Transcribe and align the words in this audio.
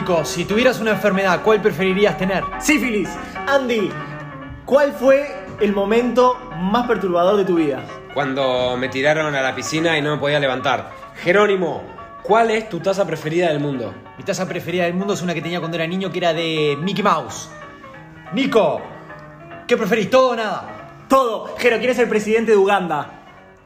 Nico, 0.00 0.24
si 0.24 0.46
tuvieras 0.46 0.80
una 0.80 0.92
enfermedad, 0.92 1.42
¿cuál 1.42 1.60
preferirías 1.60 2.16
tener? 2.16 2.42
Sífilis. 2.58 3.10
Andy, 3.46 3.90
¿cuál 4.64 4.94
fue 4.94 5.28
el 5.60 5.74
momento 5.74 6.38
más 6.56 6.86
perturbador 6.86 7.36
de 7.36 7.44
tu 7.44 7.56
vida? 7.56 7.84
Cuando 8.14 8.78
me 8.78 8.88
tiraron 8.88 9.34
a 9.34 9.42
la 9.42 9.54
piscina 9.54 9.98
y 9.98 10.00
no 10.00 10.12
me 10.12 10.16
podía 10.18 10.40
levantar. 10.40 10.90
Jerónimo, 11.16 11.82
¿cuál 12.22 12.50
es 12.50 12.70
tu 12.70 12.80
taza 12.80 13.06
preferida 13.06 13.48
del 13.48 13.60
mundo? 13.60 13.92
Mi 14.16 14.24
taza 14.24 14.48
preferida 14.48 14.84
del 14.84 14.94
mundo 14.94 15.12
es 15.12 15.20
una 15.20 15.34
que 15.34 15.42
tenía 15.42 15.60
cuando 15.60 15.76
era 15.76 15.86
niño 15.86 16.10
que 16.10 16.16
era 16.16 16.32
de 16.32 16.78
Mickey 16.80 17.04
Mouse. 17.04 17.50
Nico, 18.32 18.80
¿qué 19.68 19.76
preferís? 19.76 20.08
¿Todo 20.08 20.30
o 20.30 20.36
nada? 20.36 21.04
Todo. 21.10 21.54
Jero, 21.58 21.78
¿quién 21.78 21.90
es 21.90 21.98
el 21.98 22.08
presidente 22.08 22.52
de 22.52 22.56
Uganda? 22.56 23.20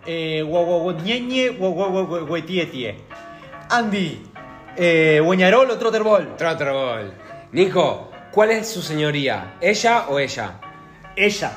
Eh, 0.05 0.43
guau, 0.45 0.65
guau, 0.65 0.81
guau, 0.81 0.97
ñeñe, 0.97 1.51
guau, 1.51 1.71
guau, 1.71 1.91
guau, 1.93 2.07
guau, 2.09 2.27
guau, 2.27 2.43
tie, 2.43 2.67
tie. 2.67 2.97
Andy, 3.71 4.21
eh, 4.77 5.21
Guañarol 5.23 5.71
o 5.71 5.79
Trotterball. 5.79 6.37
Trotterball. 6.37 7.13
Nico, 7.53 8.11
¿cuál 8.31 8.51
es 8.51 8.69
su 8.69 8.83
señoría? 8.83 9.55
¿Ella 9.61 10.07
o 10.09 10.19
ella? 10.19 10.61
Ella. 11.17 11.53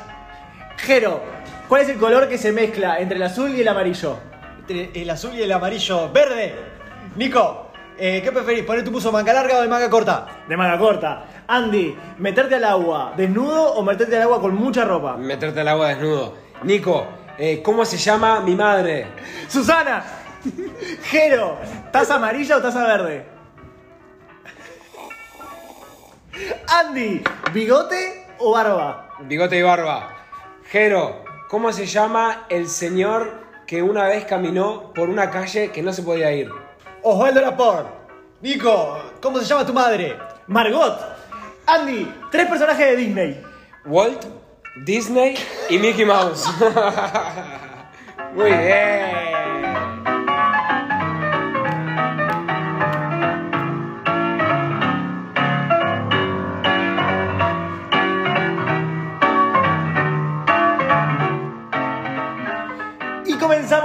Jero, 0.78 1.22
¿cuál 1.68 1.82
es 1.82 1.90
el 1.90 1.98
color 1.98 2.30
que 2.30 2.38
se 2.38 2.52
mezcla 2.52 3.00
entre 3.00 3.18
el 3.18 3.24
azul 3.24 3.54
y 3.56 3.62
el 3.62 3.68
amarillo? 3.68 4.18
Entre 4.60 5.02
el 5.02 5.10
azul 5.10 5.34
y 5.34 5.42
el 5.42 5.52
amarillo. 5.52 6.12
¡Verde! 6.12 6.56
Nico, 7.16 7.72
eh, 7.98 8.22
¿qué 8.24 8.32
preferís? 8.32 8.64
¿Poner 8.64 8.84
tu 8.84 8.92
puso 8.92 9.12
manga 9.12 9.34
larga 9.34 9.58
o 9.58 9.62
de 9.62 9.68
manga 9.68 9.90
corta? 9.90 10.44
De 10.48 10.56
manga 10.56 10.78
corta. 10.78 11.26
Andy, 11.48 11.98
¿meterte 12.20 12.56
al 12.56 12.64
agua 12.66 13.14
desnudo 13.18 13.74
o 13.74 13.82
meterte 13.82 14.16
al 14.18 14.24
agua 14.24 14.40
con 14.40 14.54
mucha 14.54 14.86
ropa? 14.86 15.18
Meterte 15.18 15.62
al 15.62 15.68
agua 15.70 15.90
desnudo. 15.90 16.36
Nico, 16.64 17.08
eh, 17.40 17.62
¿cómo 17.64 17.86
se 17.86 17.98
llama 17.98 18.42
mi 18.42 18.56
madre? 18.56 19.08
Susana. 19.48 20.04
Jero, 21.04 21.58
¿taza 21.92 22.16
amarilla 22.16 22.58
o 22.58 22.62
taza 22.62 22.84
verde? 22.86 23.26
Andy, 26.68 27.24
¿bigote 27.54 28.28
o 28.40 28.52
barba? 28.52 29.16
Bigote 29.22 29.58
y 29.58 29.62
barba. 29.62 30.16
Jero, 30.70 31.24
¿cómo 31.50 31.72
se 31.72 31.86
llama 31.86 32.46
el 32.50 32.68
señor 32.68 33.48
que 33.66 33.82
una 33.82 34.06
vez 34.06 34.26
caminó 34.26 34.94
por 34.94 35.10
una 35.10 35.30
calle 35.30 35.72
que 35.72 35.82
no 35.82 35.92
se 35.94 36.04
podía 36.04 36.32
ir? 36.32 36.50
Osvaldo 37.02 37.42
Laporte. 37.42 37.90
Nico, 38.42 39.00
¿cómo 39.22 39.40
se 39.40 39.46
llama 39.46 39.66
tu 39.66 39.74
madre? 39.74 40.16
Margot. 40.48 41.00
Andy, 41.66 42.14
tres 42.32 42.48
personajes 42.48 42.86
de 42.86 42.96
Disney. 42.96 43.44
Walt, 43.86 44.26
Disney 44.86 45.36
y 45.70 45.80
Mickey 45.80 46.06
Mouse. 46.06 46.46
Muy 48.36 48.52
bien. 48.52 49.37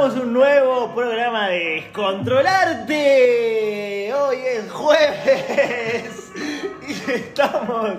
Comenzamos 0.03 0.27
un 0.27 0.33
nuevo 0.33 0.92
programa 0.95 1.48
de 1.48 1.83
Descontrolarte. 1.83 4.12
Hoy 4.12 4.36
es 4.36 4.69
jueves 4.72 6.33
y 6.89 6.92
estamos 7.12 7.91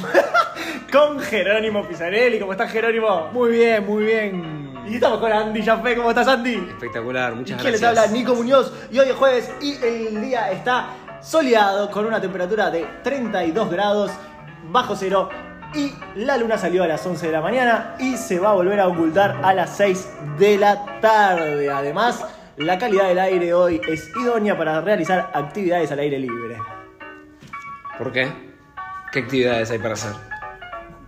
con 0.90 1.20
Jerónimo 1.20 1.86
Pizarelli. 1.86 2.40
¿Cómo 2.40 2.52
estás, 2.52 2.72
Jerónimo? 2.72 3.28
Muy 3.32 3.50
bien, 3.50 3.84
muy 3.84 4.04
bien. 4.04 4.72
Y 4.88 4.94
estamos 4.94 5.18
con 5.18 5.30
Andy 5.30 5.62
Jaffe. 5.62 5.94
¿Cómo 5.94 6.08
estás, 6.08 6.26
Andy? 6.26 6.54
Espectacular, 6.54 7.34
muchas 7.34 7.60
¿Quién 7.60 7.72
les 7.72 7.82
gracias. 7.82 8.06
habla? 8.06 8.18
Nico 8.18 8.34
Muñoz. 8.34 8.72
Y 8.90 8.98
hoy 8.98 9.10
es 9.10 9.16
jueves 9.16 9.52
y 9.60 9.74
el 9.84 10.22
día 10.22 10.50
está 10.50 10.88
soleado 11.20 11.90
con 11.90 12.06
una 12.06 12.18
temperatura 12.18 12.70
de 12.70 12.86
32 13.02 13.70
grados 13.70 14.10
bajo 14.70 14.96
cero. 14.96 15.28
Y 15.74 15.94
la 16.16 16.36
luna 16.36 16.58
salió 16.58 16.82
a 16.82 16.88
las 16.88 17.06
11 17.06 17.26
de 17.26 17.32
la 17.32 17.40
mañana 17.40 17.94
y 17.98 18.16
se 18.16 18.40
va 18.40 18.50
a 18.50 18.54
volver 18.54 18.80
a 18.80 18.88
ocultar 18.88 19.38
a 19.42 19.54
las 19.54 19.76
6 19.76 20.08
de 20.38 20.58
la 20.58 21.00
tarde. 21.00 21.70
Además, 21.70 22.24
la 22.56 22.78
calidad 22.78 23.08
del 23.08 23.20
aire 23.20 23.54
hoy 23.54 23.80
es 23.88 24.10
idónea 24.20 24.58
para 24.58 24.80
realizar 24.80 25.30
actividades 25.32 25.92
al 25.92 26.00
aire 26.00 26.18
libre. 26.18 26.58
¿Por 27.96 28.10
qué? 28.12 28.32
¿Qué 29.12 29.20
actividades 29.20 29.70
hay 29.70 29.78
para 29.78 29.94
hacer? 29.94 30.12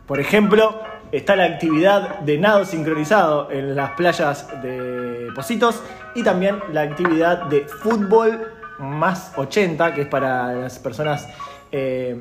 Por 0.07 0.21
ejemplo, 0.21 0.81
está 1.11 1.35
la 1.37 1.45
actividad 1.45 2.21
de 2.21 2.39
nado 2.39 2.65
sincronizado 2.65 3.51
en 3.51 3.75
las 3.75 3.91
playas 3.93 4.49
de 4.63 5.29
Positos 5.35 5.83
y 6.15 6.23
también 6.23 6.61
la 6.73 6.83
actividad 6.83 7.45
de 7.45 7.67
fútbol 7.67 8.53
más 8.79 9.33
80, 9.37 9.95
que 9.95 10.03
es 10.03 10.09
para 10.09 10.53
las 10.53 10.79
personas, 10.79 11.29
eh, 11.73 12.17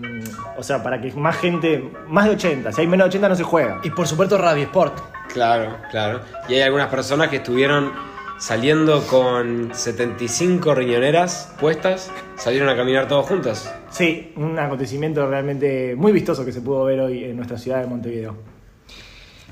o 0.58 0.64
sea, 0.64 0.82
para 0.82 1.02
que 1.02 1.12
más 1.12 1.36
gente, 1.38 1.92
más 2.08 2.26
de 2.26 2.32
80, 2.32 2.72
si 2.72 2.82
hay 2.82 2.88
menos 2.88 3.06
de 3.06 3.10
80 3.10 3.30
no 3.30 3.36
se 3.36 3.44
juega. 3.44 3.82
Y 3.84 3.90
por 3.90 4.08
supuesto 4.08 4.38
Radio 4.38 4.64
Sport. 4.64 4.98
Claro, 5.32 5.78
claro. 5.92 6.22
Y 6.48 6.56
hay 6.56 6.62
algunas 6.62 6.88
personas 6.88 7.30
que 7.30 7.38
estuvieron 7.38 7.92
saliendo 8.40 9.06
con 9.06 9.70
75 9.74 10.74
riñoneras 10.74 11.54
puestas, 11.60 12.10
salieron 12.38 12.70
a 12.70 12.76
caminar 12.76 13.08
todos 13.08 13.28
juntos. 13.28 13.70
Sí, 13.92 14.34
un 14.36 14.58
acontecimiento 14.58 15.28
realmente 15.28 15.96
muy 15.96 16.12
vistoso 16.12 16.44
que 16.44 16.52
se 16.52 16.62
pudo 16.62 16.86
ver 16.86 17.02
hoy 17.02 17.26
en 17.26 17.36
nuestra 17.36 17.58
ciudad 17.58 17.82
de 17.82 17.88
Montevideo. 17.88 18.36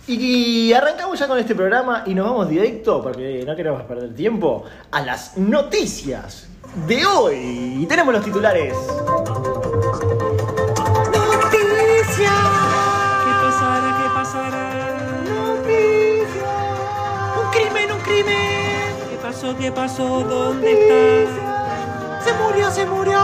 Y 0.08 0.74
arrancamos 0.74 1.20
ya 1.20 1.28
con 1.28 1.38
este 1.38 1.54
programa 1.54 2.04
y 2.08 2.16
nos 2.16 2.26
vamos 2.26 2.50
directo, 2.50 3.04
porque 3.04 3.44
no 3.46 3.56
queremos 3.56 3.84
perder 3.84 4.16
tiempo, 4.16 4.64
a 4.90 5.02
las 5.02 5.38
noticias 5.38 6.50
de 6.88 7.06
hoy. 7.06 7.78
Y 7.82 7.86
tenemos 7.86 8.12
los 8.12 8.26
titulares. 8.26 8.74
¿Qué 12.20 13.34
pasará? 13.44 13.90
¿Qué 13.98 14.08
pasará? 14.14 14.66
Noticias. 15.24 16.46
Un 17.40 17.48
crimen, 17.52 17.92
un 17.94 18.02
crimen. 18.02 18.96
¿Qué 19.10 19.18
pasó? 19.22 19.58
¿Qué 19.58 19.72
pasó? 19.72 20.20
¿Dónde 20.22 20.72
está? 20.74 22.24
Se 22.24 22.34
murió, 22.34 22.72
se 22.72 22.86
murió. 22.86 23.20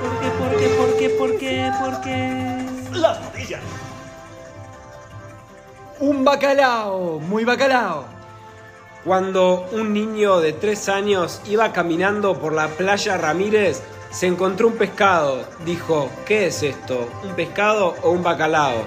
¿Por 0.00 0.12
qué? 0.20 0.28
¿Por 0.38 0.56
qué? 0.56 0.68
¿Por 0.68 0.96
qué? 0.96 1.08
¿Por 1.10 1.38
qué? 1.38 1.70
¿Por 1.78 2.00
qué? 2.00 2.66
Las 2.92 3.20
noticias. 3.20 3.60
Un 6.00 6.24
bacalao, 6.24 7.20
muy 7.20 7.44
bacalao. 7.44 8.04
Cuando 9.04 9.68
un 9.72 9.92
niño 9.92 10.40
de 10.40 10.52
3 10.52 10.88
años 10.88 11.40
iba 11.46 11.72
caminando 11.72 12.38
por 12.38 12.52
la 12.52 12.68
playa 12.68 13.16
Ramírez, 13.16 13.82
se 14.10 14.26
encontró 14.26 14.68
un 14.68 14.76
pescado. 14.76 15.44
Dijo, 15.64 16.10
¿qué 16.24 16.46
es 16.46 16.62
esto? 16.62 17.08
¿Un 17.22 17.34
pescado 17.34 17.94
o 18.02 18.10
un 18.10 18.22
bacalao? 18.22 18.84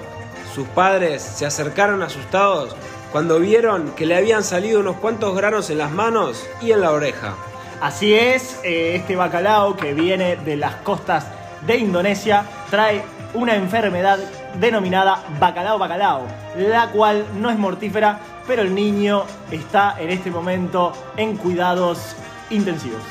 Sus 0.54 0.66
padres 0.68 1.22
se 1.22 1.46
acercaron 1.46 2.02
asustados 2.02 2.74
cuando 3.12 3.38
vieron 3.38 3.92
que 3.92 4.06
le 4.06 4.16
habían 4.16 4.44
salido 4.44 4.80
unos 4.80 4.96
cuantos 4.96 5.34
granos 5.36 5.70
en 5.70 5.78
las 5.78 5.90
manos 5.90 6.46
y 6.60 6.72
en 6.72 6.80
la 6.80 6.92
oreja. 6.92 7.34
Así 7.80 8.14
es, 8.14 8.60
eh, 8.62 8.96
este 8.96 9.16
bacalao 9.16 9.76
que 9.76 9.94
viene 9.94 10.36
de 10.36 10.56
las 10.56 10.76
costas 10.76 11.26
de 11.66 11.78
Indonesia 11.78 12.44
trae 12.68 13.02
una 13.34 13.54
enfermedad 13.54 14.18
denominada 14.58 15.22
bacalao 15.38 15.78
bacalao, 15.78 16.26
la 16.56 16.88
cual 16.90 17.26
no 17.38 17.50
es 17.50 17.58
mortífera, 17.58 18.18
pero 18.46 18.62
el 18.62 18.74
niño 18.74 19.24
está 19.50 19.96
en 19.98 20.10
este 20.10 20.30
momento 20.30 20.92
en 21.16 21.36
cuidados 21.36 22.16
intensivos. 22.50 23.02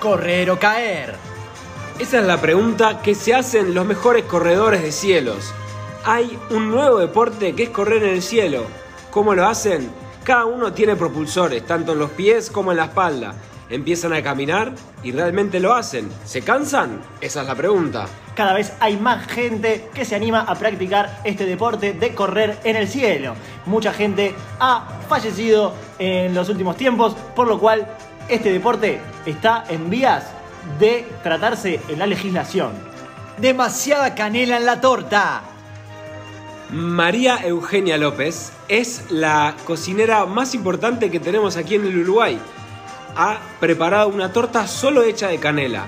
Correr 0.00 0.50
o 0.50 0.58
caer. 0.58 1.27
Esa 1.98 2.20
es 2.20 2.26
la 2.26 2.40
pregunta 2.40 3.02
que 3.02 3.16
se 3.16 3.34
hacen 3.34 3.74
los 3.74 3.84
mejores 3.84 4.22
corredores 4.22 4.82
de 4.82 4.92
cielos. 4.92 5.52
Hay 6.04 6.38
un 6.50 6.70
nuevo 6.70 6.98
deporte 6.98 7.56
que 7.56 7.64
es 7.64 7.70
correr 7.70 8.04
en 8.04 8.10
el 8.10 8.22
cielo. 8.22 8.66
¿Cómo 9.10 9.34
lo 9.34 9.44
hacen? 9.44 9.90
Cada 10.22 10.44
uno 10.44 10.72
tiene 10.72 10.94
propulsores, 10.94 11.66
tanto 11.66 11.94
en 11.94 11.98
los 11.98 12.10
pies 12.10 12.50
como 12.50 12.70
en 12.70 12.76
la 12.76 12.84
espalda. 12.84 13.34
Empiezan 13.68 14.12
a 14.12 14.22
caminar 14.22 14.74
y 15.02 15.10
realmente 15.10 15.58
lo 15.58 15.74
hacen. 15.74 16.08
¿Se 16.24 16.42
cansan? 16.42 17.00
Esa 17.20 17.40
es 17.40 17.48
la 17.48 17.56
pregunta. 17.56 18.06
Cada 18.36 18.54
vez 18.54 18.74
hay 18.78 18.96
más 18.96 19.26
gente 19.26 19.90
que 19.92 20.04
se 20.04 20.14
anima 20.14 20.42
a 20.42 20.54
practicar 20.54 21.18
este 21.24 21.46
deporte 21.46 21.94
de 21.94 22.14
correr 22.14 22.60
en 22.62 22.76
el 22.76 22.86
cielo. 22.86 23.34
Mucha 23.66 23.92
gente 23.92 24.36
ha 24.60 25.00
fallecido 25.08 25.74
en 25.98 26.32
los 26.32 26.48
últimos 26.48 26.76
tiempos, 26.76 27.16
por 27.34 27.48
lo 27.48 27.58
cual 27.58 27.88
este 28.28 28.52
deporte 28.52 29.00
está 29.26 29.64
en 29.68 29.90
vías 29.90 30.37
de 30.78 31.06
tratarse 31.22 31.80
en 31.88 31.98
la 31.98 32.06
legislación. 32.06 32.72
Demasiada 33.38 34.14
canela 34.14 34.56
en 34.56 34.66
la 34.66 34.80
torta. 34.80 35.42
María 36.70 37.38
Eugenia 37.44 37.96
López 37.96 38.52
es 38.68 39.10
la 39.10 39.54
cocinera 39.64 40.26
más 40.26 40.54
importante 40.54 41.10
que 41.10 41.20
tenemos 41.20 41.56
aquí 41.56 41.76
en 41.76 41.86
el 41.86 41.98
Uruguay. 41.98 42.38
Ha 43.16 43.38
preparado 43.58 44.08
una 44.08 44.32
torta 44.32 44.66
solo 44.66 45.02
hecha 45.02 45.28
de 45.28 45.38
canela. 45.38 45.86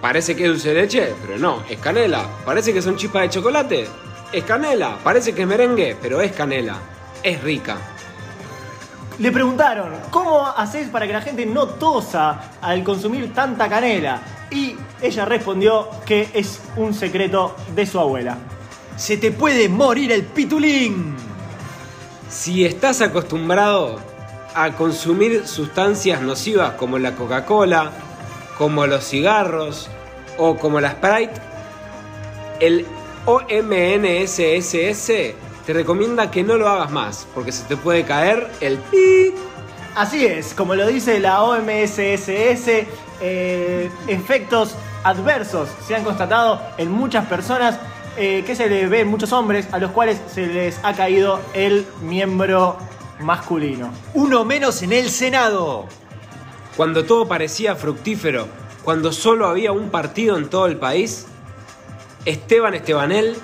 Parece 0.00 0.36
que 0.36 0.44
es 0.44 0.48
dulce 0.48 0.74
de 0.74 0.82
leche, 0.82 1.14
pero 1.26 1.38
no, 1.38 1.62
es 1.68 1.78
canela. 1.78 2.26
Parece 2.44 2.72
que 2.72 2.82
son 2.82 2.96
chispas 2.96 3.22
de 3.22 3.30
chocolate, 3.30 3.88
es 4.32 4.44
canela. 4.44 4.98
Parece 5.02 5.34
que 5.34 5.42
es 5.42 5.48
merengue, 5.48 5.96
pero 6.00 6.20
es 6.20 6.32
canela. 6.32 6.76
Es 7.22 7.42
rica. 7.42 7.76
Le 9.22 9.30
preguntaron, 9.30 9.92
¿cómo 10.10 10.44
haces 10.44 10.88
para 10.88 11.06
que 11.06 11.12
la 11.12 11.20
gente 11.20 11.46
no 11.46 11.68
tosa 11.68 12.40
al 12.60 12.82
consumir 12.82 13.32
tanta 13.32 13.68
canela? 13.68 14.20
Y 14.50 14.74
ella 15.00 15.24
respondió 15.24 15.88
que 16.04 16.28
es 16.34 16.60
un 16.76 16.92
secreto 16.92 17.54
de 17.72 17.86
su 17.86 18.00
abuela. 18.00 18.36
Se 18.96 19.18
te 19.18 19.30
puede 19.30 19.68
morir 19.68 20.10
el 20.10 20.24
pitulín. 20.24 21.14
Si 22.28 22.64
estás 22.64 23.00
acostumbrado 23.00 24.00
a 24.56 24.72
consumir 24.72 25.46
sustancias 25.46 26.20
nocivas 26.20 26.72
como 26.72 26.98
la 26.98 27.14
Coca-Cola, 27.14 27.92
como 28.58 28.88
los 28.88 29.04
cigarros 29.04 29.88
o 30.36 30.56
como 30.56 30.80
la 30.80 30.90
Sprite, 30.90 31.34
el 32.58 32.84
OMNSSS 33.26 35.12
te 35.66 35.72
recomienda 35.72 36.30
que 36.30 36.42
no 36.42 36.56
lo 36.56 36.68
hagas 36.68 36.90
más, 36.90 37.26
porque 37.34 37.52
se 37.52 37.64
te 37.64 37.76
puede 37.76 38.04
caer 38.04 38.50
el 38.60 38.78
pi. 38.78 39.32
Así 39.94 40.24
es, 40.24 40.54
como 40.54 40.74
lo 40.74 40.86
dice 40.86 41.20
la 41.20 41.42
OMSSS, 41.42 42.86
eh, 43.20 43.90
efectos 44.08 44.74
adversos 45.04 45.68
se 45.86 45.94
han 45.94 46.04
constatado 46.04 46.60
en 46.78 46.90
muchas 46.90 47.26
personas 47.26 47.78
eh, 48.16 48.42
que 48.46 48.56
se 48.56 48.68
le 48.68 48.86
ve 48.88 49.00
en 49.00 49.08
muchos 49.08 49.32
hombres 49.32 49.68
a 49.72 49.78
los 49.78 49.90
cuales 49.90 50.20
se 50.32 50.46
les 50.46 50.78
ha 50.82 50.94
caído 50.94 51.40
el 51.54 51.86
miembro 52.02 52.76
masculino. 53.20 53.90
Uno 54.14 54.44
menos 54.44 54.82
en 54.82 54.92
el 54.92 55.10
Senado. 55.10 55.86
Cuando 56.76 57.04
todo 57.04 57.28
parecía 57.28 57.74
fructífero, 57.76 58.48
cuando 58.82 59.12
solo 59.12 59.46
había 59.46 59.72
un 59.72 59.90
partido 59.90 60.36
en 60.36 60.48
todo 60.48 60.66
el 60.66 60.76
país, 60.76 61.26
Esteban 62.24 62.74
Estebanel 62.74 63.36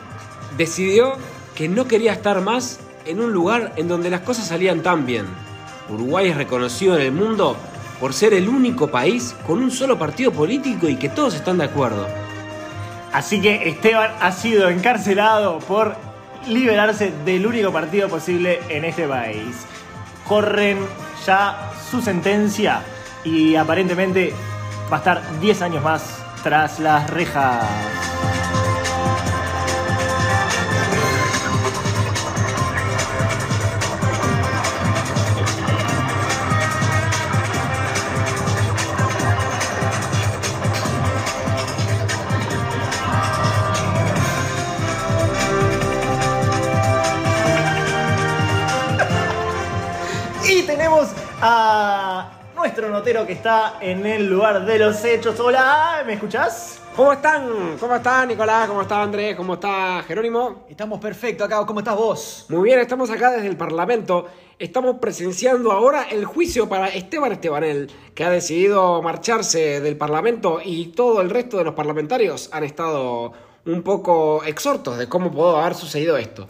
decidió 0.56 1.14
que 1.58 1.68
no 1.68 1.88
quería 1.88 2.12
estar 2.12 2.40
más 2.40 2.78
en 3.04 3.18
un 3.20 3.32
lugar 3.32 3.72
en 3.74 3.88
donde 3.88 4.10
las 4.10 4.20
cosas 4.20 4.46
salían 4.46 4.80
tan 4.80 5.04
bien. 5.06 5.26
Uruguay 5.88 6.28
es 6.28 6.36
reconocido 6.36 6.94
en 6.94 7.02
el 7.02 7.10
mundo 7.10 7.56
por 7.98 8.14
ser 8.14 8.32
el 8.32 8.48
único 8.48 8.86
país 8.86 9.34
con 9.44 9.58
un 9.58 9.72
solo 9.72 9.98
partido 9.98 10.30
político 10.30 10.88
y 10.88 10.94
que 10.94 11.08
todos 11.08 11.34
están 11.34 11.58
de 11.58 11.64
acuerdo. 11.64 12.06
Así 13.12 13.40
que 13.40 13.68
Esteban 13.68 14.12
ha 14.20 14.30
sido 14.30 14.68
encarcelado 14.68 15.58
por 15.58 15.96
liberarse 16.46 17.12
del 17.24 17.44
único 17.44 17.72
partido 17.72 18.08
posible 18.08 18.60
en 18.68 18.84
este 18.84 19.08
país. 19.08 19.66
Corren 20.28 20.78
ya 21.26 21.72
su 21.90 22.00
sentencia 22.00 22.82
y 23.24 23.56
aparentemente 23.56 24.32
va 24.92 24.98
a 24.98 25.00
estar 25.00 25.40
10 25.40 25.62
años 25.62 25.82
más 25.82 26.22
tras 26.44 26.78
las 26.78 27.10
rejas. 27.10 27.66
A 51.40 52.30
nuestro 52.56 52.88
notero 52.88 53.26
que 53.26 53.34
está 53.34 53.78
en 53.80 54.04
el 54.04 54.28
lugar 54.28 54.64
de 54.64 54.78
los 54.78 55.04
hechos. 55.04 55.38
Hola, 55.38 56.02
¿me 56.04 56.14
escuchás? 56.14 56.80
¿Cómo 56.96 57.12
están? 57.12 57.76
¿Cómo 57.78 57.94
está 57.94 58.26
Nicolás? 58.26 58.66
¿Cómo 58.66 58.82
está 58.82 59.02
Andrés? 59.02 59.36
¿Cómo 59.36 59.54
está 59.54 60.02
Jerónimo? 60.02 60.66
Estamos 60.68 60.98
perfecto 60.98 61.44
acá. 61.44 61.64
¿Cómo 61.64 61.78
estás 61.78 61.96
vos? 61.96 62.46
Muy 62.48 62.64
bien, 62.64 62.80
estamos 62.80 63.08
acá 63.10 63.30
desde 63.30 63.46
el 63.46 63.56
Parlamento. 63.56 64.26
Estamos 64.58 64.96
presenciando 64.96 65.70
ahora 65.70 66.08
el 66.10 66.24
juicio 66.24 66.68
para 66.68 66.88
Esteban 66.88 67.30
Estebanel, 67.30 67.88
que 68.14 68.24
ha 68.24 68.30
decidido 68.30 69.00
marcharse 69.02 69.80
del 69.80 69.96
Parlamento 69.96 70.60
y 70.64 70.86
todo 70.88 71.20
el 71.20 71.30
resto 71.30 71.58
de 71.58 71.64
los 71.64 71.74
parlamentarios 71.74 72.50
han 72.52 72.64
estado 72.64 73.32
un 73.64 73.82
poco 73.82 74.42
exhortos 74.44 74.98
de 74.98 75.08
cómo 75.08 75.30
pudo 75.30 75.56
haber 75.56 75.74
sucedido 75.74 76.16
esto. 76.16 76.48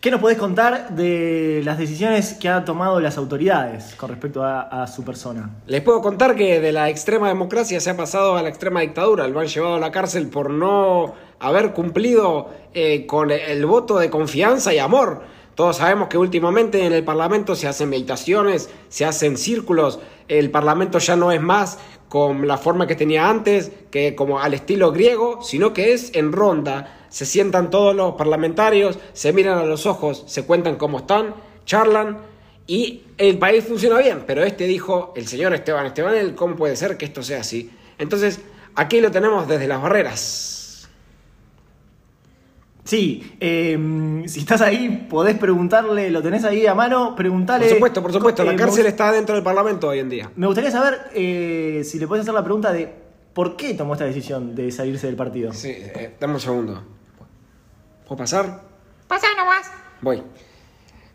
¿Qué 0.00 0.10
nos 0.10 0.20
podés 0.20 0.36
contar 0.36 0.94
de 0.94 1.62
las 1.64 1.78
decisiones 1.78 2.34
que 2.34 2.48
han 2.48 2.64
tomado 2.64 3.00
las 3.00 3.16
autoridades 3.16 3.94
con 3.96 4.10
respecto 4.10 4.44
a, 4.44 4.86
su 4.86 5.02
persona? 5.04 5.50
Les 5.66 5.80
puedo 5.80 6.02
contar 6.02 6.36
que 6.36 6.60
de 6.60 6.70
la 6.70 6.90
extrema 6.90 7.28
democracia 7.28 7.80
se 7.80 7.90
ha 7.90 7.96
pasado 7.96 8.36
a 8.36 8.42
la 8.42 8.50
extrema 8.50 8.82
dictadura. 8.82 9.26
Lo 9.26 9.40
han 9.40 9.46
llevado 9.46 9.76
a 9.76 9.80
la 9.80 9.90
cárcel 9.90 10.28
por 10.28 10.50
no 10.50 11.14
haber 11.40 11.72
cumplido 11.72 12.50
eh, 12.74 13.06
con 13.06 13.30
el 13.30 13.64
voto 13.64 13.98
de 13.98 14.10
confianza 14.10 14.74
y 14.74 14.78
amor. 14.78 15.22
Todos 15.54 15.78
sabemos 15.78 16.08
que 16.08 16.18
últimamente 16.18 16.84
en 16.84 16.92
el 16.92 17.02
Parlamento 17.02 17.54
se 17.54 17.66
hacen 17.66 17.88
meditaciones, 17.88 18.68
se 18.90 19.06
hacen 19.06 19.38
círculos. 19.38 19.98
El 20.28 20.50
Parlamento 20.50 20.98
ya 20.98 21.16
no 21.16 21.32
es 21.32 21.40
más 21.40 21.78
con 22.10 22.46
la 22.46 22.58
forma 22.58 22.86
que 22.86 22.94
tenía 22.94 23.28
antes, 23.28 23.72
que 23.90 24.14
como 24.14 24.40
al 24.40 24.52
estilo 24.52 24.92
griego, 24.92 25.42
sino 25.42 25.72
que 25.72 25.94
es 25.94 26.14
en 26.14 26.32
ronda. 26.32 26.95
Se 27.08 27.26
sientan 27.26 27.70
todos 27.70 27.94
los 27.94 28.14
parlamentarios, 28.14 28.98
se 29.12 29.32
miran 29.32 29.58
a 29.58 29.64
los 29.64 29.86
ojos, 29.86 30.24
se 30.26 30.44
cuentan 30.44 30.76
cómo 30.76 30.98
están, 30.98 31.34
charlan 31.64 32.18
y 32.66 33.02
el 33.18 33.38
país 33.38 33.64
funciona 33.64 33.98
bien. 33.98 34.24
Pero 34.26 34.42
este 34.44 34.66
dijo, 34.66 35.12
el 35.16 35.26
señor 35.26 35.54
Esteban 35.54 35.86
Estebanel, 35.86 36.34
¿cómo 36.34 36.56
puede 36.56 36.76
ser 36.76 36.96
que 36.96 37.04
esto 37.04 37.22
sea 37.22 37.40
así? 37.40 37.70
Entonces, 37.98 38.40
aquí 38.74 39.00
lo 39.00 39.10
tenemos 39.10 39.46
desde 39.48 39.66
las 39.68 39.80
barreras. 39.80 40.88
Sí, 42.84 43.34
eh, 43.40 44.22
si 44.26 44.40
estás 44.40 44.60
ahí, 44.60 45.08
podés 45.10 45.36
preguntarle, 45.36 46.08
lo 46.08 46.22
tenés 46.22 46.44
ahí 46.44 46.66
a 46.66 46.74
mano, 46.74 47.16
preguntale. 47.16 47.64
Por 47.64 47.74
supuesto, 47.74 48.02
por 48.02 48.12
supuesto, 48.12 48.42
Eh, 48.42 48.46
la 48.46 48.52
me 48.52 48.58
cárcel 48.58 48.86
está 48.86 49.10
dentro 49.10 49.34
del 49.34 49.42
Parlamento 49.42 49.88
hoy 49.88 49.98
en 49.98 50.08
día. 50.08 50.30
Me 50.36 50.46
gustaría 50.46 50.70
saber 50.70 51.10
eh, 51.12 51.82
si 51.84 51.98
le 51.98 52.06
podés 52.06 52.22
hacer 52.22 52.34
la 52.34 52.44
pregunta 52.44 52.72
de 52.72 52.88
por 53.32 53.56
qué 53.56 53.74
tomó 53.74 53.94
esta 53.94 54.04
decisión 54.04 54.54
de 54.54 54.70
salirse 54.70 55.08
del 55.08 55.16
partido. 55.16 55.52
Sí, 55.52 55.70
eh, 55.70 56.14
dame 56.20 56.34
un 56.34 56.40
segundo. 56.40 56.84
¿Puedo 58.06 58.18
pasar? 58.18 58.60
Pasa 59.08 59.26
nomás. 59.36 59.68
Voy. 60.00 60.22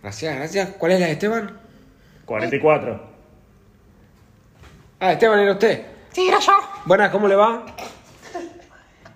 Gracias, 0.01 0.35
gracias. 0.35 0.69
¿Cuál 0.77 0.91
es 0.91 0.99
la 0.99 1.05
de 1.05 1.11
Esteban? 1.13 1.57
44. 2.25 3.01
Ah, 4.99 5.13
Esteban, 5.13 5.39
era 5.39 5.53
usted. 5.53 5.85
Sí, 6.11 6.27
era 6.27 6.39
yo. 6.39 6.53
Buenas, 6.85 7.09
¿cómo 7.11 7.29
le 7.29 7.35
va? 7.35 7.65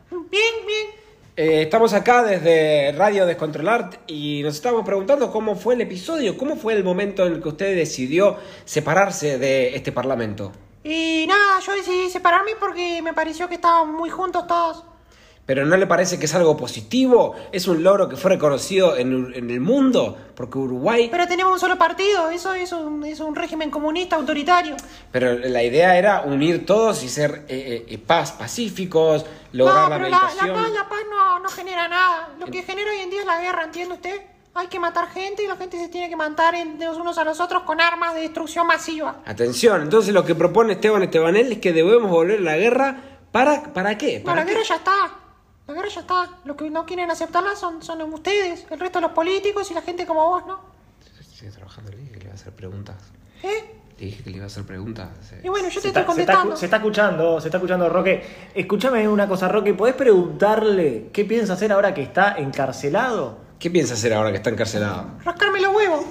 Bien, 0.10 0.54
bien. 0.66 0.88
Eh, 1.36 1.64
estamos 1.64 1.94
acá 1.94 2.24
desde 2.24 2.94
Radio 2.94 3.26
Descontrolar 3.26 3.90
y 4.08 4.42
nos 4.42 4.56
estamos 4.56 4.86
preguntando 4.86 5.30
cómo 5.30 5.58
fue 5.58 5.74
el 5.74 5.82
episodio, 5.82 6.38
cómo 6.38 6.56
fue 6.56 6.76
el 6.76 6.84
momento 6.86 7.26
en 7.26 7.34
el 7.34 7.42
que 7.42 7.50
usted 7.50 7.76
decidió 7.76 8.38
separarse 8.64 9.38
de 9.38 9.76
este 9.76 9.92
parlamento. 9.92 10.54
Y 10.82 11.26
nada, 11.28 11.60
yo 11.60 11.74
decidí 11.74 12.10
separarme 12.10 12.52
porque 12.58 13.02
me 13.02 13.14
pareció 13.14 13.50
que 13.50 13.56
estaban 13.56 13.94
muy 13.94 14.10
juntos 14.10 14.48
todos. 14.48 14.86
Pero 15.46 15.64
¿no 15.64 15.78
le 15.78 15.86
parece 15.86 16.18
que 16.18 16.26
es 16.26 16.34
algo 16.34 16.58
positivo? 16.58 17.36
¿Es 17.52 17.68
un 17.68 17.84
logro 17.84 18.10
que 18.10 18.16
fue 18.16 18.32
reconocido 18.32 18.98
en, 18.98 19.32
en 19.36 19.52
el 19.52 19.60
mundo? 19.60 20.18
Porque 20.34 20.58
Uruguay... 20.58 21.08
Pero 21.12 21.28
tenemos 21.28 21.54
un 21.54 21.60
solo 21.60 21.78
partido, 21.78 22.32
eso 22.32 22.56
es 22.56 22.72
un, 22.72 23.06
es 23.06 23.20
un 23.20 23.36
régimen 23.36 23.70
comunista 23.70 24.16
autoritario. 24.16 24.76
Pero 25.12 25.38
la 25.38 25.62
idea 25.62 25.98
era 26.00 26.22
unir 26.22 26.66
todos 26.66 27.04
y 27.04 27.10
ser 27.10 27.46
eh, 27.48 27.86
eh, 27.88 27.98
paz, 28.00 28.32
pacíficos, 28.32 29.24
lograr 29.52 29.84
no, 29.84 29.90
la 29.90 29.98
pero 29.98 30.10
la, 30.10 30.18
la 30.48 30.54
paz, 30.54 30.72
la 30.72 30.90
paz 30.90 31.00
no, 31.12 31.40
no 31.40 31.50
genera 31.50 31.88
nada. 31.88 32.30
Lo 32.40 32.48
que 32.48 32.64
genera 32.64 32.90
hoy 32.90 33.02
en 33.02 33.12
día 33.12 33.20
es 33.22 33.28
la 33.28 33.40
guerra, 33.40 33.66
¿entiende 33.66 33.94
usted? 33.94 34.22
Hay 34.56 34.66
que 34.68 34.80
matar 34.80 35.10
gente 35.10 35.44
y 35.44 35.48
la 35.48 35.58
gente 35.58 35.78
se 35.78 35.90
tiene 35.90 36.10
que 36.10 36.16
matar 36.16 36.56
entre 36.56 36.88
los 36.88 36.98
unos 36.98 37.20
a 37.20 37.24
los 37.24 37.40
otros 37.40 37.62
con 37.64 37.80
armas 37.80 38.16
de 38.16 38.22
destrucción 38.22 38.66
masiva. 38.66 39.18
Atención, 39.26 39.84
entonces 39.84 40.12
lo 40.12 40.26
que 40.26 40.34
propone 40.34 40.74
Esteban 40.74 41.04
Estebanel 41.04 41.52
es 41.52 41.60
que 41.60 41.72
debemos 41.72 42.10
volver 42.10 42.40
a 42.40 42.42
la 42.42 42.58
guerra. 42.58 42.96
¿Para, 43.32 43.62
para 43.74 43.96
qué? 43.98 44.20
No, 44.20 44.26
¿Para 44.26 44.42
la 44.42 44.46
qué? 44.46 44.54
guerra 44.54 44.66
ya 44.68 44.76
está. 44.76 45.20
La 45.68 45.74
guerra 45.74 45.88
ya 45.90 46.02
está. 46.02 46.30
Los 46.46 46.56
que 46.56 46.70
no 46.70 46.86
quieren 46.86 47.10
aceptarla 47.10 47.56
son, 47.56 47.82
son 47.82 48.02
ustedes, 48.14 48.66
el 48.70 48.80
resto 48.80 49.00
de 49.00 49.04
los 49.04 49.12
políticos 49.12 49.70
y 49.72 49.74
la 49.74 49.82
gente 49.82 50.06
como 50.06 50.24
vos, 50.26 50.46
¿no? 50.46 50.60
Sigue 51.34 51.52
trabajando, 51.52 51.92
le 51.92 51.98
dije 51.98 52.12
que 52.14 52.20
le 52.20 52.24
iba 52.26 52.32
a 52.34 52.36
hacer 52.36 52.54
preguntas. 52.54 52.96
¿Eh? 53.44 53.76
Le 54.00 54.06
dije 54.06 54.24
que 54.24 54.30
le 54.30 54.36
iba 54.38 54.46
a 54.46 54.48
hacer 54.48 54.64
preguntas. 54.64 55.10
Y 55.44 55.50
bueno, 55.50 55.68
yo 55.70 55.82
te 55.82 55.88
está, 55.88 56.02
estoy 56.02 56.16
se 56.16 56.22
está 56.22 56.34
contestando. 56.34 56.58
se 56.58 56.66
está 56.66 56.78
escuchando, 56.78 57.42
se 57.42 57.48
está 57.48 57.58
escuchando 57.58 57.90
Roque. 57.90 58.24
Escúchame 58.54 59.08
una 59.08 59.28
cosa, 59.28 59.48
Roque, 59.48 59.74
¿podés 59.74 59.96
preguntarle 59.96 61.10
qué 61.12 61.26
piensa 61.26 61.54
hacer 61.54 61.72
ahora 61.72 61.94
que 61.94 62.04
está 62.04 62.36
encarcelado? 62.38 63.38
¿Qué 63.60 63.70
piensa 63.72 63.94
hacer 63.96 64.14
ahora 64.14 64.32
que 64.32 64.38
está 64.38 64.50
encarcelado? 64.50 65.08
Rascarme 65.24 65.60
los 65.62 65.74
huevos. 65.76 66.06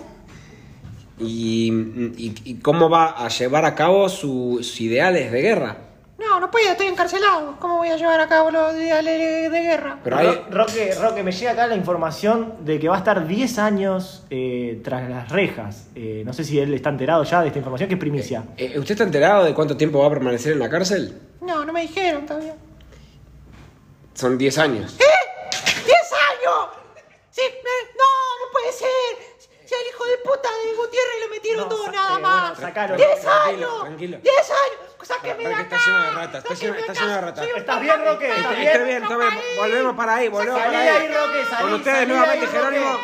¿Y, 1.20 1.70
y- 1.72 2.34
y 2.44 2.54
cómo 2.56 2.90
va 2.90 3.10
a 3.24 3.28
llevar 3.28 3.64
a 3.64 3.74
cabo 3.74 4.08
sus 4.08 4.80
ideales 4.80 5.30
de 5.30 5.40
guerra? 5.42 5.76
No, 6.16 6.38
no 6.38 6.48
puedo, 6.50 6.70
estoy 6.70 6.86
encarcelado. 6.86 7.56
¿Cómo 7.58 7.78
voy 7.78 7.88
a 7.88 7.96
llevar 7.96 8.20
a 8.20 8.28
cabo 8.28 8.50
los 8.50 8.72
ideales 8.74 9.18
de, 9.18 9.50
de 9.50 9.60
guerra? 9.62 9.98
Pero 10.04 10.16
hay- 10.16 10.26
Ro- 10.28 10.44
Roque, 10.50 10.94
Roque, 11.00 11.22
me 11.24 11.32
llega 11.32 11.50
acá 11.52 11.66
la 11.66 11.74
información 11.74 12.54
de 12.64 12.78
que 12.78 12.88
va 12.88 12.94
a 12.94 12.98
estar 12.98 13.26
10 13.26 13.58
años 13.58 14.24
eh, 14.30 14.80
tras 14.84 15.08
las 15.10 15.28
rejas. 15.30 15.88
Eh, 15.96 16.22
no 16.24 16.32
sé 16.32 16.44
si 16.44 16.58
él 16.60 16.72
está 16.72 16.90
enterado 16.90 17.24
ya 17.24 17.40
de 17.40 17.48
esta 17.48 17.58
información, 17.58 17.88
que 17.88 17.94
es 17.96 18.00
primicia. 18.00 18.44
Eh, 18.56 18.78
¿Usted 18.78 18.92
está 18.92 19.04
enterado 19.04 19.44
de 19.44 19.54
cuánto 19.54 19.76
tiempo 19.76 19.98
va 19.98 20.06
a 20.06 20.10
permanecer 20.10 20.52
en 20.52 20.60
la 20.60 20.70
cárcel? 20.70 21.20
No, 21.40 21.64
no 21.64 21.72
me 21.72 21.82
dijeron 21.82 22.24
todavía. 22.26 22.54
Son 24.14 24.38
10 24.38 24.58
años. 24.58 24.94
¿Eh? 25.00 25.04
¡Diez 25.84 26.12
años! 26.12 26.68
Sí, 27.30 27.42
me- 27.42 27.92
no, 27.98 28.46
no 28.46 28.52
puede 28.52 28.72
ser. 28.72 28.88
Si 29.66 29.74
al 29.74 29.80
hijo 29.88 30.04
de 30.04 30.13
puta 30.24 30.48
de 30.48 30.74
Gutiérrez 30.74 31.20
lo 31.22 31.28
metieron 31.30 31.62
No, 31.62 31.68
todo 31.68 31.92
nada 31.92 32.18
eh, 32.18 32.22
más. 32.22 32.50
bueno, 32.50 32.60
sacalo. 32.68 32.96
¡Diez 32.96 33.20
Tranquilo, 33.20 33.66
años! 33.68 33.80
tranquilo. 33.84 34.18
¡Diez 34.22 34.50
años! 34.50 34.90
sáqueme 35.04 35.46
de 35.48 35.54
acá. 35.54 35.62
está 35.62 35.78
lleno 35.84 36.02
de 36.02 36.10
ratas, 36.12 36.44
está 36.44 36.54
lleno- 36.54 36.74
lleno 36.94 37.08
de 37.14 37.20
ratas. 37.20 37.46
¿Estás 37.56 37.80
bien. 37.82 38.04
Roque? 38.06 38.28
¿Estás 38.30 38.58
Está 38.58 38.84
bien, 38.84 39.02
está 39.02 39.16
bien. 39.18 39.30
Volvemos 39.58 39.96
para 39.96 40.14
ahí, 40.16 40.28
volvemos 40.28 40.58
Salí 40.60 40.72
para 40.74 40.82
de 40.84 40.88
ahí, 40.90 40.96
ahí. 41.06 41.08
Roque, 41.14 41.44
salí, 41.50 41.62
Con 41.62 41.72
ustedes 41.74 41.96
salí 41.96 42.08
de 42.08 42.14
nuevamente, 42.16 42.46
ahí, 42.46 42.52
Roque. 42.52 42.58
Jerónimo. 42.76 42.98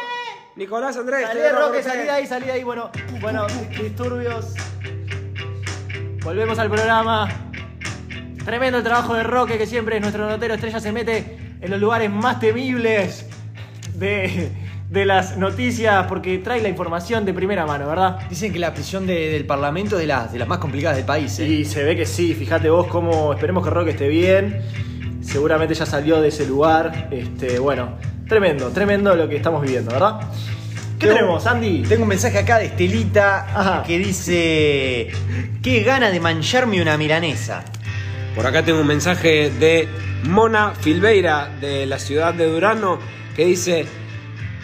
Nicolás 0.56 0.96
Andrés. 0.96 1.26
Salí 1.28 1.40
Roque, 1.50 1.82
salí 1.82 2.02
de 2.02 2.10
ahí, 2.10 2.26
salí 2.26 2.46
de 2.46 2.52
ahí. 2.52 2.64
Bueno, 2.64 2.90
bueno, 3.20 3.46
disturbios. 3.68 4.54
Volvemos 6.24 6.58
al 6.58 6.70
programa. 6.70 7.28
Tremendo 8.44 8.78
el 8.78 8.84
trabajo 8.84 9.14
de 9.14 9.22
Roque, 9.22 9.58
que 9.58 9.66
siempre 9.66 9.96
es 9.96 10.00
nuestro 10.02 10.26
notero 10.28 10.54
estrella, 10.54 10.80
se 10.80 10.92
mete 10.92 11.38
en 11.60 11.70
los 11.70 11.78
lugares 11.78 12.10
más 12.10 12.40
temibles 12.40 13.26
de, 13.94 14.50
de 14.90 15.04
las 15.06 15.36
noticias 15.36 16.06
porque 16.08 16.38
trae 16.38 16.60
la 16.60 16.68
información 16.68 17.24
de 17.24 17.32
primera 17.32 17.64
mano, 17.64 17.86
¿verdad? 17.86 18.18
Dicen 18.28 18.52
que 18.52 18.58
la 18.58 18.74
prisión 18.74 19.06
de- 19.06 19.30
del 19.30 19.44
Parlamento 19.46 19.94
es 19.96 20.00
de 20.02 20.06
las, 20.08 20.32
de 20.32 20.38
las 20.40 20.48
más 20.48 20.58
complicadas 20.58 20.96
del 20.96 21.06
país. 21.06 21.38
¿eh? 21.38 21.46
Y 21.46 21.64
se 21.64 21.84
ve 21.84 21.96
que 21.96 22.04
sí, 22.06 22.34
fíjate 22.34 22.68
vos 22.70 22.88
cómo. 22.88 23.32
Esperemos 23.32 23.62
que 23.64 23.70
Roque 23.70 23.90
esté 23.92 24.08
bien. 24.08 24.60
Seguramente 25.22 25.74
ya 25.74 25.86
salió 25.86 26.20
de 26.20 26.28
ese 26.28 26.44
lugar. 26.44 27.08
Este, 27.12 27.60
bueno, 27.60 27.90
tremendo, 28.28 28.70
tremendo 28.70 29.14
lo 29.14 29.28
que 29.28 29.36
estamos 29.36 29.62
viviendo, 29.62 29.92
¿verdad? 29.92 30.20
¿Qué 30.98 31.06
Tengo- 31.06 31.14
tenemos, 31.14 31.46
Andy? 31.46 31.82
Tengo 31.88 32.02
un 32.02 32.08
mensaje 32.08 32.38
acá 32.38 32.58
de 32.58 32.66
Estelita 32.66 33.46
Ajá. 33.54 33.82
que 33.84 33.96
dice: 33.98 35.08
Qué 35.62 35.82
gana 35.84 36.10
de 36.10 36.18
mancharme 36.18 36.82
una 36.82 36.98
milanesa. 36.98 37.62
Por 38.34 38.44
acá 38.44 38.64
tengo 38.64 38.80
un 38.80 38.86
mensaje 38.88 39.50
de 39.50 39.88
Mona 40.24 40.72
Filbeira 40.78 41.48
de 41.60 41.86
la 41.86 41.98
ciudad 42.00 42.34
de 42.34 42.46
Durano 42.50 42.98
que 43.36 43.44
dice, 43.46 43.86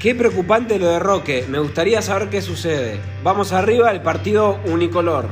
qué 0.00 0.14
preocupante 0.14 0.78
lo 0.78 0.88
de 0.88 0.98
Roque, 0.98 1.46
me 1.48 1.58
gustaría 1.58 2.02
saber 2.02 2.28
qué 2.28 2.42
sucede. 2.42 3.00
Vamos 3.22 3.52
arriba, 3.52 3.90
el 3.90 4.02
partido 4.02 4.58
unicolor. 4.66 5.26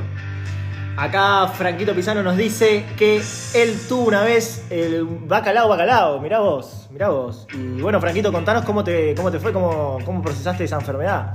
Acá 0.97 1.47
Franquito 1.49 1.93
Pisano 1.93 2.23
nos 2.23 2.37
dice 2.37 2.85
que 2.97 3.21
él 3.53 3.77
tuvo 3.89 4.05
una 4.05 4.23
vez 4.23 4.65
el 4.69 5.03
bacalao, 5.03 5.67
bacalao. 5.67 6.21
Mirá 6.21 6.39
vos, 6.39 6.87
mirá 6.89 7.09
vos. 7.09 7.45
Y 7.53 7.81
bueno, 7.81 7.99
Franquito, 7.99 8.31
contanos 8.31 8.63
cómo 8.63 8.83
te, 8.83 9.13
cómo 9.13 9.29
te 9.29 9.39
fue, 9.39 9.51
cómo, 9.51 9.99
cómo 10.05 10.21
procesaste 10.21 10.63
esa 10.63 10.77
enfermedad. 10.77 11.33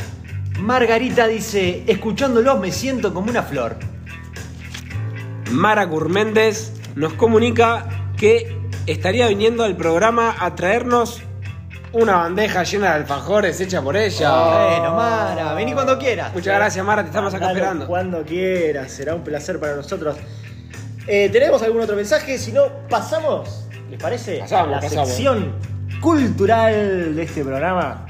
Margarita 0.58 1.26
dice: 1.26 1.84
Escuchándolos 1.86 2.58
me 2.58 2.72
siento 2.72 3.12
como 3.12 3.30
una 3.30 3.42
flor. 3.42 3.76
Mara 5.50 5.84
Gurméndez 5.84 6.72
nos 6.94 7.12
comunica 7.14 7.86
que 8.16 8.56
estaría 8.86 9.28
viniendo 9.28 9.64
al 9.64 9.76
programa 9.76 10.36
a 10.38 10.54
traernos 10.54 11.22
una 11.92 12.16
bandeja 12.16 12.62
llena 12.62 12.86
de 12.88 12.92
alfajores 12.94 13.60
hecha 13.60 13.82
por 13.82 13.96
ella. 13.96 14.30
Bueno, 14.30 14.94
Mara, 14.94 15.54
vení 15.54 15.72
cuando 15.72 15.98
quieras. 15.98 16.32
Muchas 16.32 16.54
gracias 16.54 16.84
Mara, 16.84 17.02
te 17.02 17.08
estamos 17.08 17.34
acá 17.34 17.46
Mandalo 17.46 17.58
esperando. 17.58 17.86
Cuando 17.86 18.22
quieras, 18.24 18.92
será 18.92 19.14
un 19.14 19.22
placer 19.22 19.58
para 19.58 19.76
nosotros. 19.76 20.16
Eh, 21.06 21.28
¿Tenemos 21.30 21.62
algún 21.62 21.80
otro 21.82 21.96
mensaje? 21.96 22.38
Si 22.38 22.52
no, 22.52 22.66
pasamos, 22.88 23.66
¿les 23.90 24.00
parece? 24.00 24.38
Pasamos, 24.38 24.68
a 24.68 24.70
la 24.70 24.80
pasamos. 24.80 25.08
sección 25.08 25.54
cultural 26.00 27.16
de 27.16 27.22
este 27.22 27.42
programa. 27.42 28.06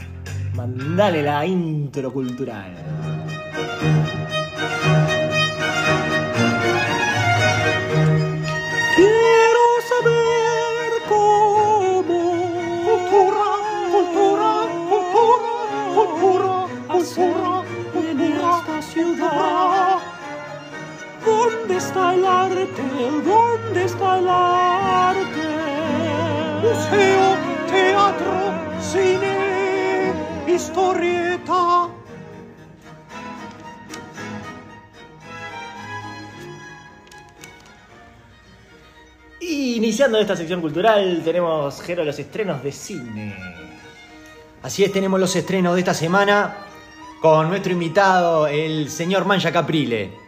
Mandale 0.54 1.22
la 1.22 1.46
intro 1.46 2.12
cultural. 2.12 2.74
Está 21.90 22.14
el 22.14 22.24
arte? 22.24 22.82
¿Dónde 23.24 23.84
está 23.84 24.18
el 24.18 24.28
arte? 24.28 25.48
Museo, 26.62 27.36
teatro, 27.68 28.32
cine, 28.80 30.12
historieta. 30.46 31.88
Iniciando 39.40 40.18
esta 40.18 40.36
sección 40.36 40.60
cultural, 40.60 41.22
tenemos, 41.24 41.82
Jero, 41.82 42.04
los 42.04 42.18
estrenos 42.18 42.62
de 42.62 42.70
cine. 42.70 43.36
Así 44.62 44.84
es, 44.84 44.92
tenemos 44.92 45.18
los 45.18 45.34
estrenos 45.34 45.74
de 45.74 45.80
esta 45.80 45.94
semana 45.94 46.58
con 47.20 47.48
nuestro 47.48 47.72
invitado, 47.72 48.46
el 48.46 48.88
señor 48.90 49.24
Mancha 49.24 49.50
Caprile. 49.50 50.19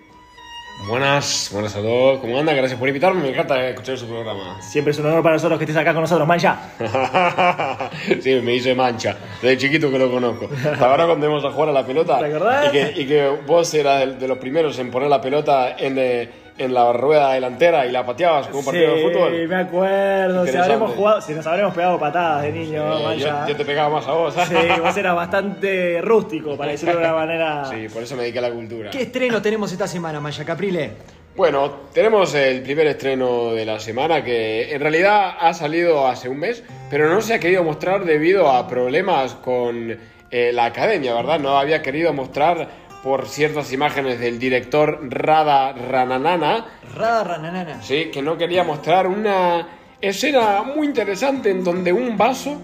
Buenas, 0.81 1.51
buenas 1.53 1.77
a 1.77 1.81
todos. 1.81 2.21
¿Cómo 2.21 2.39
andan? 2.39 2.57
Gracias 2.57 2.79
por 2.79 2.89
invitarme. 2.89 3.23
Me 3.23 3.29
encanta 3.31 3.69
escuchar 3.69 3.97
su 3.97 4.07
programa. 4.09 4.61
Siempre 4.61 4.91
es 4.91 4.99
un 4.99 5.07
honor 5.07 5.23
para 5.23 5.37
nosotros 5.37 5.59
que 5.59 5.65
estés 5.65 5.77
acá 5.77 5.93
con 5.93 6.03
nosotros, 6.03 6.27
Mancha. 6.27 6.59
sí, 8.21 8.41
me 8.43 8.55
hice 8.55 8.75
mancha. 8.75 9.17
Desde 9.41 9.59
chiquito 9.59 9.91
que 9.91 9.99
lo 9.99 10.11
conozco. 10.11 10.49
Ahora 10.81 11.07
cuando 11.07 11.27
íbamos 11.27 11.45
a 11.45 11.53
jugar 11.53 11.69
a 11.69 11.73
la 11.73 11.87
pelota. 11.87 12.19
¿Te 12.19 12.27
acordás? 12.27 12.67
Y 12.67 12.71
que, 12.73 13.01
y 13.01 13.07
que 13.07 13.29
vos 13.47 13.73
eras 13.75 14.01
de, 14.01 14.15
de 14.17 14.29
los 14.29 14.39
primeros 14.39 14.77
en 14.81 14.91
poner 14.91 15.09
la 15.09 15.21
pelota 15.21 15.77
en, 15.79 15.97
eh, 15.99 16.29
en 16.59 16.75
la 16.75 16.93
rueda 16.93 17.33
delantera 17.33 17.87
y 17.87 17.91
la 17.93 18.05
pateabas 18.05 18.47
como 18.49 18.61
un 18.61 18.65
partido 18.65 18.95
de 18.95 19.03
fútbol. 19.03 19.49
me 19.49 19.57
acuerdo. 19.57 20.47
Si 20.47 20.57
habremos 20.57 20.91
jugado, 20.93 21.21
si 21.21 21.35
nos 21.35 21.47
habremos 21.47 21.75
pegado 21.75 21.99
patadas 21.99 22.43
de 22.43 22.53
niño, 22.53 23.13
Eh, 23.13 23.19
yo, 23.19 23.29
yo 23.49 23.57
te 23.57 23.65
pegaba 23.65 23.89
más 23.91 24.07
a 24.07 24.13
vos. 24.13 24.35
Sí, 24.35 24.55
vos 24.81 24.97
eras 24.97 25.17
bastante 25.17 26.01
rústico, 26.03 26.57
para 26.57 26.73
decirlo 26.73 26.95
de 26.97 27.01
una 27.01 27.15
manera. 27.15 27.65
Sí, 27.73 27.87
por 27.93 28.03
eso 28.03 28.17
me 28.17 28.23
dediqué 28.23 28.39
a 28.39 28.43
la 28.43 28.51
cultura. 28.51 28.91
¿Qué 28.91 29.03
estreno 29.03 29.41
tenemos 29.41 29.73
esta 29.73 29.87
semana, 29.87 30.21
Mancha 30.21 30.45
Caprile? 30.45 30.91
Bueno, 31.35 31.73
tenemos 31.95 32.35
el 32.35 32.61
primer 32.63 32.87
estreno 32.89 33.53
de 33.55 33.65
la 33.65 33.81
semana 33.81 34.23
que 34.23 34.75
en 34.75 34.81
realidad 34.81 35.35
ha 35.41 35.55
salido 35.55 36.07
hace 36.07 36.29
un 36.29 36.39
mes, 36.39 36.63
pero 36.91 37.09
no 37.09 37.23
se 37.23 37.33
ha 37.35 37.41
querido 37.41 37.65
mostrar 37.65 38.05
debido 38.05 38.51
a 38.51 38.69
problemas 38.69 39.33
con 39.37 39.97
eh, 40.31 40.51
la 40.53 40.67
academia, 40.67 41.15
¿verdad? 41.15 41.39
No 41.39 41.57
había 41.59 41.81
querido 41.81 42.13
mostrar 42.13 42.69
por 43.03 43.27
ciertas 43.27 43.73
imágenes 43.73 44.21
del 44.21 44.39
director 44.39 44.99
Rada 45.11 45.73
Rananana, 45.73 46.67
Rada 46.95 47.25
Rananana. 47.25 47.83
¿sí? 47.83 48.11
que 48.13 48.23
no 48.23 48.37
quería 48.39 48.63
mostrar 48.65 49.07
una 49.09 49.67
escena 50.01 50.63
muy 50.63 50.87
interesante 50.87 51.51
en 51.51 51.65
donde 51.65 51.93
un 51.93 52.17
vaso 52.17 52.61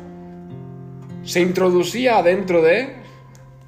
se 1.25 1.41
introducía 1.41 2.23
dentro 2.23 2.63
de... 2.63 2.97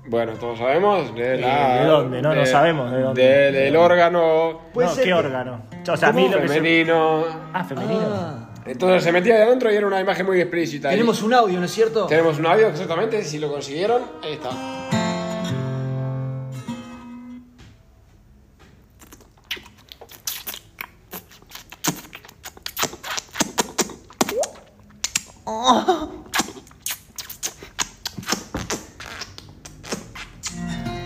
Bueno, 0.06 0.32
todos 0.34 0.58
sabemos 0.58 1.14
de 1.14 1.38
la... 1.38 1.80
¿de 1.82 1.86
dónde? 1.86 2.22
No, 2.22 2.34
no 2.34 2.46
sabemos 2.46 2.90
de 2.90 3.00
dónde. 3.00 3.22
de- 3.22 3.52
del 3.52 3.76
órgano 3.76 4.60
Puede 4.72 4.88
no, 4.88 4.94
¿qué 4.96 5.02
que- 5.02 5.14
órgano? 5.14 5.62
O 5.92 5.96
sea, 5.96 6.08
a 6.08 6.12
mí 6.12 6.22
como 6.24 6.36
lo 6.36 6.42
que 6.42 6.48
se- 6.48 6.54
femenino. 6.54 7.24
Ah, 7.52 7.64
femenino. 7.64 8.00
Ah, 8.12 8.50
Entonces 8.66 9.02
se 9.04 9.12
metía 9.12 9.34
ahí 9.36 9.42
adentro 9.42 9.72
y 9.72 9.76
era 9.76 9.86
una 9.86 10.00
imagen 10.00 10.24
muy 10.26 10.40
explícita. 10.40 10.88
tenemos 10.90 11.22
un 11.22 11.34
audio, 11.34 11.58
¿no 11.58 11.64
es 11.66 11.72
cierto? 11.72 12.06
Tenemos 12.06 12.38
un 12.38 12.46
audio 12.46 12.68
exactamente, 12.68 13.22
si 13.24 13.38
lo 13.38 13.50
consiguieron, 13.50 14.02
ahí 14.22 14.32
está. 14.34 14.50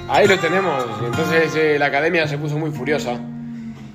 Ahí 0.09 0.29
lo 0.29 0.39
tenemos. 0.39 0.85
Entonces 1.05 1.55
eh, 1.57 1.79
la 1.79 1.87
academia 1.87 2.27
se 2.29 2.39
puso 2.39 2.59
muy 2.59 2.71
furiosa. 2.71 3.19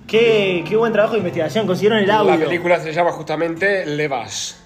Qué, 0.08 0.64
qué 0.68 0.76
buen 0.76 0.92
trabajo 0.92 1.14
de 1.14 1.20
investigación. 1.20 1.68
Consiguieron 1.68 2.00
el 2.00 2.10
audio. 2.10 2.32
La 2.36 2.46
película 2.46 2.80
se 2.80 2.92
llama 2.92 3.12
justamente 3.12 3.86
Levas. 3.86 4.60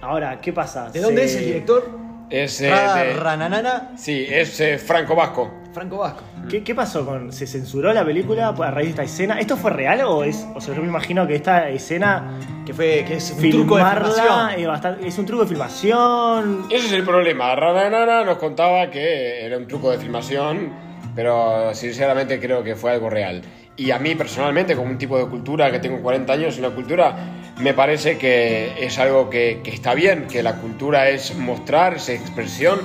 Ahora, 0.00 0.40
¿qué 0.40 0.52
pasa? 0.52 0.90
¿De 0.90 1.00
dónde 1.00 1.22
Se- 1.28 1.34
es 1.34 1.36
el 1.40 1.44
director? 1.46 1.90
Es, 2.30 2.60
eh, 2.60 2.70
Rada 2.70 2.96
de- 3.02 3.14
Rananana, 3.14 3.92
sí, 3.96 4.26
es 4.28 4.60
eh, 4.60 4.78
Franco 4.78 5.14
Vasco. 5.14 5.50
Franco 5.78 5.98
Vasco. 5.98 6.22
¿Qué, 6.50 6.64
qué 6.64 6.74
pasó 6.74 7.06
con.? 7.06 7.32
¿Se 7.32 7.46
censuró 7.46 7.92
la 7.92 8.04
película 8.04 8.48
a 8.48 8.70
raíz 8.70 8.86
de 8.86 8.90
esta 8.90 9.02
escena? 9.04 9.38
¿Esto 9.38 9.56
fue 9.56 9.70
real 9.70 10.00
o 10.02 10.24
es.? 10.24 10.46
O 10.54 10.60
sea, 10.60 10.74
yo 10.74 10.82
me 10.82 10.88
imagino 10.88 11.26
que 11.26 11.36
esta 11.36 11.68
escena. 11.68 12.38
Que 12.66 12.74
fue 12.74 13.04
que 13.06 13.14
es 13.16 13.30
un 13.30 13.50
truco 13.50 13.76
de 13.76 13.84
filmación. 13.84 14.50
es, 14.58 14.66
bastante- 14.66 15.06
es 15.06 15.18
un 15.18 15.26
truco 15.26 15.42
de 15.44 15.48
filmación. 15.48 16.66
Ese 16.70 16.86
es 16.86 16.92
el 16.92 17.04
problema. 17.04 17.54
Rananana 17.54 18.24
nos 18.24 18.38
contaba 18.38 18.90
que 18.90 19.44
era 19.46 19.56
un 19.56 19.66
truco 19.68 19.90
de 19.90 19.98
filmación, 19.98 20.72
pero 21.14 21.72
sinceramente 21.74 22.38
creo 22.40 22.62
que 22.64 22.74
fue 22.74 22.90
algo 22.92 23.08
real. 23.08 23.40
Y 23.76 23.92
a 23.92 23.98
mí 24.00 24.14
personalmente, 24.16 24.74
como 24.74 24.90
un 24.90 24.98
tipo 24.98 25.16
de 25.16 25.26
cultura 25.26 25.70
que 25.70 25.78
tengo 25.78 26.02
40 26.02 26.32
años, 26.32 26.58
una 26.58 26.70
cultura, 26.70 27.14
me 27.60 27.72
parece 27.72 28.18
que 28.18 28.72
es 28.84 28.98
algo 28.98 29.30
que, 29.30 29.60
que 29.62 29.70
está 29.70 29.94
bien, 29.94 30.26
que 30.26 30.42
la 30.42 30.56
cultura 30.56 31.08
es 31.08 31.36
mostrar, 31.36 31.94
es 31.94 32.08
expresión. 32.08 32.80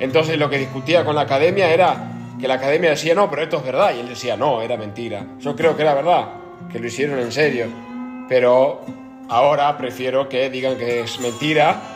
Entonces 0.00 0.36
lo 0.38 0.50
que 0.50 0.58
discutía 0.58 1.04
con 1.04 1.14
la 1.14 1.20
academia 1.22 1.70
era 1.72 2.10
que 2.40 2.48
la 2.48 2.54
academia 2.54 2.90
decía, 2.90 3.14
no, 3.14 3.30
pero 3.30 3.42
esto 3.42 3.58
es 3.58 3.64
verdad, 3.64 3.94
y 3.96 4.00
él 4.00 4.08
decía, 4.08 4.36
no, 4.36 4.62
era 4.62 4.76
mentira. 4.76 5.24
Yo 5.38 5.54
creo 5.54 5.76
que 5.76 5.82
era 5.82 5.94
verdad, 5.94 6.28
que 6.70 6.78
lo 6.78 6.86
hicieron 6.86 7.18
en 7.18 7.32
serio, 7.32 7.66
pero 8.28 8.80
ahora 9.28 9.76
prefiero 9.76 10.28
que 10.28 10.50
digan 10.50 10.76
que 10.76 11.00
es 11.00 11.20
mentira 11.20 11.93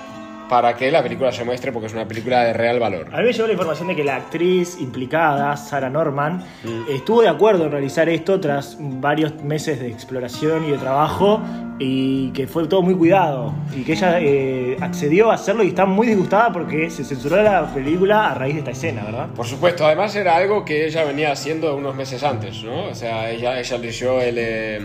para 0.48 0.74
que 0.76 0.90
la 0.90 1.02
película 1.02 1.30
se 1.30 1.44
muestre 1.44 1.72
porque 1.72 1.86
es 1.88 1.92
una 1.92 2.06
película 2.08 2.42
de 2.44 2.52
real 2.54 2.80
valor. 2.80 3.08
A 3.12 3.18
mí 3.18 3.24
me 3.24 3.32
llegó 3.32 3.46
la 3.46 3.52
información 3.52 3.88
de 3.88 3.96
que 3.96 4.04
la 4.04 4.16
actriz 4.16 4.78
implicada, 4.80 5.56
Sarah 5.56 5.90
Norman, 5.90 6.42
Mm. 6.64 6.84
estuvo 6.90 7.20
de 7.22 7.28
acuerdo 7.28 7.66
en 7.66 7.72
realizar 7.72 8.08
esto 8.08 8.40
tras 8.40 8.76
varios 8.80 9.34
meses 9.42 9.78
de 9.80 9.88
exploración 9.88 10.64
y 10.64 10.70
de 10.70 10.78
trabajo 10.78 11.40
y 11.78 12.30
que 12.32 12.46
fue 12.46 12.66
todo 12.66 12.82
muy 12.82 12.94
cuidado 12.94 13.54
y 13.76 13.82
que 13.82 13.92
ella 13.92 14.18
eh, 14.20 14.76
accedió 14.80 15.30
a 15.30 15.34
hacerlo 15.34 15.62
y 15.62 15.68
está 15.68 15.84
muy 15.86 16.06
disgustada 16.06 16.50
porque 16.52 16.90
se 16.90 17.04
censuró 17.04 17.40
la 17.42 17.72
película 17.72 18.30
a 18.30 18.34
raíz 18.34 18.54
de 18.54 18.58
esta 18.60 18.70
escena, 18.72 19.04
¿verdad? 19.04 19.28
Por 19.36 19.46
supuesto, 19.46 19.86
además 19.86 20.16
era 20.16 20.34
algo 20.36 20.64
que 20.64 20.86
ella 20.86 21.04
venía 21.04 21.30
haciendo 21.30 21.76
unos 21.76 21.94
meses 21.94 22.22
antes, 22.24 22.62
¿no? 22.64 22.84
O 22.86 22.94
sea, 22.94 23.30
ella, 23.30 23.60
ella 23.60 23.78
leyó 23.78 24.20
el, 24.20 24.36
eh, 24.38 24.76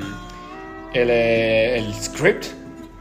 el, 0.93 1.09
eh, 1.09 1.77
el 1.77 1.93
script, 1.95 2.45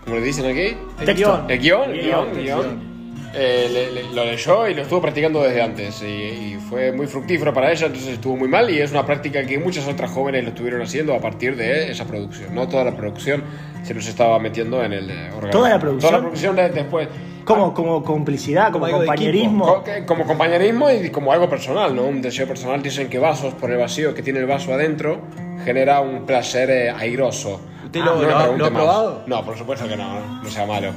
como 0.04 0.16
le 0.16 0.22
dicen 0.22 0.46
aquí. 0.46 0.76
El 1.00 1.06
Texto. 1.06 1.14
guion. 1.46 1.50
El 1.50 1.58
guion, 1.60 1.90
el 1.90 2.02
Guión, 2.02 2.28
el 2.36 2.42
guion. 2.44 2.92
Eh, 3.34 3.66
le- 3.72 3.90
le- 3.92 4.12
lo 4.14 4.26
leyó 4.26 4.68
y 4.68 4.74
lo 4.74 4.82
estuvo 4.82 5.00
practicando 5.00 5.42
desde 5.42 5.62
antes 5.62 6.02
y, 6.02 6.06
y 6.06 6.58
fue 6.68 6.92
muy 6.92 7.06
fructífero 7.06 7.54
para 7.54 7.72
ella, 7.72 7.86
entonces 7.86 8.12
estuvo 8.12 8.36
muy 8.36 8.46
mal 8.46 8.68
y 8.68 8.78
es 8.78 8.90
una 8.90 9.06
práctica 9.06 9.42
que 9.46 9.58
muchas 9.58 9.88
otras 9.88 10.10
jóvenes 10.10 10.42
lo 10.42 10.50
estuvieron 10.50 10.82
haciendo 10.82 11.14
a 11.14 11.18
partir 11.18 11.56
de 11.56 11.90
esa 11.90 12.04
producción. 12.04 12.54
No 12.54 12.68
toda 12.68 12.84
la 12.84 12.94
producción 12.94 13.42
se 13.84 13.94
los 13.94 14.06
estaba 14.06 14.38
metiendo 14.38 14.84
en 14.84 14.92
el 14.92 15.10
eh, 15.10 15.14
organismo. 15.28 15.50
¿Toda 15.50 15.70
la 15.70 15.78
producción? 15.78 16.00
Toda 16.10 16.12
la 16.12 16.18
producción 16.20 16.56
de- 16.56 16.68
después. 16.68 17.08
Como, 17.46 17.72
como 17.72 18.04
complicidad, 18.04 18.70
como, 18.70 18.84
Como 18.84 18.98
compañerismo. 18.98 19.64
Co- 19.66 19.82
que- 19.84 20.04
Como 20.04 20.26
compañerismo 20.26 20.90
y 20.90 21.08
como 21.08 21.32
algo 21.32 21.48
personal, 21.48 21.96
¿no? 21.96 22.02
Un 22.02 22.20
deseo 22.20 22.46
personal. 22.46 22.82
Dicen 22.82 23.08
que 23.08 23.18
vasos, 23.18 23.54
por 23.54 23.70
el 23.70 23.78
vacío 23.78 24.14
que 24.14 24.22
tiene 24.22 24.40
el 24.40 24.46
vaso 24.46 24.74
adentro, 24.74 25.22
genera 25.64 26.00
un 26.02 26.26
placer 26.26 26.68
eh, 26.70 26.90
airoso. 26.90 27.60
¿Usted 27.92 28.00
Ah, 28.00 28.46
lo- 28.46 28.56
no 28.56 28.64
ha 28.66 28.70
más. 28.70 28.78
probado? 28.80 29.22
No, 29.26 29.44
por 29.44 29.56
supuesto 29.58 29.86
que 29.86 29.96
no, 29.96 30.20
no, 30.20 30.42
no 30.42 30.48
sea 30.48 30.66
malo. 30.66 30.90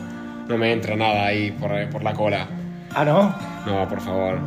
No 0.48 0.58
me 0.58 0.72
entra 0.72 0.96
nada 0.96 1.26
ahí 1.26 1.52
por, 1.52 1.72
eh, 1.74 1.88
por 1.88 2.04
la 2.04 2.14
cola. 2.14 2.48
Ah, 2.94 3.04
¿no? 3.04 3.36
No, 3.66 3.88
por 3.90 4.00
favor. 4.00 4.40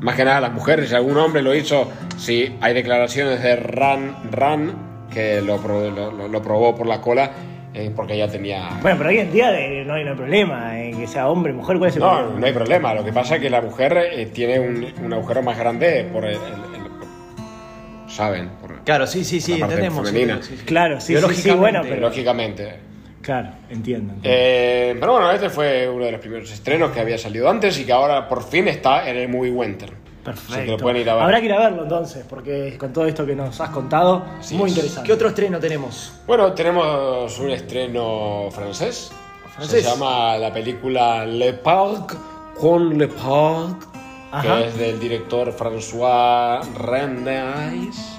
Más 0.00 0.14
que 0.14 0.24
nada 0.24 0.40
las 0.40 0.52
mujeres, 0.52 0.88
si 0.88 0.94
algún 0.94 1.18
hombre 1.18 1.42
lo 1.42 1.54
hizo, 1.54 1.90
sí, 2.16 2.56
hay 2.62 2.72
declaraciones 2.72 3.42
de 3.42 3.56
Ran, 3.56 4.16
Ran 4.30 4.72
que 5.12 5.42
lo, 5.42 5.58
lo, 5.58 6.10
lo- 6.10 6.28
lo 6.28 6.42
probó 6.42 6.74
por 6.74 6.86
la 6.86 7.00
cola 7.02 7.30
eh, 7.74 7.92
porque 7.94 8.16
ya 8.16 8.26
tenía... 8.28 8.70
Bueno, 8.80 8.96
pero 8.96 9.10
hoy 9.10 9.18
en 9.18 9.30
día 9.32 9.52
eh, 9.60 9.84
no 9.84 9.94
hay, 9.94 10.04
no 10.04 10.10
hay 10.12 10.16
problema 10.16 10.80
en 10.80 10.96
que 10.98 11.06
sea 11.06 11.28
hombre, 11.28 11.52
mujer, 11.52 11.76
¿cuál 11.78 11.90
es 11.90 11.96
el 11.96 12.02
No, 12.02 12.08
problema? 12.16 12.40
no 12.40 12.46
hay 12.46 12.52
problema. 12.52 12.94
Lo 12.94 13.04
que 13.04 13.12
pasa 13.12 13.36
es 13.36 13.42
que 13.42 13.50
la 13.50 13.60
mujer 13.60 13.96
eh, 14.12 14.26
tiene 14.32 14.58
un, 14.58 14.86
un 15.04 15.12
agujero 15.12 15.42
más 15.42 15.58
grande 15.58 16.08
por 16.12 16.24
el... 16.24 16.32
el- 16.34 16.38
el- 16.38 18.08
¿Saben? 18.08 18.50
Claro, 18.84 19.06
sí, 19.06 19.24
sí, 19.24 19.40
sí, 19.40 19.60
entendemos. 19.60 20.06
femenina. 20.08 20.38
sí, 20.42 20.48
sí, 20.50 20.56
sí. 20.58 20.64
Claro, 20.64 21.00
sí, 21.00 21.16
sí, 21.34 21.50
bueno, 21.52 21.80
pero... 21.82 22.00
Lógicamente. 22.00 22.76
Claro, 23.22 23.48
entiendo. 23.68 24.14
entiendo. 24.14 24.20
Eh, 24.24 24.96
pero 24.98 25.12
bueno, 25.12 25.30
este 25.30 25.50
fue 25.50 25.88
uno 25.88 26.06
de 26.06 26.12
los 26.12 26.20
primeros 26.20 26.50
estrenos 26.50 26.90
que 26.90 27.00
había 27.00 27.18
salido 27.18 27.48
antes 27.50 27.78
y 27.78 27.84
que 27.84 27.92
ahora 27.92 28.26
por 28.28 28.42
fin 28.42 28.66
está 28.68 29.08
en 29.08 29.16
el 29.18 29.28
Movie 29.28 29.50
Winter. 29.52 29.90
Que 29.90 30.24
Perfecto. 30.24 30.72
lo 30.72 30.76
pueden 30.78 31.02
ir 31.02 31.10
a 31.10 31.14
ver. 31.14 31.22
Habrá 31.24 31.40
que 31.40 31.46
ir 31.46 31.52
a 31.52 31.58
verlo 31.58 31.82
entonces, 31.82 32.24
porque 32.28 32.76
con 32.78 32.92
todo 32.92 33.06
esto 33.06 33.24
que 33.26 33.34
nos 33.34 33.58
has 33.60 33.70
contado, 33.70 34.24
Así 34.38 34.54
muy 34.54 34.70
es. 34.70 34.76
interesante. 34.76 35.06
¿Qué 35.06 35.12
otro 35.12 35.28
estreno 35.28 35.58
tenemos? 35.58 36.12
Bueno, 36.26 36.52
tenemos 36.52 37.38
un 37.38 37.50
estreno 37.50 38.48
francés. 38.50 39.10
¿Francés? 39.54 39.82
Se 39.84 39.88
llama 39.90 40.36
la 40.38 40.52
película 40.52 41.24
Le 41.26 41.52
Parc 41.54 42.16
con 42.58 42.96
Le 42.98 43.08
Parc, 43.08 43.86
Ajá. 44.32 44.42
que 44.62 44.66
es 44.68 44.78
del 44.78 44.98
director 45.00 45.54
François 45.56 46.62
Renais, 46.74 48.09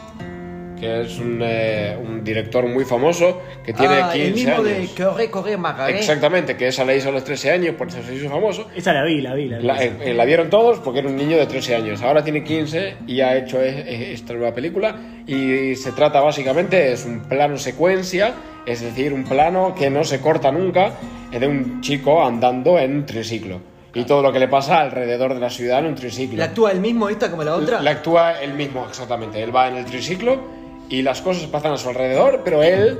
que 0.81 1.01
es 1.01 1.19
un, 1.19 1.39
eh, 1.43 1.95
un 2.01 2.23
director 2.23 2.67
muy 2.67 2.83
famoso 2.83 3.39
que 3.63 3.71
tiene 3.71 4.01
ah, 4.01 4.09
15 4.11 4.27
el 4.27 4.33
mismo 4.33 4.53
años. 4.55 4.65
de 4.65 5.03
Corre, 5.03 5.29
Corre, 5.29 5.57
Magaré. 5.57 5.99
Exactamente, 5.99 6.57
que 6.57 6.67
esa 6.67 6.83
la 6.83 6.95
hizo 6.95 7.09
a 7.09 7.11
los 7.11 7.23
13 7.23 7.51
años, 7.51 7.75
por 7.75 7.87
eso 7.87 7.99
se 8.03 8.15
hizo 8.15 8.27
famoso. 8.29 8.67
Esa 8.75 8.91
la 8.91 9.03
vi, 9.03 9.21
la 9.21 9.35
vi, 9.35 9.47
la 9.47 9.59
vi. 9.59 9.63
La, 9.63 9.81
eh, 9.81 9.93
eh, 10.01 10.13
la 10.15 10.25
vieron 10.25 10.49
todos 10.49 10.79
porque 10.79 10.99
era 10.99 11.07
un 11.07 11.15
niño 11.15 11.37
de 11.37 11.45
13 11.45 11.75
años. 11.75 12.01
Ahora 12.01 12.23
tiene 12.23 12.43
15 12.43 12.95
y 13.05 13.21
ha 13.21 13.37
hecho 13.37 13.61
e- 13.61 13.69
e- 13.69 14.13
esta 14.13 14.33
nueva 14.33 14.53
película. 14.53 14.95
Y 15.27 15.75
se 15.75 15.91
trata 15.91 16.19
básicamente, 16.19 16.91
es 16.91 17.05
un 17.05 17.21
plano 17.21 17.57
secuencia, 17.57 18.33
es 18.65 18.81
decir, 18.81 19.13
un 19.13 19.23
plano 19.23 19.75
que 19.77 19.91
no 19.91 20.03
se 20.03 20.19
corta 20.19 20.51
nunca, 20.51 20.93
es 21.31 21.39
de 21.39 21.47
un 21.47 21.81
chico 21.81 22.25
andando 22.25 22.79
en 22.79 22.95
un 22.95 23.05
triciclo. 23.05 23.61
Y 23.93 24.05
todo 24.05 24.21
lo 24.23 24.31
que 24.31 24.39
le 24.39 24.47
pasa 24.47 24.79
alrededor 24.79 25.33
de 25.33 25.39
la 25.41 25.49
ciudad 25.49 25.79
en 25.79 25.85
un 25.87 25.95
triciclo. 25.95 26.37
¿La 26.37 26.45
actúa 26.45 26.71
el 26.71 26.79
mismo 26.79 27.09
esta 27.09 27.29
como 27.29 27.43
la 27.43 27.55
otra? 27.55 27.81
La 27.81 27.91
actúa 27.91 28.41
él 28.41 28.53
mismo, 28.53 28.85
exactamente. 28.87 29.43
Él 29.43 29.53
va 29.55 29.67
en 29.67 29.75
el 29.75 29.85
triciclo 29.85 30.60
y 30.91 31.01
las 31.01 31.21
cosas 31.21 31.45
pasan 31.47 31.71
a 31.73 31.77
su 31.77 31.89
alrededor, 31.89 32.41
pero 32.45 32.61
él 32.61 32.99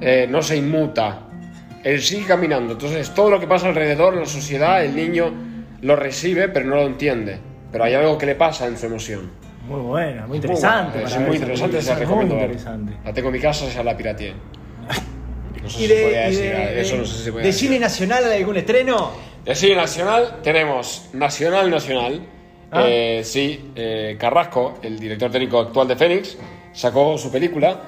eh, 0.00 0.26
no 0.30 0.42
se 0.42 0.56
inmuta. 0.56 1.28
Él 1.84 2.00
sigue 2.00 2.24
caminando. 2.26 2.72
Entonces, 2.74 3.10
todo 3.12 3.28
lo 3.30 3.38
que 3.40 3.46
pasa 3.46 3.68
alrededor 3.68 4.14
la 4.14 4.24
sociedad, 4.26 4.84
el 4.84 4.94
niño 4.96 5.32
lo 5.82 5.96
recibe, 5.96 6.48
pero 6.48 6.66
no 6.66 6.76
lo 6.76 6.86
entiende. 6.86 7.38
Pero 7.70 7.84
hay 7.84 7.94
algo 7.94 8.16
que 8.16 8.26
le 8.26 8.34
pasa 8.36 8.66
en 8.66 8.78
su 8.78 8.86
emoción. 8.86 9.30
Muy 9.66 9.80
buena, 9.80 10.26
muy 10.26 10.38
Es 10.38 10.44
interesante. 10.44 11.00
buena, 11.00 11.08
Es 11.08 11.20
muy 11.20 11.36
esa 11.36 11.44
interesante, 11.44 11.76
película, 11.76 11.94
recomiendo 11.98 12.34
interesante. 12.34 12.92
La 13.04 13.12
tengo 13.12 13.28
en 13.28 13.34
mi 13.34 13.40
casa, 13.40 13.68
ya 13.68 13.82
la 13.82 13.96
pirateé. 13.96 14.34
No 15.62 15.68
sé 15.70 15.78
¿Y 15.84 15.86
si 15.86 15.86
de, 15.88 16.02
podía 16.04 16.28
y 16.28 16.30
decir, 16.36 16.52
de- 16.56 16.80
eso 16.80 16.96
no 16.96 17.04
sé 17.04 17.24
si 17.24 17.30
podía 17.30 17.42
de 17.42 17.46
decir. 17.48 17.68
cine 17.68 17.80
nacional 17.80 18.24
hay 18.24 18.38
algún 18.40 18.56
estreno? 18.56 19.10
De 19.44 19.54
cine 19.54 19.76
nacional 19.76 20.36
tenemos 20.42 21.08
Nacional 21.12 21.70
Nacional. 21.70 22.20
Ah. 22.70 22.84
Eh, 22.86 23.22
sí, 23.24 23.70
eh, 23.76 24.16
Carrasco, 24.18 24.78
el 24.82 24.98
director 24.98 25.30
técnico 25.30 25.58
actual 25.60 25.88
de 25.88 25.96
Fénix, 25.96 26.36
sacó 26.72 27.16
su 27.18 27.30
película, 27.30 27.80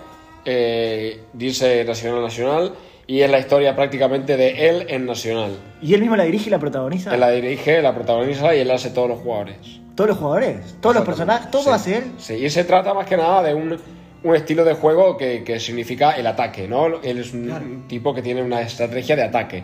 eh, 0.44 1.20
dice 1.32 1.84
Nacional 1.84 2.22
Nacional, 2.22 2.74
y 3.06 3.20
es 3.20 3.30
la 3.30 3.38
historia 3.38 3.76
prácticamente 3.76 4.36
de 4.36 4.68
él 4.68 4.86
en 4.88 5.06
Nacional. 5.06 5.52
¿Y 5.82 5.94
él 5.94 6.00
mismo 6.00 6.16
la 6.16 6.24
dirige 6.24 6.46
y 6.48 6.50
la 6.50 6.58
protagoniza? 6.58 7.12
Él 7.14 7.20
la 7.20 7.30
dirige, 7.30 7.82
la 7.82 7.94
protagoniza 7.94 8.54
y 8.54 8.60
él 8.60 8.70
hace 8.70 8.90
todos 8.90 9.08
los 9.08 9.18
jugadores. 9.20 9.56
¿Todos 9.94 10.08
los 10.10 10.18
jugadores? 10.18 10.76
¿Todos 10.80 10.94
los 10.96 11.04
personajes? 11.04 11.50
¿Todo 11.50 11.62
Sí. 11.64 11.70
hace 11.70 11.96
él? 11.98 12.04
Sí, 12.18 12.34
y 12.34 12.50
se 12.50 12.64
trata 12.64 12.94
más 12.94 13.06
que 13.06 13.16
nada 13.16 13.42
de 13.42 13.54
un, 13.54 13.78
un 14.22 14.34
estilo 14.36 14.64
de 14.64 14.74
juego 14.74 15.16
que, 15.16 15.44
que 15.44 15.60
significa 15.60 16.12
el 16.12 16.26
ataque, 16.26 16.66
¿no? 16.66 17.00
Él 17.02 17.18
es 17.18 17.32
un 17.32 17.84
tipo 17.86 18.14
que 18.14 18.22
tiene 18.22 18.42
una 18.42 18.62
estrategia 18.62 19.14
de 19.16 19.22
ataque. 19.22 19.62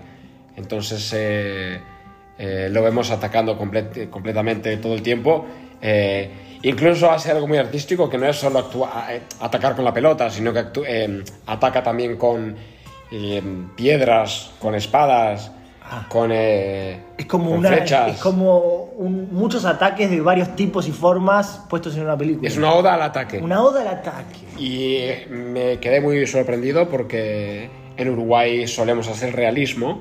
Entonces 0.56 1.10
eh, 1.16 1.80
eh, 2.38 2.68
lo 2.70 2.82
vemos 2.82 3.10
atacando 3.10 3.58
comple- 3.58 4.08
completamente 4.10 4.76
todo 4.76 4.94
el 4.94 5.02
tiempo. 5.02 5.46
Eh, 5.82 6.30
incluso 6.62 7.10
hace 7.10 7.30
algo 7.30 7.46
muy 7.46 7.58
artístico 7.58 8.08
que 8.08 8.18
no 8.18 8.26
es 8.26 8.36
solo 8.36 8.58
actua- 8.70 9.06
eh, 9.10 9.22
atacar 9.40 9.74
con 9.76 9.84
la 9.84 9.92
pelota, 9.94 10.30
sino 10.30 10.52
que 10.52 10.64
eh, 10.86 11.24
ataca 11.46 11.82
también 11.82 12.16
con 12.16 12.56
eh, 13.12 13.42
piedras, 13.76 14.52
con 14.60 14.74
espadas, 14.74 15.50
con, 16.08 16.30
eh, 16.32 17.00
Es 17.18 17.26
como 17.26 17.50
con 17.50 17.58
una. 17.58 17.68
flechas. 17.70 18.14
Es 18.14 18.20
como 18.20 18.58
un- 18.96 19.28
muchos 19.32 19.64
ataques 19.64 20.08
de 20.08 20.20
varios 20.20 20.54
tipos 20.54 20.86
y 20.86 20.92
formas 20.92 21.64
puestos 21.68 21.96
en 21.96 22.02
una 22.04 22.16
película. 22.16 22.46
Es 22.48 22.56
una 22.56 22.72
oda 22.72 22.94
al 22.94 23.02
ataque. 23.02 23.38
Una 23.38 23.62
oda 23.64 23.80
al 23.80 23.88
ataque. 23.88 24.38
Y 24.56 24.96
eh, 24.98 25.26
me 25.28 25.78
quedé 25.80 26.00
muy 26.00 26.24
sorprendido 26.28 26.88
porque 26.88 27.68
en 27.96 28.08
Uruguay 28.10 28.68
solemos 28.68 29.08
hacer 29.08 29.34
realismo 29.34 30.00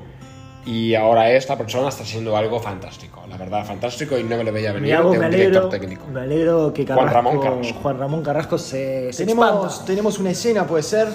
y 0.66 0.94
ahora 0.94 1.30
esta 1.30 1.56
persona 1.56 1.88
está 1.88 2.02
haciendo 2.02 2.36
algo 2.36 2.60
fantástico, 2.60 3.22
la 3.28 3.36
verdad, 3.36 3.64
fantástico 3.64 4.18
y 4.18 4.24
no 4.24 4.36
me 4.36 4.44
lo 4.44 4.52
veía 4.52 4.72
venir 4.72 4.96
de 4.96 5.02
me 5.02 5.04
un 5.04 5.12
director 5.12 5.34
alegro, 5.34 5.68
técnico. 5.68 6.06
me 6.12 6.20
alegro 6.20 6.72
que 6.72 6.84
Juan 6.86 6.96
Carrasco, 6.98 7.14
Ramón 7.16 7.40
Carrasco. 7.40 7.78
Juan 7.80 7.98
Ramón 7.98 8.22
Carrasco 8.22 8.58
se, 8.58 9.12
se 9.12 9.24
Tenemos, 9.24 9.46
expanda. 9.64 9.84
tenemos 9.86 10.18
una 10.18 10.30
escena, 10.30 10.66
puede 10.66 10.82
ser. 10.82 11.08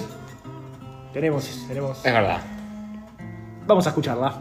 Tenemos, 1.12 1.64
tenemos. 1.68 1.98
Es 2.04 2.12
verdad. 2.12 2.40
Vamos 3.66 3.86
a 3.86 3.90
escucharla. 3.90 4.34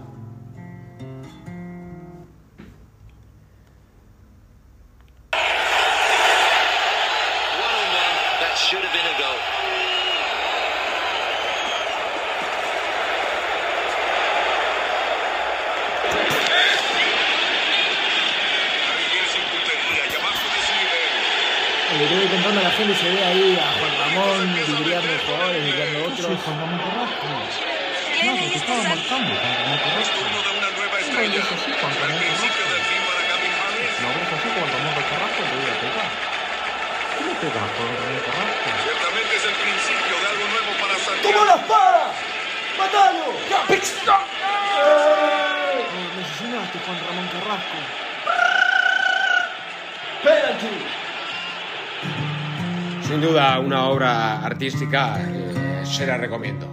Artística, 54.65 55.19
eh, 55.19 55.85
se 55.85 56.07
la 56.07 56.17
recomiendo. 56.17 56.65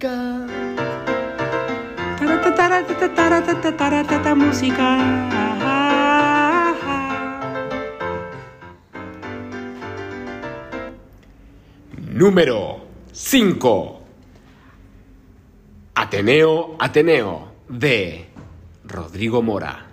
Música. 0.00 0.40
Música. 4.34 5.20
Número 12.12 12.80
5. 13.12 14.00
Ateneo, 15.94 16.76
Ateneo, 16.78 17.52
de 17.68 18.26
Rodrigo 18.84 19.42
Mora. 19.42 19.89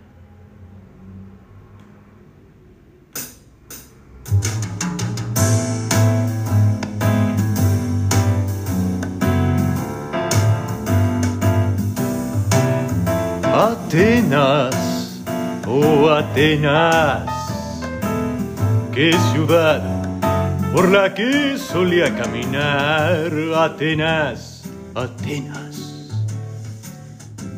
Atenas, 13.88 15.24
oh 15.66 16.10
Atenas, 16.10 17.24
qué 18.94 19.16
ciudad 19.32 19.82
por 20.74 20.90
la 20.90 21.14
que 21.14 21.58
solía 21.58 22.14
caminar. 22.14 23.32
Atenas, 23.56 24.64
Atenas, 24.94 26.12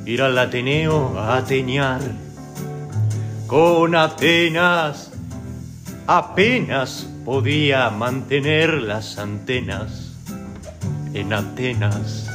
ir 0.06 0.22
al 0.22 0.38
Ateneo 0.38 1.18
a 1.18 1.38
ateñar. 1.38 2.02
Con 3.48 3.96
Atenas 3.96 5.12
apenas 6.06 7.08
podía 7.26 7.90
mantener 7.90 8.84
las 8.84 9.18
antenas 9.18 10.14
en 11.12 11.34
Atenas. 11.34 12.30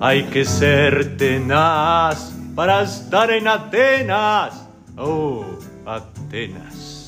Hay 0.00 0.24
que 0.24 0.44
ser 0.44 1.16
tenaz 1.16 2.31
para 2.54 2.82
estar 2.82 3.30
en 3.30 3.48
Atenas. 3.48 4.68
Oh, 4.96 5.44
Atenas. 5.86 7.02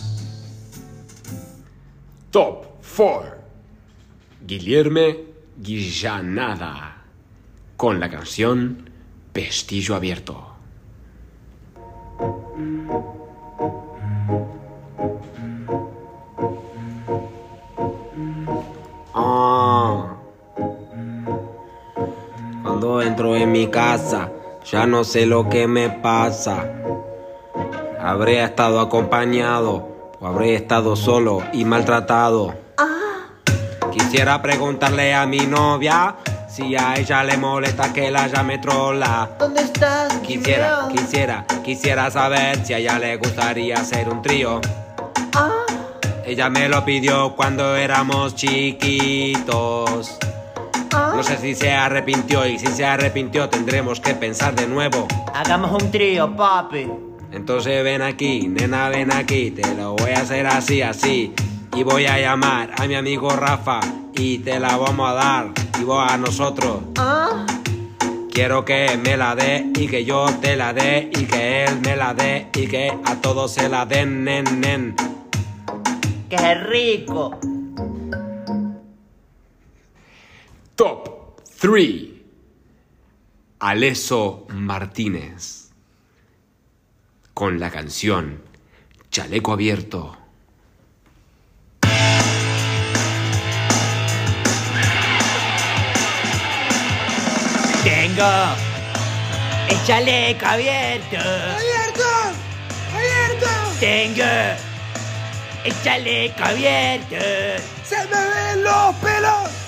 Top 2.31 2.67
4. 2.97 3.35
Guillerme 4.47 5.19
Guillanada. 5.57 6.97
Con 7.77 8.01
la 8.01 8.09
canción 8.09 8.91
Pestillo 9.33 9.95
Abierto. 9.95 10.55
Ah. 19.13 20.17
Cuando 22.63 23.03
entro 23.03 23.37
en 23.37 23.53
mi 23.53 23.69
casa, 23.69 24.31
ya 24.65 24.87
no 24.87 25.05
sé 25.05 25.27
lo 25.27 25.49
que 25.49 25.67
me 25.67 25.91
pasa. 25.91 26.65
Habré 28.01 28.43
estado 28.43 28.81
acompañado 28.81 29.89
o 30.21 30.27
habré 30.27 30.55
estado 30.55 30.97
solo 30.97 31.43
y 31.53 31.65
maltratado. 31.65 32.55
Quisiera 33.93 34.41
preguntarle 34.43 35.15
a 35.15 35.27
mi 35.27 35.47
novia 35.47 36.17
si 36.49 36.77
a 36.77 36.97
ella 36.97 37.23
le 37.25 37.37
molesta 37.37 37.93
que 37.93 38.11
la 38.11 38.27
llame 38.27 38.59
trola. 38.59 39.31
¿Dónde 39.39 39.63
estás? 39.63 40.13
Quisiera, 40.19 40.89
quisiera, 40.91 41.47
quisiera 41.65 42.11
saber 42.11 42.65
si 42.65 42.75
a 42.75 42.79
ella 42.79 42.99
le 42.99 43.17
gustaría 43.17 43.77
hacer 43.77 44.09
un 44.09 44.23
trío. 44.23 44.61
Ella 46.27 46.49
me 46.49 46.69
lo 46.69 46.85
pidió 46.85 47.37
cuando 47.37 47.77
éramos 47.77 48.35
chiquitos. 48.35 50.19
No 50.95 51.23
sé 51.23 51.39
si 51.39 51.55
se 51.55 51.73
arrepintió 51.73 52.47
y 52.47 52.59
si 52.59 52.69
se 52.69 52.85
arrepintió 52.85 53.49
tendremos 53.49 54.01
que 54.01 54.15
pensar 54.15 54.55
de 54.55 54.67
nuevo. 54.67 55.09
Hagamos 55.35 55.83
un 55.83 55.91
trío, 55.91 56.35
papi. 56.37 56.89
Entonces 57.33 57.83
ven 57.83 58.01
aquí, 58.01 58.47
nena, 58.47 58.89
ven 58.89 59.13
aquí, 59.13 59.51
te 59.51 59.75
lo 59.75 59.95
voy 59.95 60.13
a 60.13 60.21
hacer 60.21 60.47
así, 60.47 60.83
así. 60.83 61.35
Y 61.75 61.83
voy 61.83 62.07
a 62.07 62.21
llamar 62.21 62.71
a 62.79 62.87
mi 62.87 62.95
amigo 62.95 63.31
Rafa 63.31 63.81
y 64.13 64.39
te 64.39 64.61
la 64.61 64.77
vamos 64.77 65.11
a 65.11 65.15
dar. 65.15 65.47
Y 65.81 65.85
vos 65.85 66.05
a 66.09 66.17
nosotros. 66.17 66.79
Quiero 68.33 68.65
que 68.65 68.97
me 69.03 69.17
la 69.17 69.35
dé 69.35 69.71
y 69.75 69.89
que 69.89 70.05
yo 70.05 70.27
te 70.41 70.57
la 70.57 70.73
dé 70.73 71.11
y 71.13 71.25
que 71.25 71.65
él 71.65 71.81
me 71.81 71.97
la 71.97 72.15
dé 72.15 72.49
y 72.55 72.67
que 72.67 72.93
a 73.05 73.17
todos 73.17 73.53
se 73.53 73.69
la 73.69 73.85
den, 73.87 74.25
nen, 74.25 74.61
nen. 74.61 74.97
¡Qué 76.29 76.55
rico! 76.55 77.39
Top 80.77 81.41
3. 81.61 82.09
Aleso 83.61 84.45
Martínez. 84.49 85.71
Con 87.33 87.61
la 87.61 87.71
canción 87.71 88.43
Chaleco 89.09 89.53
Abierto. 89.53 90.17
Tengo 97.85 98.25
el 99.69 99.87
chaleco 99.87 100.47
abierto. 100.47 101.17
¡Abierto! 101.17 102.03
¡Abierto! 102.95 103.47
Tengo 103.79 104.25
el 105.65 105.83
chaleco 105.85 106.43
abierto. 106.43 107.17
¡Se 107.85 107.97
me 108.07 108.27
ven 108.27 108.65
los 108.65 108.95
pelos! 108.97 109.64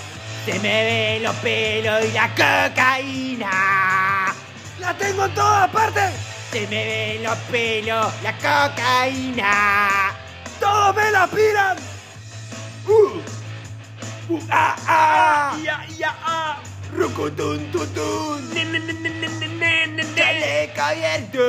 Se 0.47 0.59
me 0.61 0.85
ven 0.85 1.23
los 1.25 1.35
pelos 1.37 2.05
y 2.05 2.13
la 2.13 2.29
cocaína. 2.29 4.33
¡La 4.79 4.97
tengo 4.97 5.25
en 5.25 5.35
todas 5.35 5.69
partes! 5.71 6.13
Se 6.53 6.69
me 6.69 6.85
ven 6.85 7.25
los 7.25 7.37
pelos, 7.51 8.13
la 8.23 8.33
cocaína. 8.35 10.13
¡Todos 10.61 10.95
me 10.95 11.11
la 11.11 11.27
piran! 11.27 11.77
¡Uh! 12.87 13.21
¡Uh! 14.33 14.41
¡Ah! 14.49 14.77
¡Ah! 14.87 15.57
¡Ya, 15.65 15.85
ya, 15.99 16.15
ah! 16.25 16.59
¡Rucutun, 16.95 17.69
tutun! 17.73 18.49
¡Chaleco 20.15 20.81
abierto! 20.81 21.41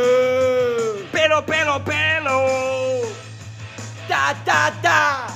¡Pelo, 1.11 1.45
pelo, 1.45 1.85
pelo! 1.85 2.47
¡Ta, 4.07 4.35
ta, 4.43 4.73
ta! 4.81 5.27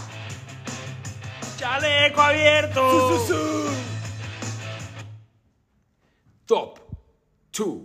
¡Chaleco 1.62 2.19
abierto! 2.19 3.19
Su, 3.19 3.28
su, 3.28 3.34
su. 3.34 3.69
Top 6.47 6.80
2. 7.56 7.82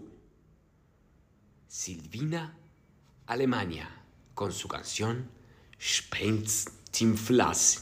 Silvina 1.69 2.57
Alemania 3.27 3.87
con 4.33 4.51
su 4.51 4.67
canción 4.67 5.31
Spain's 5.79 6.65
Team 6.91 7.17
Flash 7.17 7.81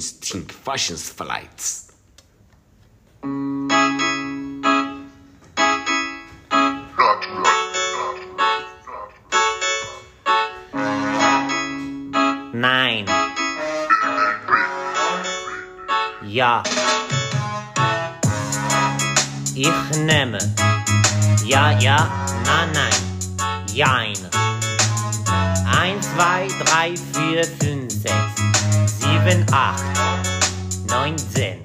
Stink 0.00 0.50
Fashions 0.52 1.12
Flights. 1.12 1.92
Ja. 16.36 16.62
Ich 19.54 19.98
nehme. 20.04 20.36
Ja, 21.46 21.70
ja, 21.78 22.10
nein, 22.44 22.68
nein. 22.74 23.64
Jein. 23.72 24.16
zwei, 26.02 26.46
drei, 26.62 26.94
vier, 27.14 27.42
fünf, 27.58 27.90
sechs, 27.90 29.00
sieben, 29.00 29.46
acht, 29.50 29.82
neun, 30.90 31.16
zehn. 31.16 31.58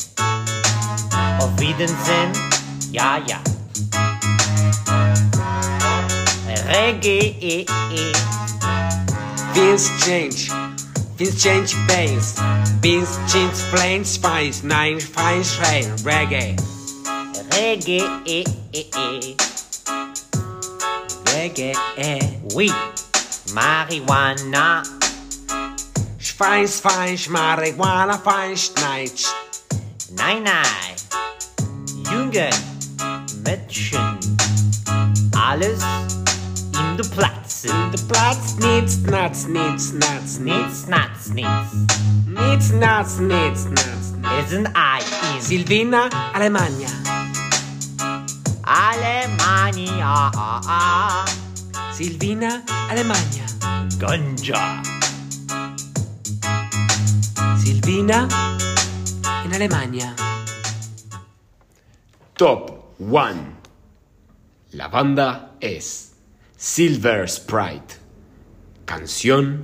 Auf 1.40 1.50
Wiedersehen, 1.60 2.32
ja, 2.94 3.18
ja. 3.28 3.42
Reggae, 6.70 7.66
Things 9.54 9.92
change. 10.00 10.61
Things 11.22 11.44
change 11.44 11.76
pains. 11.88 12.34
Things 12.82 13.20
change 13.32 13.54
plain 13.70 14.04
spice. 14.04 14.64
Nine 14.64 15.00
fine 15.00 15.44
strain. 15.44 15.84
Reggae. 16.02 16.58
reggae, 17.54 18.02
eh, 18.26 18.44
eh, 18.74 18.90
eh. 18.96 19.36
Reggae. 21.26 21.76
oui, 22.56 22.72
marijuana, 23.54 24.82
Fine, 26.18 26.66
fine, 26.66 27.18
marijuana, 27.30 28.18
fine, 28.18 28.58
night. 28.82 29.24
nein, 30.14 30.44
nein, 30.44 30.96
Jungen, 32.10 32.52
Mädchen, 33.44 34.18
alles 35.38 35.84
in 37.02 37.10
der 37.10 37.16
Platz. 37.16 37.62
The 37.62 38.06
Platz 38.08 38.56
needs 38.58 38.98
nuts, 39.04 39.48
needs 39.48 39.94
nuts, 39.94 40.40
Nichts, 40.40 40.88
needs 40.88 40.88
nichts, 40.88 41.30
nichts. 41.34 41.74
needs 42.28 42.72
nuts, 42.72 43.20
needs 43.20 43.66
nuts. 43.66 44.14
Es 44.40 44.50
sind 44.50 44.68
Ei 44.76 45.02
in 45.36 45.42
Silvina, 45.42 46.10
Alemania. 46.34 46.90
Alemania, 48.64 50.32
ah, 50.36 50.62
ah. 50.68 51.26
Silvina, 51.94 52.62
Alemania. 52.90 53.46
Ganja. 54.00 54.82
Silvina 57.64 58.28
en 59.46 59.54
Alemania. 59.54 60.14
Top 62.36 62.96
1. 63.00 63.36
La 64.72 64.88
banda 64.88 65.52
es 65.60 66.11
Silver 66.64 67.28
Sprite. 67.28 67.96
Canción 68.86 69.64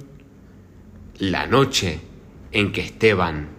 La 1.20 1.46
noche 1.46 2.00
en 2.52 2.72
que 2.72 2.82
Esteban 2.82 3.50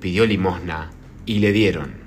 pidió 0.00 0.26
limosna 0.26 0.90
y 1.24 1.38
le 1.38 1.52
dieron. 1.52 1.99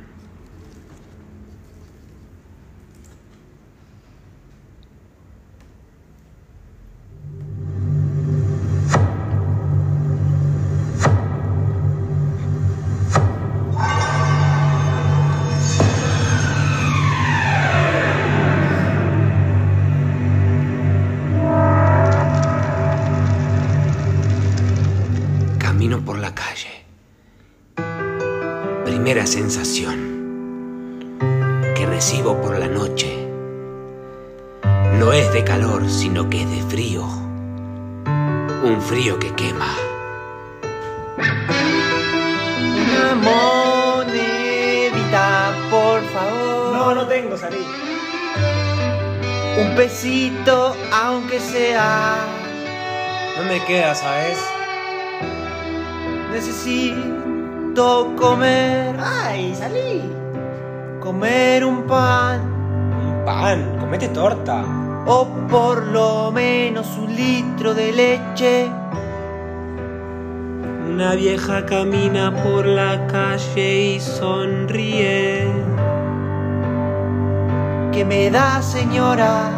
Sensación 29.34 29.98
que 31.76 31.86
recibo 31.88 32.40
por 32.40 32.60
la 32.60 32.68
noche. 32.68 33.28
No 35.00 35.12
es 35.12 35.34
de 35.34 35.44
calor, 35.44 35.90
sino 35.90 36.30
que 36.30 36.44
es 36.44 36.52
de 36.52 36.62
frío. 36.70 37.04
Un 38.64 38.80
frío 38.80 39.18
que 39.18 39.34
quema. 39.34 39.74
Una 42.78 43.16
monedita, 44.06 45.26
por 45.72 46.04
favor. 46.14 46.76
No, 46.76 46.94
no 46.94 47.08
tengo, 47.08 47.36
salí. 47.36 47.66
Un 49.58 49.76
pesito, 49.76 50.76
aunque 50.92 51.40
sea. 51.40 52.18
No 53.36 53.46
me 53.46 53.66
queda, 53.66 53.96
¿sabes? 53.96 54.38
Necesito 56.32 57.33
comer, 57.76 58.96
¡Ay, 59.00 59.56
salí! 59.56 60.02
comer 61.00 61.66
un 61.66 61.84
pan. 61.84 62.42
Un 62.42 63.26
pan, 63.26 63.78
comete 63.80 64.08
torta. 64.10 64.64
O 65.06 65.28
por 65.50 65.84
lo 65.88 66.32
menos 66.32 66.98
un 66.98 67.14
litro 67.16 67.74
de 67.74 67.92
leche. 67.92 68.72
Una 70.90 71.16
vieja 71.16 71.66
camina 71.66 72.32
por 72.44 72.66
la 72.66 73.08
calle 73.08 73.96
y 73.96 74.00
sonríe. 74.00 75.48
que 77.92 78.04
me 78.06 78.32
da 78.32 78.62
señora. 78.62 79.52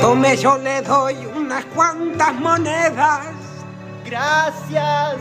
Tome, 0.00 0.36
yo 0.36 0.58
le 0.58 0.82
doy 0.82 1.16
unas 1.34 1.64
cuantas 1.66 2.34
monedas. 2.34 3.33
¡Gracias! 4.14 5.16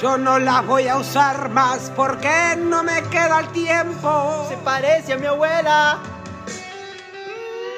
Yo 0.00 0.16
no 0.16 0.38
las 0.38 0.66
voy 0.66 0.88
a 0.88 0.96
usar 0.96 1.50
más 1.50 1.92
porque 1.94 2.56
no 2.56 2.82
me 2.82 3.02
queda 3.10 3.40
el 3.40 3.48
tiempo. 3.48 4.46
Se 4.48 4.56
parece 4.56 5.12
a 5.12 5.18
mi 5.18 5.26
abuela. 5.26 5.98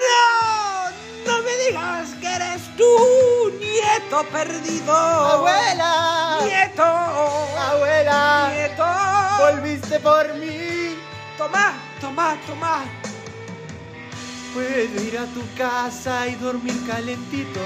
¡No! 0.04 0.90
¡No 1.26 1.42
me 1.42 1.50
digas 1.64 2.10
que 2.20 2.32
eres 2.32 2.62
tú, 2.76 3.52
nieto 3.58 4.22
perdido! 4.30 4.94
¡Abuela! 4.94 6.42
¡Nieto! 6.44 6.84
¡Abuela! 6.84 8.50
¡Nieto! 8.52 8.84
¡Volviste 9.40 9.98
por 9.98 10.32
mí! 10.34 10.96
Toma, 11.36 11.72
toma, 12.00 12.36
toma. 12.46 12.84
Puedo 14.54 15.02
ir 15.02 15.18
a 15.18 15.26
tu 15.34 15.42
casa 15.56 16.28
y 16.28 16.36
dormir 16.36 16.86
calentito. 16.86 17.58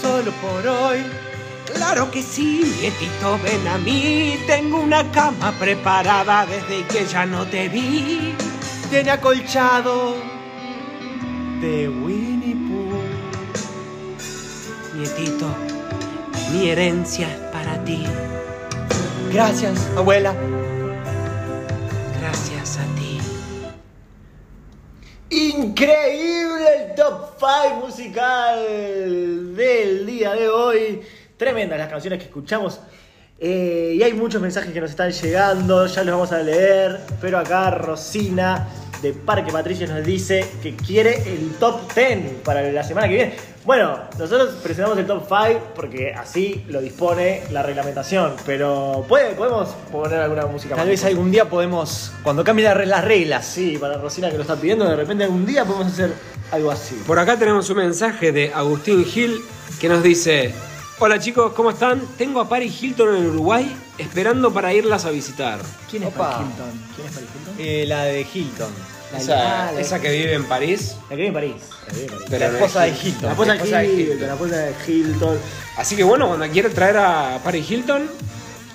Solo 0.00 0.32
por 0.32 0.66
hoy. 0.66 1.31
Claro 1.66 2.10
que 2.10 2.22
sí, 2.22 2.62
nietito, 2.80 3.38
ven 3.42 3.66
a 3.68 3.78
mí. 3.78 4.38
Tengo 4.46 4.80
una 4.80 5.10
cama 5.12 5.52
preparada 5.58 6.46
desde 6.46 6.84
que 6.86 7.06
ya 7.06 7.26
no 7.26 7.46
te 7.46 7.68
vi. 7.68 8.34
Tiene 8.90 9.10
acolchado 9.10 10.16
de 11.60 11.88
Winnie 11.88 12.54
Pooh. 12.54 13.02
Nietito, 14.94 15.46
mi 16.52 16.68
herencia 16.68 17.28
es 17.30 17.38
para 17.52 17.82
ti. 17.84 18.04
Gracias, 19.32 19.88
abuela. 19.96 20.34
Gracias 22.20 22.78
a 22.78 22.84
ti. 22.96 23.18
Increíble 25.30 26.66
el 26.76 26.94
top 26.94 27.30
5 27.38 27.86
musical 27.86 29.54
del 29.56 30.04
día 30.04 30.32
de 30.34 30.48
hoy. 30.48 31.02
Tremendas 31.42 31.76
las 31.76 31.88
canciones 31.88 32.20
que 32.20 32.26
escuchamos. 32.26 32.78
Eh, 33.40 33.94
y 33.96 34.02
hay 34.04 34.12
muchos 34.12 34.40
mensajes 34.40 34.72
que 34.72 34.80
nos 34.80 34.90
están 34.90 35.10
llegando, 35.10 35.86
ya 35.86 36.04
los 36.04 36.12
vamos 36.14 36.30
a 36.30 36.38
leer. 36.38 37.00
Pero 37.20 37.36
acá 37.36 37.68
Rosina 37.72 38.68
de 39.02 39.12
Parque 39.12 39.50
Patricio 39.50 39.88
nos 39.88 40.04
dice 40.06 40.46
que 40.62 40.76
quiere 40.76 41.16
el 41.34 41.54
top 41.58 41.92
10 41.96 42.34
para 42.44 42.62
la 42.70 42.84
semana 42.84 43.08
que 43.08 43.14
viene. 43.14 43.34
Bueno, 43.64 43.98
nosotros 44.20 44.50
presentamos 44.62 44.96
el 44.98 45.04
top 45.08 45.24
5 45.26 45.60
porque 45.74 46.14
así 46.14 46.64
lo 46.68 46.80
dispone 46.80 47.42
la 47.50 47.64
reglamentación. 47.64 48.34
Pero 48.46 49.04
¿puede, 49.08 49.34
podemos 49.34 49.70
poner 49.90 50.20
alguna 50.20 50.46
música 50.46 50.76
Tal 50.76 50.84
más? 50.84 50.90
vez 50.90 51.04
algún 51.04 51.32
día 51.32 51.50
podemos, 51.50 52.12
cuando 52.22 52.44
cambien 52.44 52.68
la- 52.68 52.84
las 52.86 53.04
reglas, 53.04 53.44
Sí, 53.46 53.78
para 53.80 53.96
Rosina 53.98 54.30
que 54.30 54.36
lo 54.36 54.42
está 54.42 54.54
pidiendo, 54.54 54.84
de 54.88 54.94
repente 54.94 55.24
algún 55.24 55.44
día 55.44 55.64
podemos 55.64 55.92
hacer 55.92 56.12
algo 56.52 56.70
así. 56.70 56.94
Por 57.04 57.18
acá 57.18 57.36
tenemos 57.36 57.68
un 57.68 57.78
mensaje 57.78 58.30
de 58.30 58.52
Agustín 58.54 59.04
Gil 59.04 59.40
que 59.80 59.88
nos 59.88 60.04
dice: 60.04 60.54
Hola 61.04 61.18
chicos, 61.18 61.52
¿cómo 61.54 61.70
están? 61.70 62.00
Tengo 62.16 62.40
a 62.40 62.48
Paris 62.48 62.80
Hilton 62.80 63.16
en 63.16 63.26
Uruguay 63.30 63.74
esperando 63.98 64.52
para 64.52 64.72
irlas 64.72 65.04
a 65.04 65.10
visitar. 65.10 65.58
¿Quién 65.90 66.04
es 66.04 66.10
Opa. 66.10 66.30
Paris 66.36 66.46
Hilton? 66.52 66.70
¿Quién 66.94 67.08
es 67.08 67.12
Paris 67.14 67.28
Hilton? 67.34 67.54
eh, 67.58 67.84
la 67.88 68.04
de 68.04 68.20
Hilton. 68.32 68.70
La- 69.12 69.18
Esa, 69.18 69.66
ah, 69.68 69.72
esa 69.80 70.00
que 70.00 70.10
vive 70.12 70.34
en 70.34 70.44
París. 70.44 70.94
La 71.10 71.16
que 71.16 71.16
vive 71.16 71.26
en 71.26 71.34
París. 71.34 71.54
La 71.88 71.92
que 71.92 72.00
vive 72.00 72.04
en 72.04 72.10
París. 72.12 72.26
Pero 72.30 72.44
la 72.44 72.50
no 72.52 72.54
esposa 72.58 72.82
de 72.82 72.88
Hilton. 72.90 73.22
La 73.24 73.30
esposa 73.32 73.52
de 73.52 73.84
Hilton, 73.86 74.00
Hilton. 74.12 74.26
la 74.28 74.32
esposa 74.34 74.56
de 74.56 74.74
Hilton. 74.86 75.38
Así 75.76 75.96
que 75.96 76.04
bueno, 76.04 76.28
cuando 76.28 76.48
quiera 76.50 76.68
traer 76.70 76.96
a 76.98 77.40
Paris 77.42 77.68
Hilton, 77.68 78.08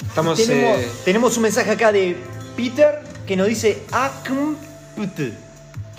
estamos. 0.10 0.38
Tenemos, 0.38 0.80
eh, 0.80 0.90
tenemos 1.06 1.38
un 1.38 1.44
mensaje 1.44 1.72
acá 1.72 1.94
de 1.94 2.18
Peter 2.58 3.04
que 3.26 3.38
nos 3.38 3.48
dice 3.48 3.84
Akmput. 3.94 5.18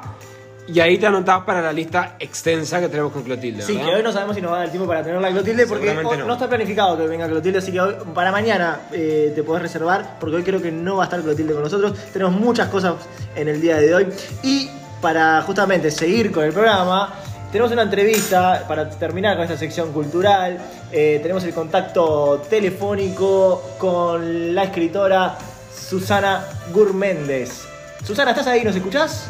y 0.69 0.81
ahí 0.81 0.99
te 0.99 1.07
anotás 1.07 1.45
para 1.45 1.63
la 1.63 1.73
lista 1.73 2.17
extensa 2.19 2.81
que 2.81 2.89
tenemos 2.89 3.13
con 3.13 3.23
Clotilde. 3.23 3.63
Sí, 3.63 3.75
¿verdad? 3.75 3.89
que 3.89 3.95
hoy 3.99 4.03
no 4.03 4.13
sabemos 4.13 4.35
si 4.35 4.43
nos 4.43 4.51
va 4.51 4.57
a 4.57 4.61
dar 4.61 4.71
tiempo 4.71 4.89
para 4.89 5.05
tener 5.05 5.21
la 5.21 5.31
Clotilde 5.31 5.65
porque 5.69 5.85
Seguramente 5.87 6.15
hoy 6.15 6.19
no. 6.23 6.27
no. 6.27 6.33
está 6.33 6.49
planificado 6.49 6.99
que 6.99 7.07
venga 7.07 7.29
Clotilde, 7.29 7.59
así 7.59 7.71
que 7.71 7.81
hoy- 7.81 7.95
para 8.13 8.33
mañana 8.33 8.81
eh, 8.93 9.31
te 9.33 9.45
podés 9.45 9.63
reservar 9.63 10.17
porque 10.19 10.35
hoy 10.37 10.43
creo 10.43 10.61
que 10.61 10.73
no 10.73 10.97
va 10.97 11.05
a 11.05 11.07
estar 11.07 11.21
Clotilde 11.23 11.53
con 11.55 11.63
nosotros. 11.63 11.97
Tenemos 12.13 12.35
muchas 12.35 12.69
cosas 12.69 12.95
en 13.37 13.47
el 13.47 13.61
día 13.61 13.77
de 13.77 13.95
hoy 13.95 14.09
y 14.43 14.69
para 15.01 15.41
justamente 15.43 15.89
seguir 15.93 16.33
con 16.33 16.43
el 16.43 16.53
programa. 16.53 17.15
Tenemos 17.53 17.71
una 17.71 17.83
entrevista 17.83 18.65
para 18.67 18.91
terminar 18.91 19.37
con 19.37 19.45
esta 19.45 19.57
sección 19.57 19.93
cultural. 19.93 20.59
Eh, 20.91 21.21
tenemos 21.23 21.45
el 21.45 21.55
contacto 21.55 22.43
telefónico 22.51 23.63
con 23.79 24.53
la 24.53 24.65
escritora 24.65 25.39
Susana 25.77 26.45
Gurméndez. 26.73 27.67
Susana, 28.05 28.31
¿estás 28.33 28.47
ahí? 28.47 28.65
¿Nos 28.65 28.75
escuchás? 28.77 29.29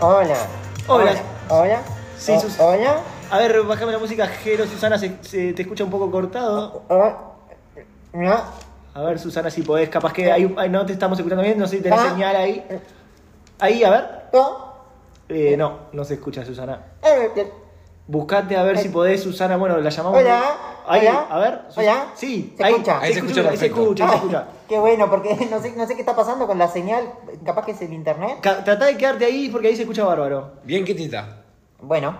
Hola. 0.00 0.36
Hola. 0.86 1.12
Hola. 1.48 1.80
Sí, 2.18 2.32
O- 2.32 2.40
Sus- 2.40 2.58
Hola. 2.60 3.00
A 3.30 3.38
ver, 3.38 3.60
bajame 3.62 3.92
la 3.92 3.98
música, 3.98 4.26
Jero, 4.26 4.66
Susana, 4.66 4.98
se, 4.98 5.16
se- 5.22 5.52
te 5.52 5.62
escucha 5.62 5.84
un 5.84 5.90
poco 5.90 6.10
cortado. 6.10 6.82
No. 8.12 8.42
A 8.94 9.02
ver, 9.02 9.18
Susana, 9.18 9.50
si 9.50 9.62
podés, 9.62 9.88
capaz 9.88 10.12
que 10.12 10.30
ahí, 10.32 10.54
ahí 10.58 10.70
no 10.70 10.86
te 10.86 10.92
estamos 10.92 11.18
escuchando 11.18 11.42
bien, 11.42 11.58
no 11.58 11.66
sé 11.66 11.76
si 11.78 11.82
tenés 11.82 11.98
Ah. 12.00 12.10
señal 12.10 12.36
ahí. 12.36 12.64
Ahí, 13.58 13.84
a 13.84 13.90
ver. 13.90 14.04
No. 14.32 14.66
Eh, 15.28 15.56
no, 15.56 15.80
no 15.92 16.04
se 16.04 16.14
escucha, 16.14 16.44
Susana. 16.44 16.80
Eh, 18.06 18.12
Buscate 18.12 18.56
a 18.56 18.62
ver 18.62 18.78
si 18.78 18.88
podés, 18.88 19.22
Susana. 19.22 19.56
Bueno, 19.56 19.78
la 19.78 19.90
llamamos. 19.90 20.20
Hola. 20.20 20.42
Ahí, 20.88 21.00
Hola. 21.06 21.26
a 21.28 21.38
ver. 21.38 21.60
Sus- 21.68 21.78
Hola. 21.78 22.06
Sí, 22.14 22.54
¿Se 22.56 22.64
ahí, 22.64 22.72
escucha? 22.74 23.00
Ahí 23.00 23.12
se 23.12 23.18
escucha 23.18 23.40
ahí 23.50 23.56
se 23.56 23.66
escucha, 23.66 24.04
ahí 24.04 24.08
se 24.10 24.14
Ah, 24.14 24.16
escucha. 24.18 24.46
Qué 24.68 24.78
bueno, 24.78 25.10
porque 25.10 25.34
no 25.50 25.60
sé, 25.60 25.72
no 25.76 25.86
sé 25.86 25.94
qué 25.94 26.00
está 26.00 26.14
pasando 26.14 26.46
con 26.46 26.56
la 26.58 26.68
señal. 26.68 27.04
Capaz 27.44 27.64
que 27.64 27.72
es 27.72 27.82
el 27.82 27.92
internet. 27.92 28.38
Ca- 28.40 28.62
Tratá 28.62 28.86
de 28.86 28.96
quedarte 28.96 29.24
ahí 29.24 29.48
porque 29.48 29.68
ahí 29.68 29.76
se 29.76 29.82
escucha 29.82 30.04
bárbaro. 30.04 30.52
Bien 30.62 30.84
quietita. 30.84 31.42
Bueno, 31.80 32.16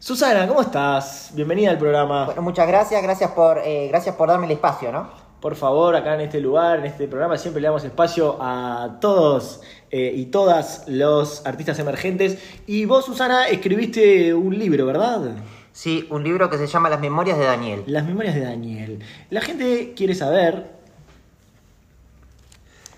Susana, 0.00 0.48
¿cómo 0.48 0.62
estás? 0.62 1.30
Bienvenida 1.34 1.70
al 1.70 1.78
programa. 1.78 2.24
bueno, 2.26 2.42
muchas 2.42 2.66
gracias, 2.66 3.00
gracias 3.02 3.30
por, 3.30 3.58
eh, 3.58 3.86
gracias 3.88 4.14
por 4.16 4.28
darme 4.28 4.46
el 4.46 4.52
espacio, 4.52 4.90
¿no? 4.90 5.10
Por 5.40 5.54
favor, 5.54 5.94
acá 5.96 6.14
en 6.14 6.20
este 6.22 6.38
lugar, 6.40 6.80
en 6.80 6.86
este 6.86 7.06
programa, 7.08 7.38
siempre 7.38 7.62
le 7.62 7.68
damos 7.68 7.82
espacio 7.84 8.36
a 8.40 8.98
todos 9.00 9.62
eh, 9.90 10.12
y 10.14 10.26
todas 10.26 10.84
los 10.86 11.44
artistas 11.46 11.78
emergentes. 11.78 12.38
Y 12.66 12.84
vos, 12.84 13.04
Susana, 13.04 13.48
escribiste 13.48 14.32
un 14.34 14.58
libro, 14.58 14.86
¿verdad? 14.86 15.36
Sí, 15.72 16.06
un 16.10 16.24
libro 16.24 16.50
que 16.50 16.58
se 16.58 16.66
llama 16.66 16.88
Las 16.90 17.00
Memorias 17.00 17.38
de 17.38 17.44
Daniel. 17.44 17.82
Las 17.86 18.04
memorias 18.04 18.34
de 18.34 18.42
Daniel. 18.42 19.00
La 19.30 19.40
gente 19.40 19.94
quiere 19.96 20.14
saber. 20.14 20.70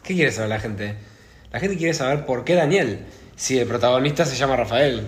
¿Qué 0.03 0.15
quiere 0.15 0.33
saber 0.33 0.51
la 0.51 0.61
gente? 0.61 0.97
La 1.53 1.61
gente 1.61 1.77
quiere 1.77 1.95
saber 1.95 2.27
por 2.27 2.45
qué 2.45 2.55
Daniel, 2.55 3.07
si 3.37 3.59
el 3.59 3.69
protagonista 3.69 4.25
se 4.25 4.37
llama 4.37 4.57
Rafael. 4.57 5.07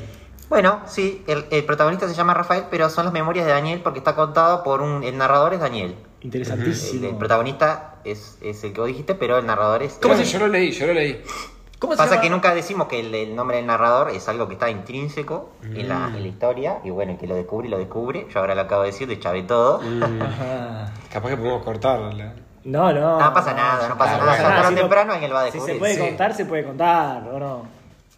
Bueno, 0.49 0.83
sí, 0.87 1.25
el, 1.27 1.47
el 1.51 1.65
protagonista 1.65 2.07
se 2.07 2.15
llama 2.15 2.35
Rafael, 2.35 2.65
pero 2.71 2.89
son 2.91 3.07
las 3.07 3.15
memorias 3.15 3.47
de 3.47 3.53
Daniel 3.53 3.81
porque 3.83 3.99
está 3.99 4.15
contado 4.15 4.63
por 4.63 4.83
un. 4.83 5.03
El 5.03 5.17
narrador 5.17 5.55
es 5.55 5.61
Daniel. 5.61 5.95
El, 6.21 6.27
Interesantísimo. 6.27 7.09
el 7.09 7.17
protagonista 7.17 7.97
es, 8.05 8.39
es 8.41 8.63
el 8.63 8.73
que 8.73 8.81
vos 8.81 8.89
dijiste, 8.89 9.15
pero 9.15 9.39
el 9.39 9.47
narrador 9.47 9.83
es. 9.83 9.95
¿Cómo 10.01 10.17
se? 10.17 10.25
Yo 10.25 10.39
lo 10.39 10.49
leí, 10.49 10.71
yo 10.71 10.87
lo 10.87 10.95
leí. 10.95 11.23
¿Cómo 11.87 11.93
se 11.95 11.99
Pasa 11.99 12.11
llama? 12.13 12.23
que 12.23 12.31
nunca 12.31 12.55
decimos 12.55 12.87
que 12.89 13.01
el, 13.01 13.15
el 13.15 13.35
nombre 13.37 13.57
del 13.59 13.67
narrador 13.67 14.11
es 14.11 14.29
algo 14.29 14.47
que 14.49 14.55
está 14.55 14.71
intrínseco 14.71 15.51
en, 15.63 15.89
la, 15.89 16.07
en 16.09 16.23
la 16.23 16.29
historia. 16.29 16.79
Y 16.85 16.91
bueno, 16.91 17.13
el 17.13 17.19
que 17.19 17.27
lo 17.27 17.35
descubre, 17.35 17.69
lo 17.69 17.79
descubre. 17.79 18.27
Yo 18.33 18.41
ahora 18.41 18.55
lo 18.55 18.63
acabo 18.63 18.83
de 18.83 18.89
decir, 18.89 19.07
de 19.09 19.19
chave 19.19 19.43
todo. 19.45 19.81
Ajá. 19.81 20.93
Capaz 21.13 21.29
que 21.31 21.37
podemos 21.37 21.63
cortarla. 21.63 22.33
No, 22.65 22.93
no. 22.93 23.21
No 23.21 23.35
pasa 23.35 23.53
nada, 23.53 23.89
no 23.89 23.99
pasa 23.99 24.17
nada. 24.19 24.25
bueno. 24.33 24.43
Tarde 24.49 24.61
o 24.61 24.69
Si 24.69 24.75
no- 24.75 24.81
temprano 24.81 25.13
alguien 25.13 25.31
lo 25.31 25.37
va 25.37 25.43
a 25.43 25.47
Si 25.47 25.53
descubrir. 25.53 25.75
se 25.75 25.79
puede 25.79 25.95
sí. 25.97 26.01
contar, 26.01 26.35
se 26.35 26.45
puede 26.47 26.65
contar, 26.65 27.29
¿o 27.29 27.39
no? 27.39 27.63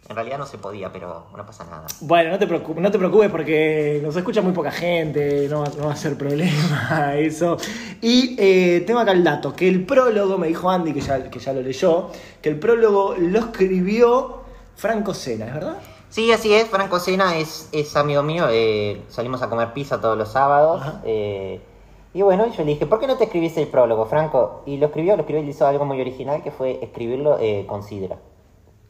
En 0.08 0.14
realidad 0.14 0.38
no 0.38 0.46
se 0.46 0.56
podía, 0.58 0.92
pero 0.92 1.24
no 1.36 1.44
pasa 1.46 1.64
nada. 1.64 1.86
Bueno, 2.00 2.30
no 2.30 2.38
te 2.38 2.46
preocupes, 2.46 2.80
no 2.82 2.90
te 2.92 2.98
preocupes 2.98 3.28
porque 3.30 4.00
nos 4.04 4.14
escucha 4.16 4.40
muy 4.40 4.52
poca 4.52 4.70
gente, 4.70 5.48
no, 5.50 5.60
va- 5.62 5.72
no 5.78 5.86
va 5.86 5.92
a 5.92 5.96
ser 5.96 6.16
problema 6.16 7.14
eso. 7.16 7.56
Y 8.00 8.36
eh, 8.38 8.84
tengo 8.86 9.00
acá 9.00 9.10
el 9.12 9.24
dato, 9.24 9.52
que 9.54 9.68
el 9.68 9.84
prólogo, 9.84 10.38
me 10.38 10.46
dijo 10.46 10.70
Andy, 10.70 10.92
que 10.92 11.00
ya, 11.00 11.28
que 11.28 11.38
ya 11.40 11.52
lo 11.52 11.60
leyó, 11.60 12.10
que 12.40 12.48
el 12.50 12.58
prólogo 12.58 13.14
lo 13.18 13.38
escribió 13.40 14.40
Franco 14.76 15.12
Sena, 15.12 15.46
¿es 15.46 15.54
verdad? 15.54 15.78
Sí, 16.08 16.30
así 16.30 16.54
es. 16.54 16.68
Franco 16.68 17.00
Sena 17.00 17.36
es, 17.36 17.68
es 17.72 17.96
amigo 17.96 18.22
mío. 18.22 18.46
eh, 18.50 19.02
salimos 19.08 19.42
a 19.42 19.48
comer 19.48 19.72
pizza 19.72 20.00
todos 20.00 20.16
los 20.16 20.28
sábados. 20.30 20.82
Eh, 21.04 21.60
y 22.14 22.22
bueno, 22.22 22.46
yo 22.46 22.64
le 22.64 22.70
dije, 22.72 22.86
¿por 22.86 23.00
qué 23.00 23.06
no 23.08 23.16
te 23.16 23.24
escribiste 23.24 23.60
el 23.60 23.68
prólogo, 23.68 24.06
Franco? 24.06 24.62
Y 24.66 24.76
lo 24.78 24.86
escribió, 24.86 25.16
lo 25.16 25.22
escribió 25.22 25.42
y 25.44 25.48
hizo 25.50 25.66
algo 25.66 25.84
muy 25.84 26.00
original 26.00 26.42
que 26.44 26.52
fue 26.52 26.78
escribirlo 26.82 27.38
eh, 27.40 27.64
con 27.68 27.82
sidra. 27.82 28.18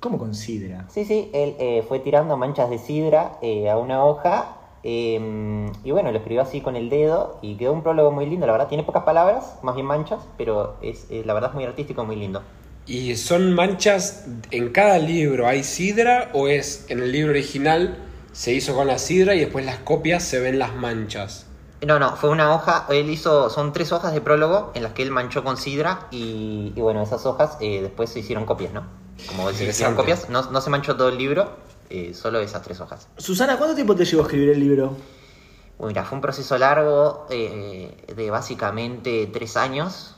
¿Cómo 0.00 0.18
considera? 0.18 0.86
Sí, 0.88 1.04
sí, 1.04 1.30
él 1.32 1.56
eh, 1.58 1.84
fue 1.88 1.98
tirando 1.98 2.36
manchas 2.36 2.70
de 2.70 2.78
sidra 2.78 3.38
eh, 3.42 3.70
a 3.70 3.78
una 3.78 4.04
hoja 4.04 4.56
eh, 4.88 5.72
y 5.82 5.90
bueno, 5.90 6.12
lo 6.12 6.18
escribió 6.18 6.42
así 6.42 6.60
con 6.60 6.76
el 6.76 6.88
dedo 6.88 7.40
y 7.42 7.56
quedó 7.56 7.72
un 7.72 7.82
prólogo 7.82 8.12
muy 8.12 8.24
lindo, 8.26 8.46
la 8.46 8.52
verdad. 8.52 8.68
Tiene 8.68 8.84
pocas 8.84 9.02
palabras, 9.02 9.56
más 9.62 9.74
bien 9.74 9.84
manchas, 9.84 10.20
pero 10.38 10.76
es, 10.80 11.06
eh, 11.10 11.24
la 11.26 11.34
verdad 11.34 11.50
es 11.50 11.54
muy 11.56 11.64
artístico, 11.64 12.04
muy 12.04 12.14
lindo. 12.14 12.40
¿Y 12.86 13.16
son 13.16 13.52
manchas 13.52 14.26
en 14.52 14.70
cada 14.70 14.98
libro? 14.98 15.48
¿Hay 15.48 15.64
sidra 15.64 16.30
o 16.34 16.46
es 16.46 16.86
en 16.88 17.00
el 17.00 17.10
libro 17.10 17.32
original 17.32 17.98
se 18.30 18.52
hizo 18.52 18.76
con 18.76 18.86
la 18.86 18.98
sidra 18.98 19.34
y 19.34 19.40
después 19.40 19.66
las 19.66 19.78
copias 19.78 20.22
se 20.22 20.38
ven 20.38 20.60
las 20.60 20.72
manchas? 20.76 21.46
No, 21.84 21.98
no, 21.98 22.14
fue 22.14 22.30
una 22.30 22.54
hoja, 22.54 22.86
él 22.88 23.10
hizo, 23.10 23.50
son 23.50 23.72
tres 23.72 23.90
hojas 23.90 24.14
de 24.14 24.20
prólogo 24.20 24.70
en 24.74 24.84
las 24.84 24.92
que 24.92 25.02
él 25.02 25.10
manchó 25.10 25.42
con 25.42 25.56
sidra 25.56 26.06
y, 26.12 26.72
y 26.76 26.80
bueno, 26.80 27.02
esas 27.02 27.26
hojas 27.26 27.58
eh, 27.60 27.82
después 27.82 28.10
se 28.10 28.20
hicieron 28.20 28.46
copias, 28.46 28.72
¿no? 28.72 29.05
Como 29.28 29.50
Interesante. 29.50 29.96
copias, 29.96 30.28
no, 30.28 30.50
no 30.50 30.60
se 30.60 30.70
manchó 30.70 30.96
todo 30.96 31.08
el 31.08 31.18
libro, 31.18 31.56
eh, 31.90 32.12
solo 32.14 32.38
esas 32.40 32.62
tres 32.62 32.80
hojas. 32.80 33.08
Susana, 33.16 33.56
¿cuánto 33.56 33.74
tiempo 33.74 33.94
te 33.96 34.04
llevó 34.04 34.22
a 34.22 34.26
escribir 34.26 34.50
el 34.50 34.60
libro? 34.60 34.96
Mira, 35.78 36.04
fue 36.04 36.16
un 36.16 36.22
proceso 36.22 36.56
largo 36.56 37.26
eh, 37.30 38.04
de 38.14 38.30
básicamente 38.30 39.28
tres 39.32 39.56
años, 39.56 40.16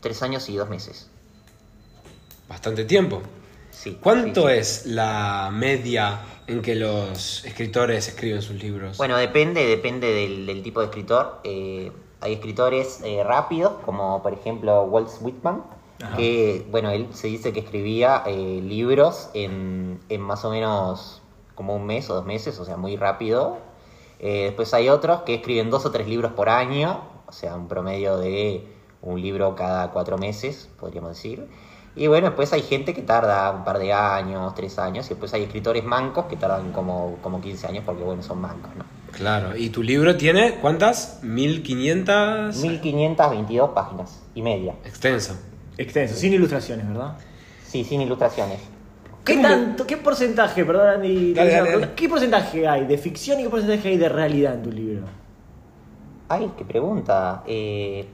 tres 0.00 0.22
años 0.22 0.48
y 0.48 0.56
dos 0.56 0.68
meses. 0.68 1.08
Bastante 2.48 2.84
tiempo. 2.84 3.22
Sí. 3.70 3.98
¿Cuánto 4.00 4.48
sí, 4.48 4.54
sí. 4.54 4.58
es 4.58 4.86
la 4.86 5.50
media 5.52 6.20
en 6.46 6.62
que 6.62 6.74
los 6.74 7.44
escritores 7.44 8.08
escriben 8.08 8.42
sus 8.42 8.56
libros? 8.56 8.96
Bueno, 8.98 9.16
depende, 9.16 9.66
depende 9.66 10.12
del, 10.12 10.46
del 10.46 10.62
tipo 10.62 10.80
de 10.80 10.86
escritor. 10.86 11.40
Eh, 11.44 11.92
hay 12.20 12.32
escritores 12.34 13.00
eh, 13.04 13.22
rápidos, 13.24 13.74
como 13.84 14.22
por 14.22 14.32
ejemplo 14.32 14.82
Walt 14.84 15.08
Whitman, 15.20 15.62
Ajá. 16.02 16.16
que, 16.16 16.66
bueno, 16.70 16.90
él 16.90 17.08
se 17.12 17.26
dice 17.26 17.52
que 17.52 17.60
escribía 17.60 18.22
eh, 18.26 18.60
libros 18.62 19.30
en, 19.34 20.00
en 20.08 20.20
más 20.20 20.44
o 20.44 20.50
menos 20.50 21.22
como 21.54 21.74
un 21.74 21.86
mes 21.86 22.08
o 22.08 22.14
dos 22.14 22.24
meses, 22.24 22.58
o 22.60 22.64
sea, 22.64 22.76
muy 22.76 22.96
rápido. 22.96 23.58
Eh, 24.20 24.44
después 24.44 24.72
hay 24.74 24.88
otros 24.88 25.22
que 25.22 25.34
escriben 25.34 25.70
dos 25.70 25.86
o 25.86 25.90
tres 25.90 26.06
libros 26.06 26.32
por 26.32 26.48
año, 26.48 27.02
o 27.26 27.32
sea, 27.32 27.56
un 27.56 27.66
promedio 27.66 28.16
de 28.16 28.64
un 29.02 29.20
libro 29.20 29.54
cada 29.56 29.90
cuatro 29.90 30.18
meses, 30.18 30.68
podríamos 30.78 31.10
decir. 31.10 31.48
Y 31.96 32.06
bueno, 32.06 32.28
después 32.28 32.52
hay 32.52 32.62
gente 32.62 32.94
que 32.94 33.02
tarda 33.02 33.50
un 33.50 33.64
par 33.64 33.80
de 33.80 33.92
años, 33.92 34.54
tres 34.54 34.78
años, 34.78 35.06
y 35.06 35.10
después 35.10 35.34
hay 35.34 35.42
escritores 35.42 35.84
mancos 35.84 36.26
que 36.26 36.36
tardan 36.36 36.70
como, 36.70 37.16
como 37.22 37.40
15 37.40 37.66
años 37.66 37.82
porque, 37.84 38.04
bueno, 38.04 38.22
son 38.22 38.40
mancos, 38.40 38.70
¿no? 38.76 38.84
Claro, 39.12 39.56
¿y 39.56 39.70
tu 39.70 39.82
libro 39.82 40.16
tiene 40.16 40.56
cuántas? 40.60 41.20
¿1500? 41.24 42.54
1522 42.54 43.70
páginas 43.70 44.20
y 44.34 44.42
media. 44.42 44.76
Extenso. 44.84 45.34
Extenso, 45.78 46.14
sin 46.16 46.32
ilustraciones, 46.34 46.86
¿verdad? 46.88 47.16
Sí, 47.66 47.84
sin 47.84 48.00
ilustraciones. 48.02 48.58
¿Qué 49.24 49.36
tanto, 49.36 49.86
qué 49.86 49.96
porcentaje, 49.98 50.64
perdón 50.64 50.88
Andy, 50.88 51.34
Dale, 51.34 51.50
dale, 51.52 51.70
dale. 51.72 51.88
qué 51.94 52.08
porcentaje 52.08 52.66
hay 52.66 52.86
de 52.86 52.96
ficción 52.98 53.38
y 53.40 53.44
qué 53.44 53.50
porcentaje 53.50 53.88
hay 53.90 53.96
de 53.98 54.08
realidad 54.08 54.54
en 54.54 54.62
tu 54.62 54.72
libro? 54.72 55.04
Ay, 56.30 56.50
qué 56.56 56.64
pregunta. 56.64 57.42
Eh, 57.46 58.06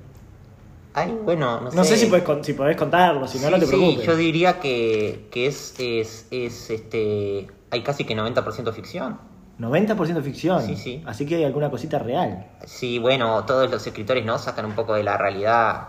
ay, 0.92 1.16
bueno, 1.24 1.60
no 1.60 1.70
sé. 1.70 1.76
No 1.76 1.84
sé 1.84 1.96
si 1.96 2.06
podés, 2.06 2.24
si 2.46 2.52
podés 2.54 2.76
contarlo, 2.76 3.26
si 3.28 3.38
no, 3.38 3.48
no 3.50 3.58
te 3.58 3.66
Sí, 3.66 3.70
sí, 3.72 3.76
preocupes. 3.76 4.06
yo 4.06 4.16
diría 4.16 4.58
que, 4.60 5.28
que 5.30 5.46
es, 5.46 5.74
es, 5.78 6.26
es, 6.30 6.70
este. 6.70 7.46
Hay 7.70 7.82
casi 7.82 8.04
que 8.04 8.16
90% 8.16 8.72
ficción. 8.72 9.18
90% 9.60 10.20
ficción. 10.22 10.62
Sí, 10.62 10.76
sí. 10.76 11.02
Así 11.06 11.26
que 11.26 11.36
hay 11.36 11.44
alguna 11.44 11.70
cosita 11.70 11.98
real. 12.00 12.46
Sí, 12.66 12.98
bueno, 12.98 13.44
todos 13.44 13.70
los 13.70 13.86
escritores, 13.86 14.24
¿no? 14.24 14.36
Sacan 14.38 14.64
un 14.66 14.72
poco 14.74 14.94
de 14.94 15.04
la 15.04 15.16
realidad, 15.16 15.88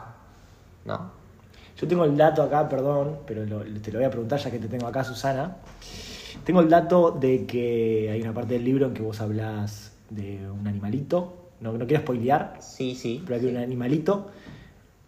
¿no? 0.86 1.12
Yo 1.78 1.88
tengo 1.88 2.06
el 2.06 2.16
dato 2.16 2.42
acá, 2.42 2.70
perdón, 2.70 3.18
pero 3.28 3.46
lo- 3.46 3.64
te 3.82 3.92
lo 3.92 4.00
voy 4.00 4.06
a 4.06 4.10
preguntar 4.10 4.40
ya 4.40 4.50
que 4.52 4.60
te 4.60 4.68
tengo 4.68 4.88
acá, 4.88 5.04
Susana. 5.04 5.58
Tengo 6.46 6.62
el 6.62 6.70
dato 6.70 7.12
de 7.12 7.46
que 7.46 8.10
hay 8.12 8.22
una 8.22 8.34
parte 8.34 8.54
del 8.54 8.64
libro 8.64 8.86
en 8.88 8.94
que 8.94 9.02
vos 9.02 9.20
hablás 9.20 9.92
de 10.10 10.50
un 10.50 10.68
animalito. 10.68 11.50
No, 11.60 11.74
no 11.74 11.86
quiero 11.88 12.04
spoilear, 12.04 12.58
Sí, 12.60 12.96
sí. 12.96 13.24
pero 13.26 13.40
hay 13.40 13.46
un 13.48 13.58
animalito 13.58 14.28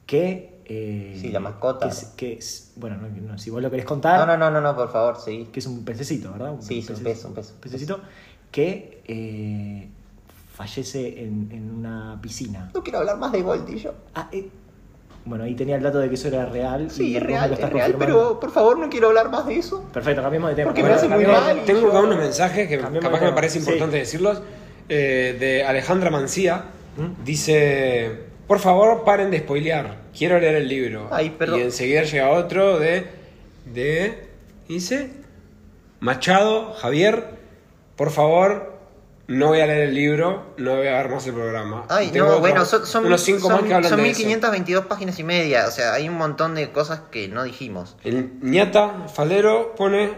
que. 0.05 0.57
eh, 0.69 1.17
Sí, 1.21 1.29
la 1.29 1.39
mascota. 1.39 1.85
Que 1.87 1.93
es, 1.93 2.03
que 2.17 2.33
es- 2.33 2.73
bueno, 2.75 2.97
no- 2.97 3.07
no, 3.07 3.37
si 3.37 3.49
vos 3.49 3.61
lo 3.61 3.69
querés 3.71 3.85
contar. 3.85 4.27
No, 4.27 4.37
no, 4.37 4.49
no, 4.51 4.59
no, 4.59 4.75
por 4.75 4.91
favor, 4.91 5.17
sí. 5.23 5.47
Que 5.53 5.59
es 5.59 5.65
un 5.67 5.85
pececito, 5.85 6.31
¿verdad? 6.33 6.55
Sí, 6.59 6.79
es 6.79 6.89
un 6.89 6.95
pece- 6.97 7.03
pez, 7.03 7.25
un 7.25 7.33
pez. 7.33 7.51
pececito 7.61 7.99
que 8.51 9.01
eh, 9.07 9.87
fallece 10.53 11.23
en, 11.23 11.49
en 11.51 11.71
una 11.71 12.19
piscina. 12.21 12.69
No 12.73 12.83
quiero 12.83 12.99
hablar 12.99 13.17
más 13.17 13.31
de 13.31 13.41
Goldie 13.41 13.77
yo. 13.77 13.93
Ah, 14.15 14.27
eh, 14.33 14.49
bueno, 15.27 15.43
ahí 15.43 15.53
tenía 15.55 15.75
el 15.75 15.83
dato 15.83 15.99
de 15.99 16.09
que 16.09 16.15
eso 16.15 16.27
era 16.29 16.45
real. 16.45 16.89
Sí, 16.89 17.09
y 17.11 17.17
es 17.17 17.23
real, 17.23 17.53
es 17.53 17.69
real, 17.69 17.95
pero 17.99 18.39
por 18.39 18.51
favor 18.51 18.77
no 18.79 18.89
quiero 18.89 19.07
hablar 19.09 19.29
más 19.29 19.45
de 19.45 19.59
eso. 19.59 19.83
Perfecto, 19.93 20.21
cambiemos 20.21 20.49
de 20.49 20.55
tema. 20.55 20.69
Porque 20.69 20.83
me 20.83 20.89
hace 20.93 21.07
muy 21.07 21.25
mal. 21.25 21.61
Tengo 21.65 21.81
yo- 21.81 21.89
acá 21.89 21.99
unos 21.99 22.17
mensajes 22.17 22.67
que 22.67 22.77
Cambiemos 22.79 23.03
capaz 23.09 23.19
que 23.19 23.25
me 23.25 23.33
parece 23.33 23.59
Sí. 23.59 23.65
importante 23.65 23.97
decirlos. 23.97 24.41
eh, 24.89 25.35
de 25.37 25.63
Alejandra 25.65 26.09
Mancía. 26.09 26.63
¿Mm? 26.95 27.23
Dice: 27.25 28.11
Por 28.47 28.59
favor, 28.59 29.03
paren 29.03 29.29
de 29.31 29.39
spoilear. 29.39 29.97
Quiero 30.17 30.39
leer 30.39 30.55
el 30.55 30.67
libro. 30.69 31.09
Ay, 31.11 31.31
perdón. 31.31 31.59
Y 31.59 31.63
enseguida 31.63 32.03
llega 32.03 32.29
otro 32.31 32.79
de. 32.79 33.05
de. 33.65 34.27
Dice: 34.69 35.11
Machado, 35.99 36.73
Javier, 36.73 37.25
por 37.95 38.11
favor. 38.11 38.76
No 39.27 39.47
voy 39.47 39.59
a 39.59 39.67
leer 39.67 39.89
el 39.89 39.93
libro, 39.93 40.53
no 40.57 40.77
voy 40.77 40.87
a 40.87 40.93
ver 40.93 41.09
más 41.09 41.27
el 41.27 41.33
programa. 41.33 41.83
Ay, 41.89 42.11
Tengo 42.11 42.25
no, 42.27 42.31
otro- 42.33 42.41
bueno, 42.41 42.63
son, 42.65 42.85
son, 42.85 43.05
unos 43.05 43.21
cinco 43.21 43.41
son- 43.41 43.51
más 43.51 43.63
que 43.63 43.73
hablan 43.73 43.89
son 43.89 44.01
de 44.01 44.09
eso. 44.09 44.19
1522 44.19 44.85
páginas 44.85 45.19
y 45.19 45.23
media, 45.25 45.67
o 45.67 45.71
sea, 45.71 45.93
hay 45.93 46.07
un 46.07 46.15
montón 46.15 46.55
de 46.55 46.71
cosas 46.71 47.01
que 47.11 47.27
no 47.27 47.43
dijimos. 47.43 47.97
El 48.05 48.39
ñata 48.41 49.07
Falero 49.13 49.75
pone: 49.75 50.13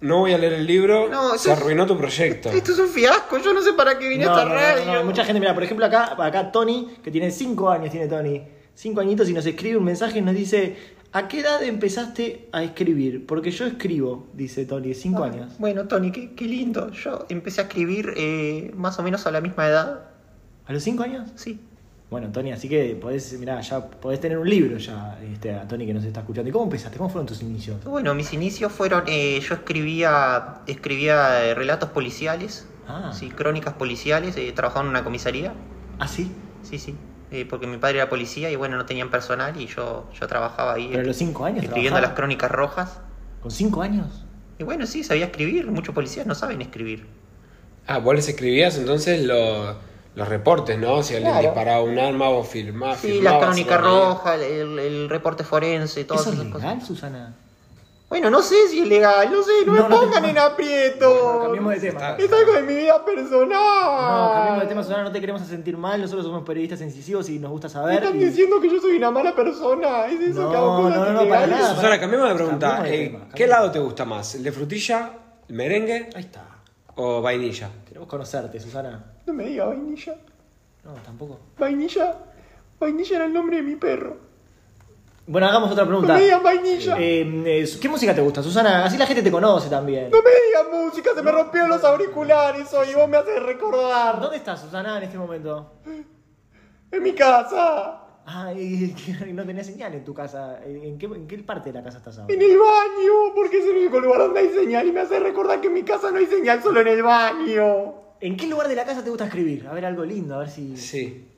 No 0.00 0.18
voy 0.18 0.32
a 0.32 0.38
leer 0.38 0.54
el 0.54 0.66
libro, 0.66 1.08
No, 1.08 1.38
se 1.38 1.52
arruinó 1.52 1.86
tu 1.86 1.96
proyecto. 1.96 2.48
Esto 2.50 2.72
es 2.72 2.78
un 2.80 2.88
fiasco, 2.88 3.38
yo 3.38 3.52
no 3.52 3.62
sé 3.62 3.72
para 3.74 3.96
qué 3.98 4.08
vine 4.08 4.24
No, 4.24 4.34
a 4.34 4.42
esta 4.42 4.52
radio. 4.52 5.04
mucha 5.04 5.24
gente, 5.24 5.38
mira, 5.38 5.54
por 5.54 5.62
ejemplo 5.62 5.86
acá, 5.86 6.16
acá 6.20 6.50
Tony, 6.50 6.96
que 7.04 7.10
tiene 7.12 7.30
5 7.30 7.70
años, 7.70 7.90
tiene 7.92 8.08
Tony, 8.08 8.42
5 8.74 9.00
añitos 9.00 9.28
y 9.28 9.32
nos 9.32 9.46
escribe 9.46 9.76
un 9.76 9.84
mensaje 9.84 10.18
y 10.18 10.22
nos 10.22 10.34
dice, 10.34 10.76
¿a 11.12 11.28
qué 11.28 11.40
edad 11.40 11.62
empezaste 11.62 12.48
a 12.52 12.62
escribir? 12.62 13.26
Porque 13.26 13.50
yo 13.50 13.66
escribo, 13.66 14.28
dice 14.34 14.64
Tony, 14.66 14.94
5 14.94 15.24
años. 15.24 15.52
Bueno, 15.58 15.86
Tony, 15.88 16.10
qué, 16.12 16.32
qué 16.34 16.44
lindo. 16.46 16.90
Yo 16.92 17.26
empecé 17.28 17.60
a 17.60 17.64
escribir 17.64 18.12
eh, 18.16 18.72
más 18.76 18.98
o 18.98 19.02
menos 19.02 19.26
a 19.26 19.30
la 19.30 19.40
misma 19.40 19.66
edad. 19.66 20.04
¿A 20.66 20.72
los 20.72 20.82
5 20.82 21.02
años? 21.02 21.30
Sí. 21.34 21.58
Bueno, 22.10 22.32
Tony, 22.32 22.50
así 22.50 22.68
que 22.68 22.96
podés, 23.00 23.38
mirá, 23.38 23.60
ya 23.60 23.86
podés 23.88 24.18
tener 24.18 24.36
un 24.36 24.48
libro 24.50 24.76
ya, 24.78 25.16
este, 25.32 25.52
a 25.54 25.68
Tony 25.68 25.86
que 25.86 25.94
nos 25.94 26.04
está 26.04 26.20
escuchando. 26.20 26.48
¿Y 26.48 26.52
cómo 26.52 26.64
empezaste? 26.64 26.98
¿Cómo 26.98 27.08
fueron 27.08 27.26
tus 27.26 27.40
inicios? 27.40 27.84
Bueno, 27.84 28.14
mis 28.14 28.32
inicios 28.32 28.72
fueron, 28.72 29.04
eh, 29.06 29.38
yo 29.40 29.54
escribía, 29.54 30.56
escribía 30.66 31.44
eh, 31.46 31.54
relatos 31.54 31.90
policiales, 31.90 32.66
Ah. 32.88 33.12
sí, 33.14 33.28
crónicas 33.30 33.74
policiales, 33.74 34.36
eh, 34.36 34.50
trabajaba 34.52 34.84
en 34.84 34.90
una 34.90 35.04
comisaría, 35.04 35.52
¿Ah, 36.00 36.08
sí? 36.08 36.32
sí, 36.64 36.78
sí, 36.78 36.96
eh, 37.30 37.46
porque 37.48 37.66
mi 37.66 37.76
padre 37.78 37.98
era 37.98 38.08
policía 38.08 38.50
y 38.50 38.56
bueno, 38.56 38.76
no 38.76 38.86
tenían 38.86 39.10
personal 39.10 39.60
y 39.60 39.66
yo, 39.66 40.08
yo 40.18 40.26
trabajaba 40.26 40.74
ahí 40.74 40.88
Pero 40.90 41.02
a 41.02 41.06
los 41.06 41.16
5 41.16 41.44
años 41.44 41.64
escribiendo 41.64 42.00
las 42.00 42.12
crónicas 42.12 42.50
rojas. 42.50 42.98
¿Con 43.40 43.50
5 43.50 43.82
años? 43.82 44.24
Y 44.58 44.64
bueno, 44.64 44.86
sí, 44.86 45.04
sabía 45.04 45.26
escribir, 45.26 45.70
muchos 45.70 45.94
policías 45.94 46.26
no 46.26 46.34
saben 46.34 46.60
escribir. 46.60 47.06
Ah, 47.86 47.98
vos 47.98 48.14
les 48.14 48.28
escribías 48.28 48.76
entonces 48.76 49.24
lo- 49.24 49.74
los 50.14 50.28
reportes, 50.28 50.78
¿no? 50.78 51.02
Si 51.02 51.14
alguien 51.14 51.32
Claro. 51.32 51.48
disparaba 51.48 51.82
un 51.82 51.98
arma, 51.98 52.28
vos 52.28 52.48
filmás. 52.48 52.98
Sí, 53.00 53.12
filmabas, 53.12 53.40
la 53.40 53.46
crónica 53.46 53.78
roja, 53.78 54.34
el, 54.34 54.78
el- 54.78 55.08
reporte 55.08 55.44
forense, 55.44 56.04
todas 56.04 56.22
¿Eso 56.22 56.30
es 56.30 56.36
esas 56.36 56.46
legal, 56.54 56.74
cosas. 56.74 56.86
Susana? 56.88 57.34
Bueno, 58.10 58.28
no 58.28 58.42
sé 58.42 58.66
si 58.68 58.80
es 58.80 58.88
legal, 58.88 59.30
no 59.30 59.40
sé, 59.40 59.52
no, 59.64 59.72
No, 59.72 59.82
me 59.84 59.88
no 59.88 60.00
pongan 60.00 60.24
en 60.24 60.36
aprieto. 60.36 61.08
Bueno, 61.14 61.40
cambiemos 61.42 61.72
de 61.74 61.80
tema. 61.80 62.10
Está- 62.10 62.16
Es 62.16 62.32
algo 62.32 62.52
de 62.54 62.62
mi 62.64 62.74
vida 62.74 63.04
personal. 63.04 63.48
No, 63.48 64.32
cambiemos 64.34 64.60
de 64.62 64.66
tema, 64.66 64.82
Susana, 64.82 65.02
no 65.04 65.12
te 65.12 65.20
queremos 65.20 65.40
hacer 65.42 65.54
sentir 65.54 65.76
mal. 65.78 66.00
Nosotros 66.00 66.26
somos 66.26 66.42
periodistas 66.42 66.80
incisivos 66.80 67.28
y 67.30 67.38
nos 67.38 67.52
gusta 67.52 67.68
Me 67.68 67.72
saber. 67.72 68.02
están 68.02 68.20
y- 68.20 68.24
diciendo 68.24 68.60
que 68.60 68.68
yo 68.68 68.80
soy 68.80 68.96
una 68.96 69.12
mala 69.12 69.32
persona. 69.36 70.06
¿Es 70.06 70.20
eso 70.20 70.42
No, 70.42 70.50
que 70.50 70.56
hago 70.56 70.76
cosas 70.82 70.96
no, 70.98 71.04
no, 71.04 71.12
no, 71.12 71.18
para 71.18 71.24
ilegales? 71.44 71.50
nada. 71.60 71.74
Susana, 71.76 72.00
cambiemos 72.00 72.28
de 72.28 72.34
pregunta. 72.34 72.66
Cambiemos 72.76 72.90
de 72.90 73.04
Eh, 73.04 73.06
tema, 73.06 73.18
¿Qué 73.20 73.28
cambiemos. 73.28 73.50
lado 73.56 73.70
te 73.70 73.78
gusta 73.78 74.04
más? 74.04 74.34
¿El 74.34 74.42
de 74.42 74.52
frutilla, 74.52 75.12
el 75.48 75.54
merengue 75.54 76.10
Ahí 76.16 76.22
está. 76.22 76.44
o 76.96 77.22
vainilla? 77.22 77.70
Queremos 77.86 78.08
conocerte, 78.08 78.58
Susana. 78.58 79.04
No 79.24 79.32
me 79.32 79.44
diga 79.44 79.66
vainilla. 79.66 80.16
No, 80.84 80.94
tampoco. 81.04 81.38
Vainilla. 81.60 82.16
Vainilla 82.80 83.16
era 83.16 83.26
el 83.26 83.32
nombre 83.32 83.58
de 83.58 83.62
mi 83.62 83.76
perro. 83.76 84.16
Bueno, 85.30 85.46
hagamos 85.46 85.70
otra 85.70 85.84
No 85.84 85.90
pregunta. 85.90 86.14
me 86.14 86.22
digan 86.22 86.42
vainilla. 86.42 86.96
Eh, 86.98 87.42
eh, 87.46 87.70
¿Qué 87.80 87.88
música 87.88 88.12
te 88.12 88.20
gusta, 88.20 88.42
Susana? 88.42 88.84
Así 88.84 88.98
la 88.98 89.06
gente 89.06 89.22
te 89.22 89.30
conoce 89.30 89.70
también. 89.70 90.10
No 90.10 90.18
me 90.22 90.30
digan 90.30 90.84
música, 90.84 91.10
se 91.14 91.22
me 91.22 91.30
rompieron 91.30 91.68
los 91.68 91.84
auriculares 91.84 92.74
hoy 92.74 92.88
y 92.90 92.94
vos 92.96 93.08
me 93.08 93.16
haces 93.16 93.40
recordar. 93.40 94.20
¿Dónde 94.20 94.38
estás, 94.38 94.60
Susana, 94.60 94.96
en 94.98 95.04
este 95.04 95.16
momento? 95.16 95.74
En 96.90 97.00
mi 97.00 97.12
casa. 97.12 98.06
Ah, 98.26 98.52
y, 98.52 98.92
y 99.28 99.32
no 99.32 99.44
tenés 99.44 99.68
señal 99.68 99.94
en 99.94 100.04
tu 100.04 100.12
casa. 100.12 100.58
¿En 100.66 100.98
qué, 100.98 101.06
¿En 101.06 101.28
qué 101.28 101.38
parte 101.38 101.70
de 101.70 101.78
la 101.78 101.84
casa 101.84 101.98
estás 101.98 102.18
ahora? 102.18 102.34
En 102.34 102.42
el 102.42 102.58
baño, 102.58 103.32
porque 103.36 103.58
es 103.60 103.66
el 103.66 103.76
único 103.76 104.00
lugar 104.00 104.18
donde 104.22 104.40
hay 104.40 104.48
señal 104.48 104.88
y 104.88 104.90
me 104.90 105.00
hace 105.02 105.20
recordar 105.20 105.60
que 105.60 105.68
en 105.68 105.74
mi 105.74 105.84
casa 105.84 106.10
no 106.10 106.18
hay 106.18 106.26
señal, 106.26 106.60
solo 106.60 106.80
en 106.80 106.88
el 106.88 107.04
baño. 107.04 107.94
¿En 108.20 108.36
qué 108.36 108.48
lugar 108.48 108.66
de 108.66 108.74
la 108.74 108.84
casa 108.84 109.04
te 109.04 109.10
gusta 109.10 109.26
escribir? 109.26 109.68
A 109.68 109.74
ver, 109.74 109.84
algo 109.86 110.04
lindo, 110.04 110.34
a 110.34 110.38
ver 110.38 110.50
si... 110.50 110.76
Sí. 110.76 111.28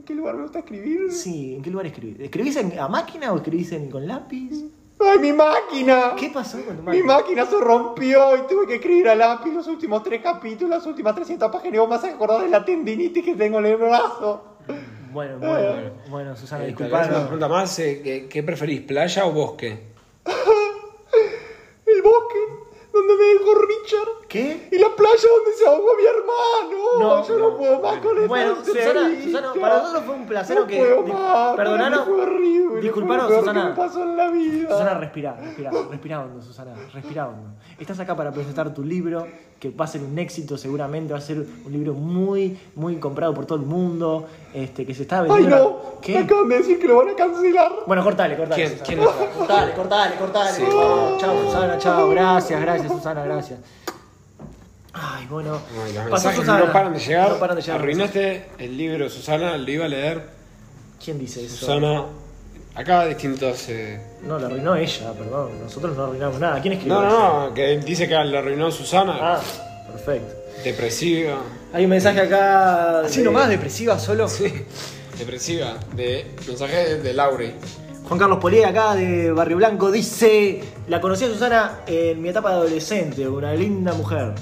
¿En 0.00 0.06
qué 0.06 0.14
lugar 0.14 0.34
me 0.34 0.42
gusta 0.44 0.60
escribir? 0.60 1.12
Sí, 1.12 1.56
¿en 1.56 1.62
qué 1.62 1.68
lugar 1.70 1.84
escribís? 1.84 2.18
¿Escribís 2.20 2.56
en- 2.56 2.78
a 2.80 2.88
máquina 2.88 3.34
o 3.34 3.36
escribís 3.36 3.70
en- 3.72 3.90
con 3.90 4.06
lápiz? 4.08 4.50
¡Ay, 4.98 5.18
mi 5.18 5.30
máquina! 5.34 6.14
¿Qué 6.18 6.30
pasó 6.30 6.56
con 6.64 6.74
tu 6.76 6.82
Mi 6.82 6.86
máquina? 7.02 7.04
máquina 7.16 7.44
se 7.44 7.58
rompió 7.60 8.34
y 8.36 8.46
tuve 8.48 8.66
que 8.66 8.76
escribir 8.76 9.10
a 9.10 9.14
lápiz 9.14 9.52
los 9.52 9.66
últimos 9.66 10.02
tres 10.02 10.22
capítulos, 10.22 10.70
las 10.70 10.86
últimas 10.86 11.14
300 11.14 11.52
páginas. 11.52 11.74
Y 11.74 11.78
vos 11.80 11.88
me 11.90 11.96
haces 11.96 12.14
acordar 12.14 12.40
de 12.42 12.48
la 12.48 12.64
tendinitis 12.64 13.22
que 13.22 13.34
tengo 13.34 13.58
en 13.58 13.66
el 13.66 13.76
brazo. 13.76 14.56
Bueno, 15.12 15.38
bueno, 15.38 15.90
bueno, 16.08 16.34
Susana, 16.34 16.64
Eh, 16.64 16.68
disculpa. 16.68 17.00
Una 17.06 17.20
pregunta 17.24 17.48
más. 17.48 17.78
eh, 17.80 18.00
¿qué, 18.02 18.26
qué 18.26 18.42
preferís, 18.42 18.80
playa 18.80 19.26
o 19.26 19.32
bosque? 19.32 19.80
El 21.86 22.00
bosque 22.02 22.38
donde 22.90 23.14
me 23.16 23.24
dejó 23.24 23.54
Richard. 23.54 24.19
¿Qué? 24.30 24.68
Y 24.70 24.78
la 24.78 24.88
playa 24.96 25.28
donde 25.36 25.52
se 25.58 25.66
ahogó 25.66 25.88
mi 25.96 26.06
hermano. 26.06 27.26
Yo 27.26 27.38
no 27.38 27.56
puedo 27.56 27.80
más 27.80 27.96
con 27.98 28.14
esta 28.16 28.28
Bueno, 28.28 28.54
Susana. 28.64 29.10
Susana, 29.24 29.52
para 29.60 29.78
nosotros 29.78 30.04
fue 30.06 30.14
un 30.14 30.26
placer 30.26 30.56
no 30.60 30.66
que. 30.68 30.78
Puedo 30.78 31.02
di- 31.02 31.12
más, 31.12 31.56
perdonanos. 31.56 32.04
Fue 32.06 32.20
horrible. 32.22 32.80
Disculpanos, 32.80 33.26
fue 33.26 33.34
lo 33.36 33.42
peor 33.42 33.54
Susana. 33.54 33.62
que 33.74 33.80
me 33.80 33.86
pasó 33.88 34.02
en 34.04 34.16
la 34.16 34.30
vida. 34.30 34.68
Susana, 34.70 34.94
respira, 34.94 35.36
respira, 35.42 35.70
respira 35.90 36.20
hondo, 36.22 36.40
Susana, 36.42 36.74
respira 36.94 37.28
hondo. 37.28 37.48
Estás 37.78 37.98
acá 37.98 38.14
para 38.14 38.30
presentar 38.30 38.72
tu 38.72 38.84
libro, 38.84 39.26
que 39.58 39.70
va 39.70 39.84
a 39.84 39.88
ser 39.88 40.02
un 40.02 40.16
éxito 40.18 40.56
seguramente, 40.56 41.12
va 41.12 41.18
a 41.18 41.22
ser 41.22 41.38
un 41.66 41.72
libro 41.72 41.92
muy, 41.94 42.56
muy 42.76 42.96
comprado 43.00 43.34
por 43.34 43.46
todo 43.46 43.58
el 43.58 43.64
mundo, 43.66 44.26
este, 44.54 44.86
que 44.86 44.94
se 44.94 45.02
está 45.02 45.22
Ay, 45.22 45.28
vendiendo. 45.28 45.56
no. 45.56 45.90
Me 45.96 46.00
¿Qué? 46.00 46.18
acaban 46.18 46.48
de 46.48 46.58
decir 46.58 46.78
que 46.78 46.86
lo 46.86 46.98
van 46.98 47.08
a 47.10 47.14
cancelar. 47.16 47.72
Bueno, 47.86 48.04
cortale, 48.04 48.36
cortale. 48.36 48.54
¿Quién- 48.62 48.78
Susana. 48.78 48.86
quién 48.86 49.00
está? 49.00 49.38
Cortale, 49.38 49.72
cortale, 49.74 50.14
cortale. 50.16 50.50
favor. 50.66 51.18
Chao, 51.18 51.42
Susana, 51.42 51.78
chao. 51.78 52.08
Gracias, 52.10 52.60
gracias, 52.60 52.92
Susana, 52.92 53.24
gracias. 53.24 53.58
Ay, 54.92 55.26
bueno. 55.30 55.60
Ay, 55.84 55.92
los 55.92 56.02
Pasó 56.10 56.28
mensajes 56.28 56.40
Susana. 56.40 56.64
no 56.66 56.72
paran 56.72 56.92
de 56.92 56.98
llegar. 57.00 57.28
No 57.30 57.38
paran 57.38 57.56
de 57.56 57.62
llegar. 57.62 57.80
Arruinaste 57.80 58.46
el 58.58 58.76
libro, 58.76 59.08
Susana, 59.08 59.56
lo 59.56 59.70
iba 59.70 59.84
a 59.84 59.88
leer. 59.88 60.22
¿Quién 61.02 61.18
dice 61.18 61.44
eso? 61.44 61.56
Susana, 61.56 62.04
acá 62.74 63.06
distintos. 63.06 63.68
eh, 63.68 64.00
No, 64.22 64.38
lo 64.38 64.46
arruinó 64.46 64.74
ella, 64.76 65.12
perdón. 65.12 65.60
Nosotros 65.62 65.96
no 65.96 66.04
arruinamos 66.04 66.40
nada. 66.40 66.60
¿Quién 66.60 66.74
escribió 66.74 67.00
No, 67.00 67.06
eso? 67.06 67.18
no, 67.18 67.46
no, 67.48 67.54
que 67.54 67.78
dice 67.78 68.08
que 68.08 68.14
lo 68.24 68.38
arruinó 68.38 68.70
Susana. 68.70 69.16
Ah, 69.20 69.40
perfecto. 69.92 70.34
Depresiva. 70.64 71.38
Hay 71.72 71.84
un 71.84 71.90
mensaje 71.90 72.20
acá. 72.20 73.00
Así 73.00 73.18
de- 73.20 73.24
nomás, 73.26 73.48
depresiva 73.48 73.98
solo. 73.98 74.28
Sí, 74.28 74.52
depresiva. 75.18 75.74
De 75.94 76.32
mensaje 76.46 76.96
de 76.96 77.14
Lauri. 77.14 77.54
Juan 78.08 78.18
Carlos 78.18 78.38
Polié 78.40 78.64
acá 78.66 78.96
de 78.96 79.30
Barrio 79.30 79.56
Blanco 79.56 79.90
dice: 79.90 80.60
La 80.88 81.00
conocí 81.00 81.24
a 81.24 81.28
Susana 81.28 81.80
en 81.86 82.20
mi 82.20 82.28
etapa 82.30 82.50
de 82.50 82.56
adolescente, 82.56 83.26
una 83.28 83.54
linda 83.54 83.92
mujer. 83.94 84.34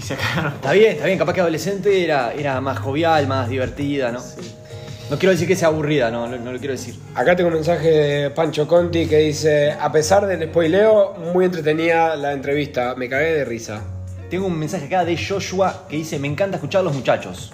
Está 0.00 0.72
bien, 0.72 0.92
está 0.92 1.06
bien. 1.06 1.18
Capaz 1.18 1.32
que 1.32 1.40
adolescente 1.40 2.04
era, 2.04 2.32
era 2.32 2.60
más 2.60 2.78
jovial, 2.78 3.26
más 3.26 3.48
divertida, 3.48 4.12
¿no? 4.12 4.20
No 5.08 5.18
quiero 5.18 5.30
decir 5.30 5.46
que 5.46 5.54
sea 5.54 5.68
aburrida, 5.68 6.10
no, 6.10 6.26
no, 6.26 6.36
no 6.36 6.52
lo 6.52 6.58
quiero 6.58 6.72
decir. 6.72 6.96
Acá 7.14 7.36
tengo 7.36 7.48
un 7.48 7.54
mensaje 7.54 7.88
de 7.88 8.30
Pancho 8.30 8.66
Conti 8.66 9.06
que 9.06 9.18
dice: 9.18 9.72
A 9.72 9.90
pesar 9.92 10.26
del 10.26 10.48
spoileo, 10.48 11.14
muy 11.32 11.44
entretenida 11.44 12.16
la 12.16 12.32
entrevista. 12.32 12.94
Me 12.96 13.08
cagué 13.08 13.32
de 13.34 13.44
risa. 13.44 13.82
Tengo 14.28 14.46
un 14.46 14.58
mensaje 14.58 14.86
acá 14.86 15.04
de 15.04 15.16
Joshua 15.16 15.86
que 15.88 15.96
dice, 15.96 16.18
me 16.18 16.26
encanta 16.26 16.56
escuchar 16.56 16.80
a 16.80 16.84
los 16.84 16.94
muchachos. 16.94 17.52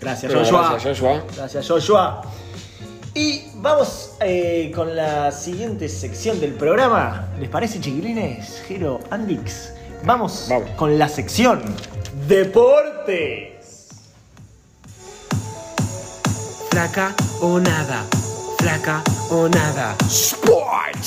Gracias, 0.00 0.32
Joshua. 0.32 0.70
Gracias, 0.70 0.98
Joshua. 0.98 1.24
Gracias, 1.36 1.68
Joshua. 1.68 2.22
Y 3.12 3.44
vamos 3.56 4.12
eh, 4.20 4.72
con 4.74 4.96
la 4.96 5.30
siguiente 5.32 5.88
sección 5.88 6.40
del 6.40 6.52
programa. 6.52 7.28
¿Les 7.38 7.48
parece, 7.48 7.80
chiquilines? 7.80 8.62
Jero, 8.66 9.00
Andix. 9.10 9.72
Vamos, 10.04 10.46
Vamos. 10.48 10.70
con 10.76 10.98
la 10.98 11.08
sección 11.08 11.62
Deportes. 12.28 13.88
Flaca 16.70 17.14
o 17.40 17.58
nada. 17.58 18.04
Flaca 18.58 19.02
o 19.30 19.48
nada. 19.48 19.94
Sport! 20.08 20.98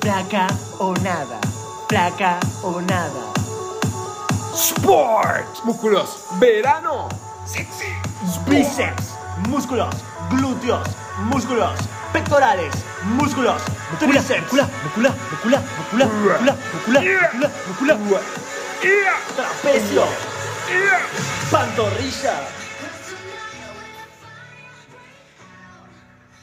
Placa 0.00 0.46
o 0.78 0.94
nada. 1.02 1.40
Placa 1.88 2.38
o 2.62 2.80
nada. 2.80 3.32
Sport! 4.54 5.64
Músculos. 5.64 6.08
Verano. 6.38 7.08
Sexy! 7.46 7.86
Bíceps, 8.48 9.14
músculos, 9.48 9.94
glúteos, 10.30 10.88
músculos, 11.24 11.78
pectorales, 12.14 12.72
músculos, 13.06 13.60
tríceps, 13.98 14.40
muscula, 14.44 14.68
muscula, 14.84 15.14
muscula, 15.32 15.60
muscula, 15.76 16.06
muscula, 16.06 16.56
muscula, 16.72 17.50
muscula, 17.66 17.94
muscula. 17.96 18.20
trapecio, 19.34 20.04
pantorrilla. 21.50 22.34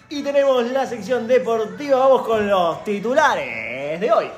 Y 0.10 0.22
tenemos 0.22 0.70
la 0.72 0.86
sección 0.86 1.26
deportiva. 1.26 2.00
Vamos 2.00 2.28
con 2.28 2.50
los 2.50 2.84
titulares 2.84 4.02
de 4.02 4.12
hoy. 4.12 4.30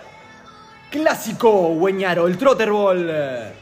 Clásico, 0.91 1.69
Hueñaro, 1.69 2.27
el 2.27 2.37
Trotterball. 2.37 3.53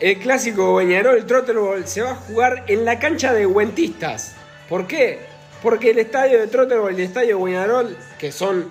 El 0.00 0.18
clásico 0.18 0.76
Beñarol 0.76 1.26
Trotterball 1.26 1.86
se 1.86 2.02
va 2.02 2.12
a 2.12 2.14
jugar 2.14 2.64
en 2.68 2.86
la 2.86 2.98
cancha 2.98 3.34
de 3.34 3.44
Huentistas. 3.44 4.36
¿Por 4.68 4.86
qué? 4.86 5.27
Porque 5.62 5.90
el 5.90 5.98
estadio 5.98 6.38
de 6.38 6.46
Trotterball 6.46 6.92
y 6.92 7.02
el 7.02 7.08
estadio 7.08 7.38
de 7.38 7.44
Beñarol, 7.44 7.96
que 8.18 8.30
son 8.30 8.70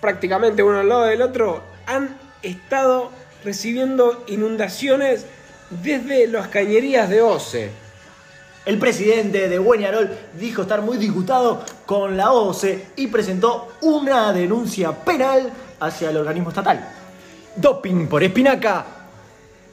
prácticamente 0.00 0.62
uno 0.62 0.78
al 0.78 0.88
lado 0.88 1.04
del 1.04 1.22
otro, 1.22 1.62
han 1.86 2.16
estado 2.42 3.10
recibiendo 3.44 4.24
inundaciones 4.28 5.26
desde 5.70 6.26
las 6.28 6.48
cañerías 6.48 7.08
de 7.08 7.22
OCE. 7.22 7.70
El 8.64 8.78
presidente 8.78 9.48
de 9.48 9.58
Bueñarol 9.58 10.10
dijo 10.38 10.62
estar 10.62 10.82
muy 10.82 10.98
disgustado 10.98 11.64
con 11.86 12.16
la 12.16 12.32
OCE 12.32 12.88
y 12.96 13.06
presentó 13.06 13.68
una 13.80 14.32
denuncia 14.32 14.92
penal 14.92 15.50
hacia 15.80 16.10
el 16.10 16.18
organismo 16.18 16.50
estatal. 16.50 16.86
Doping 17.56 18.08
por 18.08 18.22
espinaca. 18.22 18.84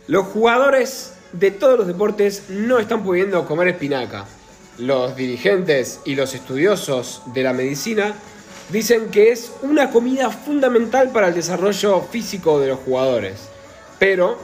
Los 0.08 0.28
jugadores 0.28 1.14
de 1.34 1.52
todos 1.52 1.78
los 1.78 1.88
deportes 1.88 2.50
no 2.50 2.80
están 2.80 3.04
pudiendo 3.04 3.46
comer 3.46 3.68
espinaca. 3.70 4.26
Los 4.78 5.16
dirigentes 5.16 6.02
y 6.04 6.16
los 6.16 6.34
estudiosos 6.34 7.22
de 7.34 7.44
la 7.44 7.54
medicina 7.54 8.14
dicen 8.70 9.10
que 9.10 9.32
es 9.32 9.54
una 9.62 9.90
comida 9.90 10.30
fundamental 10.30 11.12
para 11.12 11.30
el 11.30 11.34
desarrollo 11.34 12.02
físico 12.02 12.60
de 12.60 12.68
los 12.68 12.80
jugadores. 12.80 13.48
Pero 14.00 14.38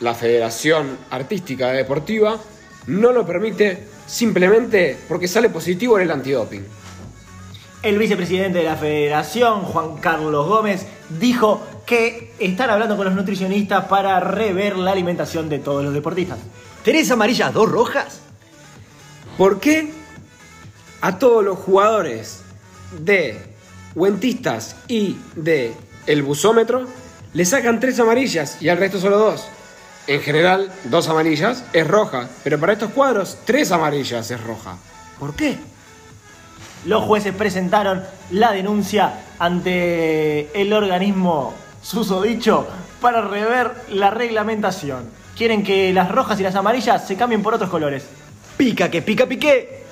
la 0.00 0.14
Federación 0.14 0.98
Artística 1.10 1.68
Deportiva 1.72 2.38
no 2.86 3.12
lo 3.12 3.24
permite 3.24 3.84
simplemente 4.06 4.98
porque 5.08 5.26
sale 5.26 5.48
positivo 5.48 5.96
en 5.96 6.02
el 6.04 6.10
antidoping. 6.10 6.66
El 7.82 7.98
vicepresidente 7.98 8.58
de 8.58 8.64
la 8.64 8.76
federación, 8.76 9.62
Juan 9.62 9.96
Carlos 9.96 10.46
Gómez, 10.46 10.86
dijo 11.18 11.62
que 11.86 12.32
están 12.38 12.68
hablando 12.68 12.96
con 12.96 13.06
los 13.06 13.14
nutricionistas 13.14 13.86
para 13.86 14.20
rever 14.20 14.76
la 14.76 14.92
alimentación 14.92 15.48
de 15.48 15.58
todos 15.60 15.82
los 15.82 15.94
deportistas. 15.94 16.38
¿Tres 16.84 17.10
amarillas, 17.10 17.52
dos 17.54 17.70
rojas? 17.70 18.20
¿Por 19.38 19.60
qué 19.60 19.90
a 21.00 21.18
todos 21.18 21.42
los 21.42 21.58
jugadores 21.58 22.42
de 22.98 23.40
Huentistas 23.94 24.76
y 24.88 25.16
de 25.34 25.74
El 26.06 26.22
Busómetro 26.22 26.86
le 27.32 27.44
sacan 27.46 27.80
tres 27.80 27.98
amarillas 27.98 28.60
y 28.60 28.68
al 28.68 28.76
resto 28.76 29.00
solo 29.00 29.18
dos? 29.18 29.48
En 30.06 30.20
general, 30.20 30.70
dos 30.84 31.08
amarillas 31.08 31.64
es 31.72 31.88
roja, 31.88 32.28
pero 32.44 32.60
para 32.60 32.74
estos 32.74 32.90
cuadros, 32.90 33.38
tres 33.46 33.72
amarillas 33.72 34.30
es 34.30 34.40
roja. 34.42 34.76
¿Por 35.18 35.34
qué? 35.34 35.56
Los 36.84 37.04
jueces 37.04 37.34
presentaron 37.34 38.04
la 38.32 38.52
denuncia 38.52 39.24
ante 39.38 40.60
el 40.60 40.72
organismo 40.74 41.54
susodicho 41.80 42.66
para 43.00 43.22
rever 43.22 43.72
la 43.88 44.10
reglamentación. 44.10 45.08
Quieren 45.36 45.64
que 45.64 45.92
las 45.94 46.10
rojas 46.10 46.38
y 46.38 46.42
las 46.42 46.54
amarillas 46.54 47.06
se 47.06 47.16
cambien 47.16 47.42
por 47.42 47.54
otros 47.54 47.70
colores. 47.70 48.04
Pica 48.62 48.88
que 48.88 49.02
pica 49.02 49.26
piqué. 49.26 49.82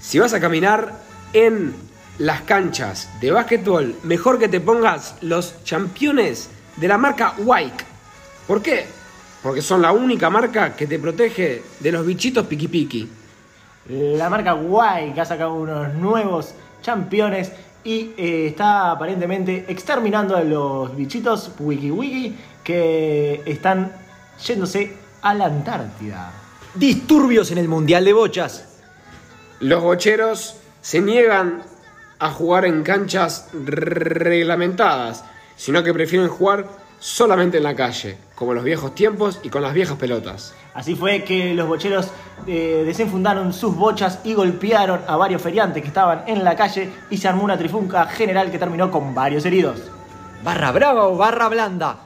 Si 0.00 0.18
vas 0.18 0.32
a 0.32 0.40
caminar 0.40 0.94
en 1.34 1.74
las 2.16 2.40
canchas 2.40 3.10
de 3.20 3.30
básquetbol, 3.30 3.96
mejor 4.04 4.38
que 4.38 4.48
te 4.48 4.60
pongas 4.60 5.16
los 5.20 5.62
championes 5.62 6.48
de 6.78 6.88
la 6.88 6.96
marca 6.96 7.34
Wike. 7.36 7.84
¿Por 8.46 8.62
qué? 8.62 8.86
Porque 9.42 9.60
son 9.60 9.82
la 9.82 9.92
única 9.92 10.30
marca 10.30 10.74
que 10.74 10.86
te 10.86 10.98
protege 10.98 11.62
de 11.80 11.92
los 11.92 12.06
bichitos 12.06 12.46
piqui 12.46 12.68
piqui. 12.68 13.10
La 13.90 14.30
marca 14.30 14.56
que 15.14 15.20
ha 15.20 15.26
sacado 15.26 15.52
unos 15.52 15.92
nuevos 15.92 16.54
campeones 16.82 17.52
y 17.84 18.14
eh, 18.16 18.46
está 18.46 18.92
aparentemente 18.92 19.66
exterminando 19.68 20.34
a 20.34 20.42
los 20.42 20.96
bichitos 20.96 21.50
wiki 21.58 21.90
wiki 21.90 22.38
que 22.64 23.42
están 23.44 23.92
yéndose 24.42 24.96
a 25.20 25.34
la 25.34 25.44
Antártida. 25.44 26.41
Disturbios 26.74 27.50
en 27.50 27.58
el 27.58 27.68
Mundial 27.68 28.02
de 28.06 28.14
Bochas. 28.14 28.64
Los 29.60 29.82
bocheros 29.82 30.56
se 30.80 31.02
niegan 31.02 31.62
a 32.18 32.30
jugar 32.30 32.64
en 32.64 32.82
canchas 32.82 33.50
reglamentadas, 33.52 35.22
sino 35.54 35.82
que 35.82 35.92
prefieren 35.92 36.30
jugar 36.30 36.66
solamente 36.98 37.58
en 37.58 37.64
la 37.64 37.76
calle, 37.76 38.16
como 38.34 38.54
los 38.54 38.64
viejos 38.64 38.94
tiempos 38.94 39.38
y 39.42 39.50
con 39.50 39.60
las 39.60 39.74
viejas 39.74 39.98
pelotas. 39.98 40.54
Así 40.72 40.94
fue 40.94 41.24
que 41.24 41.52
los 41.52 41.68
bocheros 41.68 42.08
eh, 42.46 42.84
desenfundaron 42.86 43.52
sus 43.52 43.76
bochas 43.76 44.20
y 44.24 44.32
golpearon 44.32 45.02
a 45.06 45.16
varios 45.16 45.42
feriantes 45.42 45.82
que 45.82 45.88
estaban 45.88 46.22
en 46.26 46.42
la 46.42 46.56
calle 46.56 46.88
y 47.10 47.18
se 47.18 47.28
armó 47.28 47.44
una 47.44 47.58
trifunca 47.58 48.06
general 48.06 48.50
que 48.50 48.58
terminó 48.58 48.90
con 48.90 49.14
varios 49.14 49.44
heridos. 49.44 49.78
¿Barra 50.42 50.72
brava 50.72 51.06
o 51.06 51.18
barra 51.18 51.50
blanda? 51.50 51.98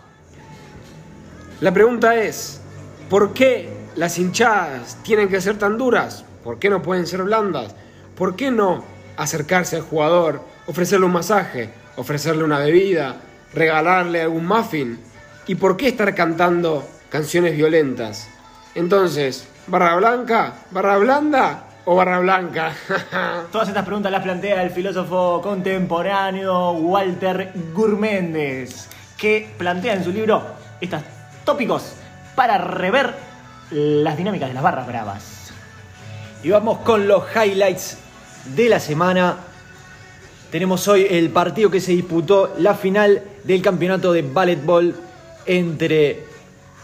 La 1.60 1.72
pregunta 1.72 2.16
es, 2.16 2.60
¿por 3.08 3.32
qué 3.32 3.75
las 3.96 4.18
hinchadas 4.18 4.98
tienen 5.02 5.28
que 5.28 5.40
ser 5.40 5.58
tan 5.58 5.78
duras? 5.78 6.24
¿Por 6.44 6.58
qué 6.58 6.70
no 6.70 6.82
pueden 6.82 7.06
ser 7.06 7.22
blandas? 7.22 7.74
¿Por 8.16 8.36
qué 8.36 8.50
no 8.50 8.84
acercarse 9.16 9.76
al 9.76 9.82
jugador, 9.82 10.42
ofrecerle 10.66 11.06
un 11.06 11.12
masaje, 11.12 11.70
ofrecerle 11.96 12.44
una 12.44 12.58
bebida, 12.58 13.16
regalarle 13.52 14.22
algún 14.22 14.46
muffin? 14.46 15.00
¿Y 15.46 15.54
por 15.54 15.76
qué 15.76 15.88
estar 15.88 16.14
cantando 16.14 16.86
canciones 17.10 17.56
violentas? 17.56 18.28
Entonces, 18.74 19.48
¿barra 19.66 19.96
blanca, 19.96 20.52
barra 20.70 20.98
blanda 20.98 21.64
o 21.86 21.96
barra 21.96 22.18
blanca? 22.18 22.72
Todas 23.52 23.68
estas 23.68 23.84
preguntas 23.84 24.12
las 24.12 24.22
plantea 24.22 24.62
el 24.62 24.70
filósofo 24.70 25.40
contemporáneo 25.42 26.72
Walter 26.72 27.52
Gurméndez, 27.72 28.88
que 29.16 29.48
plantea 29.56 29.94
en 29.94 30.04
su 30.04 30.12
libro 30.12 30.42
estos 30.80 31.02
tópicos 31.44 31.94
para 32.34 32.58
rever 32.58 33.25
las 33.70 34.16
dinámicas 34.16 34.48
de 34.48 34.54
las 34.54 34.62
barras 34.62 34.86
bravas. 34.86 35.52
Y 36.42 36.50
vamos 36.50 36.78
con 36.78 37.08
los 37.08 37.24
highlights 37.34 37.98
de 38.54 38.68
la 38.68 38.80
semana. 38.80 39.36
Tenemos 40.50 40.86
hoy 40.88 41.06
el 41.10 41.30
partido 41.30 41.70
que 41.70 41.80
se 41.80 41.92
disputó, 41.92 42.54
la 42.58 42.74
final 42.74 43.22
del 43.44 43.62
campeonato 43.62 44.12
de 44.12 44.22
balletball 44.22 44.94
entre 45.44 46.24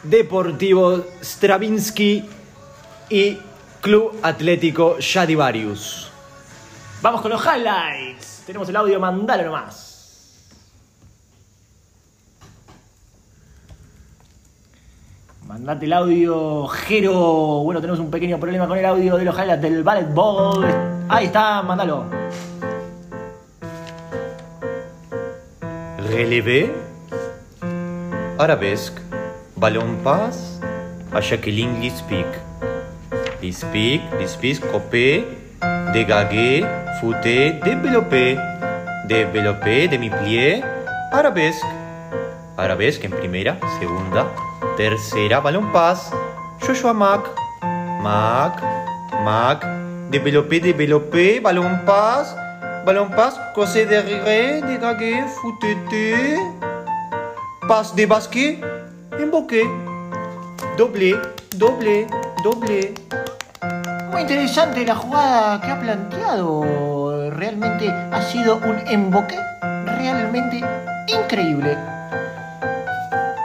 Deportivo 0.02 1.04
Stravinsky 1.22 2.28
y 3.08 3.38
Club 3.80 4.18
Atlético 4.22 4.98
Yadivarius. 4.98 6.10
Vamos 7.00 7.20
con 7.20 7.30
los 7.30 7.44
highlights. 7.44 8.42
Tenemos 8.46 8.68
el 8.68 8.76
audio, 8.76 8.98
mandalo 8.98 9.44
nomás. 9.44 9.91
Mandate 15.52 15.84
el 15.84 15.92
audio, 15.92 16.66
Jero. 16.66 17.60
Bueno, 17.62 17.82
tenemos 17.82 18.00
un 18.00 18.10
pequeño 18.10 18.40
problema 18.40 18.66
con 18.66 18.78
el 18.78 18.86
audio 18.86 19.18
de 19.18 19.24
los 19.26 19.38
highlights 19.38 19.60
del 19.60 19.82
Ballet 19.82 20.08
Ball. 20.14 20.64
Ahí 21.10 21.26
está, 21.26 21.60
mandalo. 21.60 22.06
Relevé, 26.08 26.72
arabesque, 28.38 28.98
ballon 29.54 29.98
passe, 30.02 30.58
à 31.12 31.20
Jacqueline 31.20 31.82
Lispic. 31.82 32.26
Lispic, 33.42 34.00
Lispic, 34.18 34.58
copé, 34.72 35.26
dégagé, 35.92 36.64
fouté, 36.98 37.60
développé, 37.62 38.38
développé, 39.06 39.86
demi-plié, 39.86 40.64
arabesque. 41.12 41.66
Arabesque 42.56 43.04
en 43.04 43.10
primera, 43.10 43.58
segunda, 43.78 44.26
tercera, 44.82 45.40
ballon 45.40 45.70
passe, 45.72 46.10
Joshua 46.66 46.92
Mac, 46.92 47.20
Mac, 48.02 48.54
Mac, 49.24 49.64
développé, 50.10 50.58
développé, 50.58 51.38
ballon 51.38 51.78
passe, 51.86 52.34
ballon 52.84 53.08
passe, 53.08 53.38
crochet 53.54 53.86
derrière, 53.86 54.60
dégagé, 54.66 55.22
fouté, 55.36 56.36
passe 57.68 57.94
des 57.94 58.06
basquets, 58.06 58.58
emboqué, 59.22 59.62
doblé, 60.76 61.14
doblé, 61.54 62.08
doblé. 62.42 62.92
Muy 64.10 64.22
interesante 64.22 64.84
la 64.84 64.96
jugada 64.96 65.60
que 65.60 65.70
ha 65.70 65.78
planteado. 65.78 67.30
Realmente 67.30 67.88
ha 67.88 68.20
sido 68.20 68.56
un 68.56 68.78
emboque 68.88 69.38
realmente 69.62 70.60
increíble. 71.06 71.91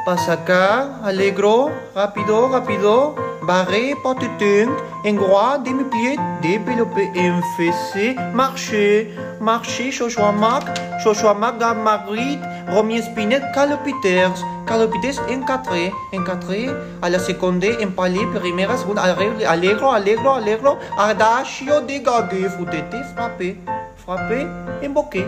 Passe 0.07 0.31
acá, 0.31 1.01
alegro, 1.03 1.69
rápido, 1.93 2.47
rápido, 2.47 3.13
barré, 3.43 3.93
porte-tung, 4.01 4.71
engrois, 5.03 5.57
demi-plié, 5.57 6.15
développé, 6.41 7.11
infessé, 7.13 8.15
marché, 8.33 9.13
marché, 9.41 9.91
Joshua 9.91 10.31
Mac, 10.31 10.63
Joshua 11.03 11.33
Mac, 11.33 11.59
Marguerite, 11.59 12.39
Romy 12.69 13.01
Spinet, 13.01 13.43
Carlo 13.53 13.75
Peters. 13.83 14.41
Carlo 14.65 14.87
Peters 14.87 15.19
encatré, 15.29 15.91
encatré 16.13 16.69
à 17.01 17.09
la 17.09 17.19
seconde, 17.19 17.65
empalé, 17.81 18.25
primera, 18.27 18.77
segunda, 18.77 19.03
allegro, 19.03 19.45
allegro, 19.45 19.91
allegro, 19.91 20.33
allegro, 20.35 20.79
adagio, 20.97 21.81
dégagé, 21.81 22.47
fruttete, 22.47 23.03
frappé, 23.13 23.57
frappé, 23.97 24.47
emboqué. 24.81 25.25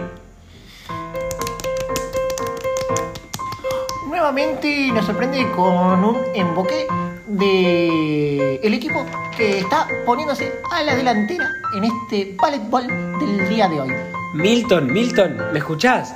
Nuevamente 4.20 4.91
nos 4.91 5.05
sorprende 5.05 5.49
con 5.55 6.03
un 6.03 6.17
emboque 6.36 6.86
de 7.26 8.55
el 8.61 8.74
equipo 8.74 9.05
que 9.38 9.59
está 9.59 9.88
poniéndose 10.05 10.51
a 10.70 10.84
la 10.84 10.93
delantera 10.93 11.49
en 11.74 11.86
este 11.86 12.36
ballet 12.36 12.70
ball 12.70 12.86
del 13.17 13.47
día 13.47 13.70
de 13.70 13.80
hoy. 13.80 13.89
Milton, 14.34 14.91
Milton, 14.91 15.38
¿me 15.53 15.59
escuchás? 15.59 16.13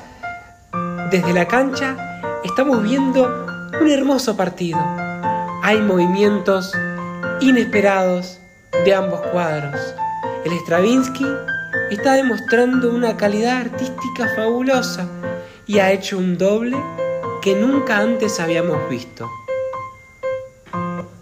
Desde 1.11 1.31
la 1.31 1.47
cancha 1.47 1.95
estamos 2.43 2.83
viendo 2.83 3.47
un 3.79 3.89
hermoso 3.89 4.35
partido. 4.35 4.79
Hay 5.63 5.79
movimientos 5.79 6.73
inesperados 7.39 8.37
de 8.83 8.93
ambos 8.93 9.21
cuadros. 9.31 9.79
El 10.43 10.51
Stravinsky 10.59 11.25
está 11.89 12.15
demostrando 12.15 12.93
una 12.93 13.15
calidad 13.15 13.61
artística 13.61 14.27
fabulosa 14.35 15.07
y 15.65 15.79
ha 15.79 15.93
hecho 15.93 16.17
un 16.17 16.37
doble 16.37 16.77
que 17.43 17.55
nunca 17.55 17.97
antes 17.97 18.39
habíamos 18.39 18.89
visto. 18.89 19.29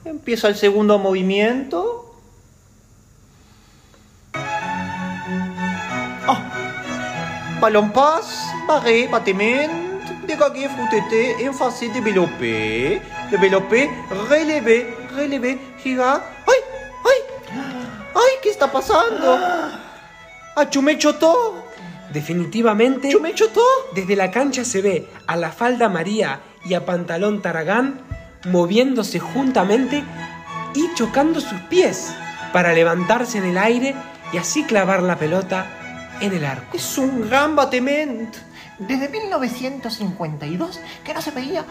Empieza 0.05 0.49
el 0.49 0.55
segundo 0.55 0.99
movimiento. 0.99 2.15
Oh. 6.27 6.37
Ballon 7.59 7.91
passe, 7.91 8.37
barré, 8.67 9.07
battement, 9.07 9.73
dégagé, 10.27 10.69
fruttete, 10.69 11.43
enfacé, 11.43 11.89
développé, 11.89 13.01
développé, 13.31 13.89
relevé, 14.29 14.95
relevé, 15.15 15.59
gira. 15.81 16.21
¡Ay! 16.45 16.59
¡Ay! 17.03 17.19
¡Ay! 18.13 18.31
¿Qué 18.43 18.51
está 18.51 18.71
pasando? 18.71 19.39
¡Ah, 20.55 20.69
Definitivamente, 22.13 23.09
¡Chumé 23.09 23.33
chotó! 23.33 23.61
desde 23.93 24.15
la 24.15 24.31
cancha 24.31 24.65
se 24.65 24.81
ve 24.81 25.07
a 25.27 25.35
la 25.35 25.51
falda 25.51 25.89
María 25.89 26.41
y 26.65 26.73
a 26.73 26.85
Pantalón 26.85 27.41
Taragán 27.41 28.01
moviéndose 28.45 29.19
juntamente 29.19 30.03
y 30.73 30.93
chocando 30.95 31.39
sus 31.39 31.59
pies 31.61 32.13
para 32.53 32.73
levantarse 32.73 33.37
en 33.37 33.45
el 33.45 33.57
aire 33.57 33.95
y 34.33 34.37
así 34.37 34.63
clavar 34.63 35.03
la 35.03 35.17
pelota 35.17 35.67
en 36.19 36.33
el 36.33 36.45
arco. 36.45 36.77
Es 36.77 36.97
un 36.97 37.29
gran 37.29 37.55
batiment. 37.55 38.35
Desde 38.79 39.09
1952 39.09 40.79
que 41.03 41.13
no 41.13 41.21
se 41.21 41.31
veía 41.31 41.63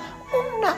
una 0.59 0.77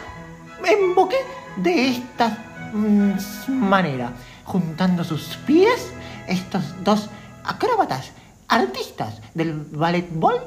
emboque 0.65 1.17
de 1.57 1.89
esta 1.89 2.71
mm, 2.73 3.13
manera, 3.49 4.13
juntando 4.45 5.05
sus 5.05 5.37
pies, 5.47 5.91
estos 6.27 6.63
dos 6.83 7.11
acróbatas, 7.45 8.13
artistas 8.53 9.21
del 9.35 9.55
ballet 9.55 10.09
ball, 10.13 10.41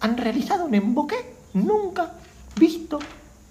han 0.00 0.16
realizado 0.16 0.64
un 0.64 0.74
emboque 0.74 1.16
nunca 1.52 2.12
visto 2.56 2.98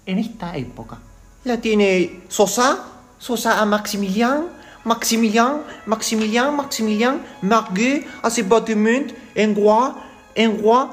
en 0.04 0.18
esta 0.18 0.56
época. 0.56 0.98
La 1.44 1.60
tiene 1.60 2.22
Sosa, 2.28 2.84
Sosa 3.18 3.60
a 3.60 3.64
Maximilien, 3.64 4.48
Maximilien, 4.84 5.62
Maximilien, 5.86 6.56
Maximilien, 6.56 7.20
Marguet 7.42 8.06
a 8.22 8.30
ses 8.30 8.42
battements, 8.42 9.14
Enroy, 9.36 9.94
Enroy, 10.34 10.88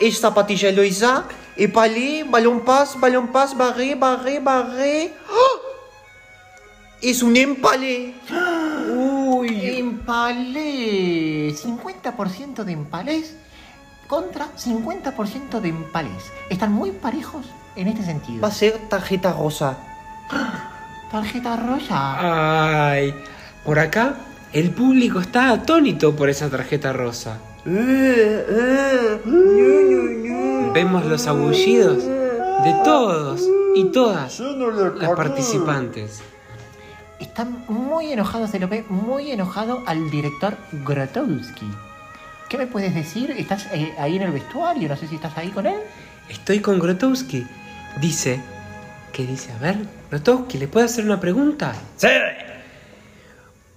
et 0.00 0.10
Zapatilla 0.10 0.70
Eloisa, 0.70 1.24
et 1.56 1.68
Palais, 1.68 2.24
ballon 2.24 2.60
passe, 2.60 2.96
ballon 2.98 3.26
passe, 3.26 3.54
barré, 3.54 3.94
barré, 3.94 4.40
barré. 4.40 5.12
¡Oh! 5.30 5.60
Es 7.02 7.22
un 7.22 7.36
empalé. 7.36 8.14
Uy. 9.94 10.00
Empalé, 10.00 11.54
50% 11.54 12.64
de 12.64 12.72
empalés 12.72 13.36
contra 14.06 14.46
50% 14.56 15.60
de 15.60 15.68
empalés. 15.68 16.32
Están 16.50 16.72
muy 16.72 16.90
parejos 16.90 17.46
en 17.76 17.88
este 17.88 18.04
sentido. 18.04 18.40
Va 18.42 18.48
a 18.48 18.52
ser 18.52 18.76
tarjeta 18.88 19.32
rosa. 19.32 19.76
Tarjeta 21.10 21.56
rosa. 21.56 22.90
Ay, 22.90 23.14
por 23.64 23.78
acá 23.78 24.16
el 24.52 24.70
público 24.70 25.20
está 25.20 25.50
atónito 25.50 26.16
por 26.16 26.28
esa 26.28 26.50
tarjeta 26.50 26.92
rosa. 26.92 27.38
Vemos 30.74 31.04
los 31.06 31.26
aullidos 31.26 32.04
de 32.04 32.74
todos 32.84 33.42
y 33.76 33.84
todas 33.92 34.40
las 34.40 35.10
participantes. 35.10 36.22
Están 37.20 37.64
muy 37.68 38.12
enojados, 38.12 38.50
se 38.50 38.58
lo 38.58 38.68
ve 38.68 38.84
muy 38.88 39.30
enojado 39.30 39.82
al 39.86 40.10
director 40.10 40.56
Grotowski. 40.72 41.66
¿Qué 42.48 42.58
me 42.58 42.66
puedes 42.66 42.94
decir? 42.94 43.30
¿Estás 43.32 43.66
eh, 43.72 43.94
ahí 43.98 44.16
en 44.16 44.22
el 44.22 44.32
vestuario? 44.32 44.88
No 44.88 44.96
sé 44.96 45.08
si 45.08 45.16
estás 45.16 45.36
ahí 45.36 45.48
con 45.48 45.66
él. 45.66 45.78
Estoy 46.28 46.60
con 46.60 46.78
Grotowski. 46.78 47.46
Dice, 48.00 48.40
¿qué 49.12 49.26
dice? 49.26 49.52
A 49.52 49.58
ver, 49.58 49.76
Grotowski, 50.10 50.58
¿le 50.58 50.68
puedo 50.68 50.86
hacer 50.86 51.04
una 51.04 51.20
pregunta? 51.20 51.74
Sí. 51.96 52.08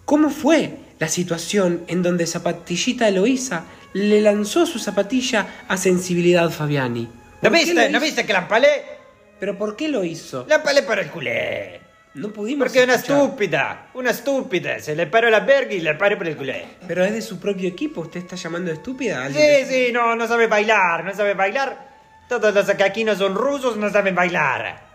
¿Cómo 0.06 0.30
fue 0.30 0.78
la 1.00 1.08
situación 1.08 1.84
en 1.88 2.02
donde 2.02 2.26
Zapatillita 2.26 3.08
Eloísa 3.08 3.66
le 3.94 4.22
lanzó 4.22 4.66
su 4.66 4.80
zapatilla 4.80 5.64
a 5.68 5.78
Sensibilidad 5.78 6.50
Fabiani? 6.50 7.04
¿No 7.04 7.12
¿Por 7.50 7.52
qué 7.52 7.66
viste? 7.66 7.90
¿No 7.90 8.00
viste 8.00 8.26
que 8.26 8.34
la 8.34 8.40
empalé? 8.40 8.98
¿Pero 9.40 9.58
por 9.58 9.76
qué 9.76 9.88
lo 9.90 10.04
hizo? 10.04 10.46
La 10.48 10.56
empalé 10.56 10.84
para 10.84 11.02
el 11.02 11.12
culé. 11.12 11.87
No 12.18 12.30
pudimos 12.30 12.65
Porque 12.65 12.80
es 12.80 12.86
una 12.86 12.95
escuchar. 12.95 13.22
estúpida. 13.22 13.88
Una 13.93 14.09
estúpida. 14.11 14.80
Se 14.80 14.95
le 14.95 15.07
paró 15.07 15.30
la 15.30 15.41
verga 15.41 15.74
y 15.74 15.82
le 15.82 15.93
paré 15.95 16.18
por 16.18 16.28
el 16.28 16.36
culé. 16.36 16.65
Pero 16.88 17.03
es 17.05 17.13
de 17.13 17.22
su 17.22 17.39
propio 17.39 17.70
equipo, 17.70 18.01
¿usted 18.01 18.20
está 18.22 18.36
llamando 18.36 18.72
estúpida 18.72 19.24
alguien 19.26 19.43
Sí, 19.43 19.51
de- 19.74 19.86
sí, 19.88 19.93
no, 19.93 20.15
no 20.15 20.28
sabe 20.28 20.47
bailar, 20.47 21.03
no 21.05 21.13
sabe 21.13 21.34
bailar. 21.36 21.88
Todos 22.28 22.53
los 22.53 22.68
acaquinos 22.70 23.18
son 23.20 23.36
rusos, 23.36 23.78
no 23.78 23.89
saben 23.89 24.15
bailar. 24.15 24.86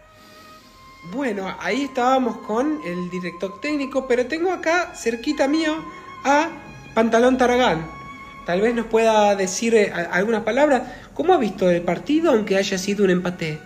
Bueno, 1.13 1.57
ahí 1.61 1.83
estábamos 1.85 2.39
con 2.39 2.81
el 2.85 3.11
director 3.11 3.61
técnico, 3.61 4.07
pero 4.07 4.27
tengo 4.27 4.53
acá, 4.53 4.93
cerquita 4.95 5.49
mío, 5.49 5.75
a 6.25 6.49
Pantalón 6.95 7.39
Taragán. 7.39 7.87
Tal 8.47 8.61
vez 8.61 8.75
nos 8.75 8.87
pueda 8.87 9.35
decir 9.37 9.75
eh, 9.75 9.93
algunas 10.11 10.43
palabras. 10.43 10.83
¿Cómo 11.15 11.33
ha 11.35 11.39
visto 11.39 11.71
el 11.71 11.83
partido, 11.83 12.33
aunque 12.33 12.57
haya 12.57 12.77
sido 12.79 13.05
un 13.05 13.11
empate? 13.11 13.61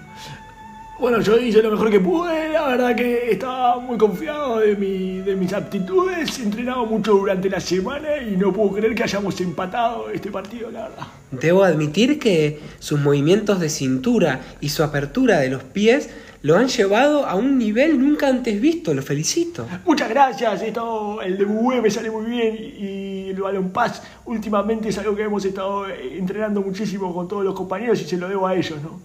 Bueno, 0.99 1.21
yo 1.21 1.39
hice 1.39 1.63
lo 1.63 1.71
mejor 1.71 1.91
que 1.91 2.01
pude, 2.01 2.49
la 2.49 2.69
verdad 2.69 2.97
que 2.97 3.31
estaba 3.31 3.79
muy 3.79 3.99
confiado 3.99 4.61
de, 4.61 4.75
mi, 4.77 5.19
de 5.19 5.37
mis 5.37 5.53
aptitudes, 5.53 6.39
he 6.39 6.43
entrenado 6.43 6.87
mucho 6.87 7.13
durante 7.13 7.51
la 7.51 7.61
semana 7.61 8.17
y 8.17 8.35
no 8.35 8.51
puedo 8.51 8.73
creer 8.73 8.95
que 8.95 9.03
hayamos 9.03 9.39
empatado 9.43 10.09
este 10.09 10.31
partido, 10.31 10.71
la 10.71 10.89
verdad. 10.89 11.07
Debo 11.31 11.65
admitir 11.65 12.19
que 12.19 12.61
sus 12.79 12.99
movimientos 12.99 13.61
de 13.61 13.69
cintura 13.69 14.41
y 14.63 14.71
su 14.71 14.83
apertura 14.83 15.41
de 15.41 15.51
los 15.51 15.63
pies 15.65 16.09
lo 16.41 16.57
han 16.57 16.69
llevado 16.69 17.27
a 17.27 17.35
un 17.35 17.59
nivel 17.59 18.01
nunca 18.01 18.29
antes 18.29 18.59
visto. 18.59 18.95
Lo 18.95 19.03
felicito. 19.03 19.67
Muchas 19.85 20.09
gracias, 20.09 20.63
esto, 20.63 21.21
el 21.21 21.37
de 21.37 21.45
Bubé 21.45 21.83
me 21.83 21.91
sale 21.91 22.11
muy 22.11 22.25
bien 22.25 22.57
y 22.57 23.29
el 23.31 23.43
balón 23.43 23.69
paz 23.69 24.03
últimamente 24.25 24.89
es 24.89 24.97
algo 24.97 25.15
que 25.15 25.25
hemos 25.25 25.45
estado 25.45 25.89
entrenando 25.89 26.63
muchísimo 26.63 27.15
con 27.15 27.29
todos 27.29 27.45
los 27.45 27.55
compañeros 27.55 28.01
y 28.01 28.05
se 28.05 28.17
lo 28.17 28.29
debo 28.29 28.47
a 28.47 28.55
ellos, 28.55 28.81
¿no? 28.83 28.99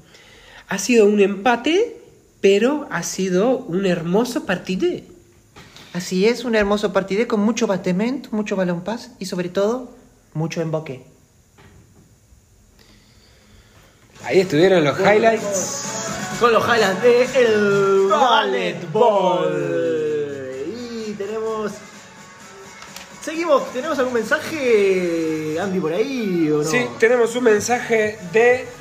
Ha 0.71 0.77
sido 0.77 1.05
un 1.05 1.19
empate, 1.19 1.97
pero 2.39 2.87
ha 2.91 3.03
sido 3.03 3.57
un 3.57 3.85
hermoso 3.85 4.45
partido. 4.45 4.87
Así 5.91 6.25
es, 6.25 6.45
un 6.45 6.55
hermoso 6.55 6.93
partido 6.93 7.27
con 7.27 7.41
mucho 7.41 7.67
battement, 7.67 8.31
mucho 8.31 8.55
balón 8.55 8.81
paz 8.81 9.11
y 9.19 9.25
sobre 9.25 9.49
todo 9.49 9.93
mucho 10.33 10.61
emboque. 10.61 11.03
Ahí 14.23 14.39
estuvieron 14.39 14.85
los 14.85 14.97
highlights. 14.97 16.37
Con 16.39 16.53
los 16.53 16.63
highlights 16.63 17.03
de 17.03 17.43
el 17.43 18.07
ballet 18.07 18.91
ball. 18.93 20.67
Y 20.73 21.11
tenemos... 21.15 21.73
Seguimos, 23.21 23.73
¿tenemos 23.73 23.99
algún 23.99 24.13
mensaje, 24.13 25.57
Andy, 25.59 25.81
por 25.81 25.91
ahí 25.91 26.49
o 26.49 26.59
no? 26.59 26.63
Sí, 26.63 26.85
tenemos 26.97 27.35
un 27.35 27.43
mensaje 27.43 28.17
de 28.31 28.79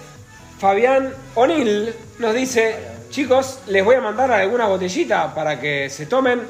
Fabián 0.60 1.12
O'Neill. 1.34 1.94
Nos 2.18 2.34
dice, 2.34 2.76
chicos, 3.10 3.60
les 3.66 3.82
voy 3.84 3.96
a 3.96 4.00
mandar 4.02 4.30
alguna 4.30 4.66
botellita 4.66 5.34
para 5.34 5.58
que 5.58 5.88
se 5.88 6.04
tomen, 6.06 6.42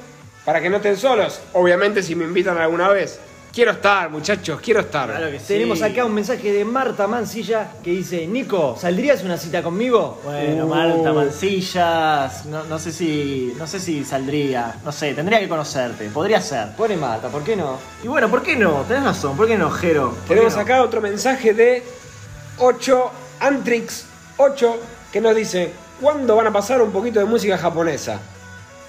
para 0.44 0.61
que 0.61 0.68
no 0.68 0.76
estén 0.78 0.96
solos. 0.96 1.40
Obviamente 1.52 2.02
si 2.02 2.16
me 2.16 2.24
invitan 2.24 2.58
alguna 2.58 2.88
vez. 2.88 3.20
Quiero 3.52 3.72
estar, 3.72 4.11
muchachos, 4.11 4.61
quiero 4.61 4.78
estar. 4.80 5.08
Claro 5.08 5.28
que 5.30 5.38
sí. 5.40 5.46
Tenemos 5.48 5.82
acá 5.82 6.04
un 6.04 6.14
mensaje 6.14 6.52
de 6.52 6.64
Marta 6.64 7.08
Mancilla 7.08 7.68
que 7.82 7.90
dice: 7.90 8.24
Nico, 8.28 8.76
¿saldrías 8.80 9.24
una 9.24 9.36
cita 9.36 9.61
conmigo? 9.62 10.20
Bueno, 10.24 10.66
Uh. 10.66 10.68
Marta 10.68 11.12
Mancillas, 11.12 12.46
no, 12.46 12.62
no 12.64 12.78
sé 12.78 12.92
si 12.92 13.52
no 13.58 13.66
sé 13.66 13.80
si 13.80 14.04
saldría, 14.04 14.76
no 14.84 14.92
sé, 14.92 15.14
tendría 15.14 15.40
que 15.40 15.48
conocerte, 15.48 16.08
podría 16.11 16.40
ser. 16.40 16.68
Pone 16.76 16.96
Marta, 16.96 17.28
¿por 17.28 17.42
qué 17.42 17.56
no? 17.56 17.76
Y 18.04 18.06
bueno, 18.08 18.28
¿por 18.30 18.40
qué 18.42 18.54
no? 18.54 18.84
Tenés 18.86 19.02
razón, 19.02 19.36
¿por 19.36 19.48
qué 19.48 19.58
no, 19.58 19.68
Jero? 19.70 20.11
¿Por 20.11 20.18
qué 20.22 20.28
Tenemos 20.28 20.54
no? 20.54 20.61
acá 20.62 20.82
otro 20.82 21.00
mensaje 21.00 21.52
de 21.52 21.82
8 22.58 23.11
Antrix 23.41 24.05
8 24.36 24.76
que 25.12 25.20
nos 25.20 25.34
dice, 25.34 25.72
¿cuándo 26.01 26.36
van 26.36 26.47
a 26.47 26.53
pasar 26.53 26.80
un 26.82 26.91
poquito 26.93 27.18
de 27.20 27.24
música 27.26 27.57
japonesa? 27.59 28.18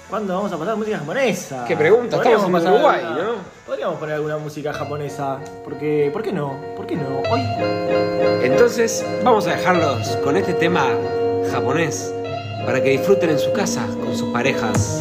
¿Cuándo 0.08 0.34
vamos 0.36 0.52
a 0.52 0.58
pasar 0.58 0.76
música 0.76 0.98
japonesa? 0.98 1.64
Qué 1.66 1.74
pregunta, 1.76 2.16
estamos 2.18 2.44
en 2.44 2.52
pasar 2.52 2.72
Uruguay, 2.74 3.00
alguna- 3.02 3.22
¿no? 3.24 3.32
Podríamos 3.66 3.98
poner 3.98 4.14
alguna 4.16 4.36
música 4.38 4.72
japonesa. 4.72 5.38
Porque, 5.64 6.10
¿Por 6.12 6.22
qué 6.22 6.32
no? 6.32 6.60
¿Por 6.76 6.86
qué 6.86 6.96
no? 6.96 7.20
Hoy. 7.30 7.40
Entonces 8.42 9.04
vamos 9.24 9.46
a 9.46 9.54
dejarlos 9.56 10.08
con 10.22 10.36
este 10.36 10.52
tema 10.52 10.86
japonés 11.50 12.12
para 12.66 12.82
que 12.82 12.90
disfruten 12.90 13.30
en 13.30 13.38
su 13.38 13.52
casa 13.52 13.86
con 14.04 14.14
sus 14.16 14.30
parejas. 14.32 15.00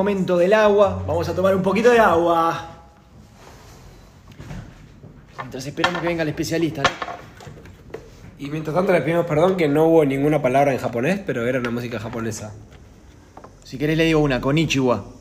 Momento 0.00 0.38
del 0.38 0.54
agua. 0.54 1.04
Vamos 1.06 1.28
a 1.28 1.34
tomar 1.34 1.54
un 1.54 1.62
poquito 1.62 1.90
de 1.90 1.98
agua. 1.98 2.68
Mientras 5.36 5.66
esperamos 5.66 6.00
que 6.00 6.08
venga 6.08 6.22
el 6.22 6.30
especialista. 6.30 6.82
¿no? 6.82 6.88
Y 8.38 8.48
mientras 8.48 8.74
tanto 8.74 8.92
les 8.92 9.02
pedimos 9.02 9.26
perdón 9.26 9.58
que 9.58 9.68
no 9.68 9.84
hubo 9.84 10.06
ninguna 10.06 10.40
palabra 10.40 10.72
en 10.72 10.78
japonés, 10.78 11.20
pero 11.26 11.46
era 11.46 11.58
una 11.58 11.70
música 11.70 11.98
japonesa. 11.98 12.54
Si 13.62 13.76
querés 13.76 13.98
le 13.98 14.04
digo 14.04 14.20
una, 14.20 14.40
Konichiwa. 14.40 15.19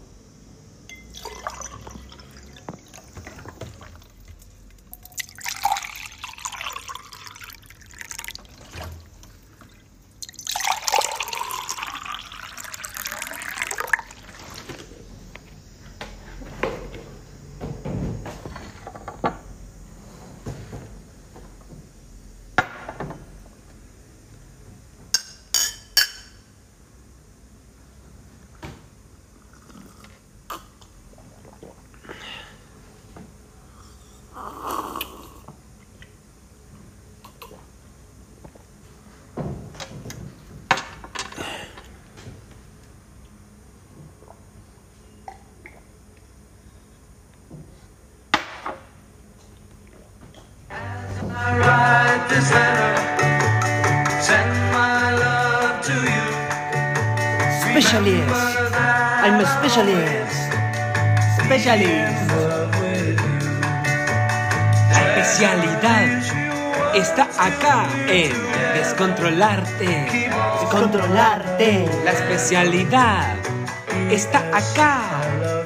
Está 74.09 74.39
acá 74.55 75.01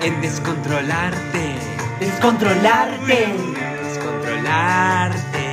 en 0.02 0.20
descontrolarte. 0.22 1.56
Descontrolarte. 2.00 3.34
Descontrolarte. 3.84 5.46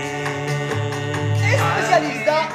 Especialista. 1.53 2.49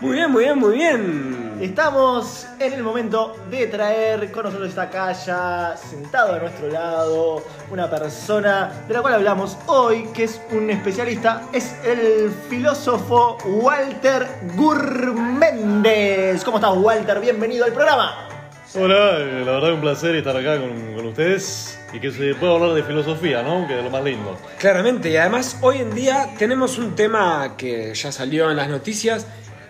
Muy 0.00 0.12
bien, 0.16 0.32
muy 0.32 0.44
bien, 0.44 0.58
muy 0.58 0.74
bien. 0.74 1.58
Estamos 1.60 2.48
en 2.58 2.72
el 2.72 2.82
momento 2.82 3.36
de 3.58 3.66
traer 3.66 4.30
con 4.30 4.44
nosotros 4.44 4.68
está 4.68 4.82
acá 4.82 5.12
ya 5.12 5.76
sentado 5.76 6.34
a 6.34 6.38
nuestro 6.38 6.68
lado 6.68 7.42
una 7.70 7.90
persona 7.90 8.84
de 8.86 8.94
la 8.94 9.02
cual 9.02 9.14
hablamos 9.14 9.58
hoy, 9.66 10.08
que 10.14 10.24
es 10.24 10.40
un 10.52 10.70
especialista, 10.70 11.42
es 11.52 11.74
el 11.84 12.30
filósofo 12.48 13.38
Walter 13.44 14.26
Gurméndez. 14.54 16.44
¿Cómo 16.44 16.58
estás, 16.58 16.76
Walter? 16.76 17.20
Bienvenido 17.20 17.64
al 17.64 17.72
programa. 17.72 18.28
Hola, 18.74 19.18
la 19.18 19.52
verdad 19.52 19.72
un 19.72 19.80
placer 19.80 20.14
estar 20.14 20.36
acá 20.36 20.60
con, 20.60 20.94
con 20.94 21.06
ustedes 21.06 21.76
y 21.92 21.98
que 21.98 22.12
se 22.12 22.34
pueda 22.36 22.54
hablar 22.54 22.74
de 22.74 22.84
filosofía, 22.84 23.42
¿no? 23.42 23.66
Que 23.66 23.78
es 23.78 23.84
lo 23.84 23.90
más 23.90 24.04
lindo. 24.04 24.38
Claramente, 24.58 25.10
y 25.10 25.16
además 25.16 25.58
hoy 25.60 25.78
en 25.78 25.92
día 25.92 26.28
tenemos 26.38 26.78
un 26.78 26.94
tema 26.94 27.56
que 27.56 27.92
ya 27.94 28.12
salió 28.12 28.48
en 28.48 28.56
las 28.56 28.68
noticias. 28.68 29.26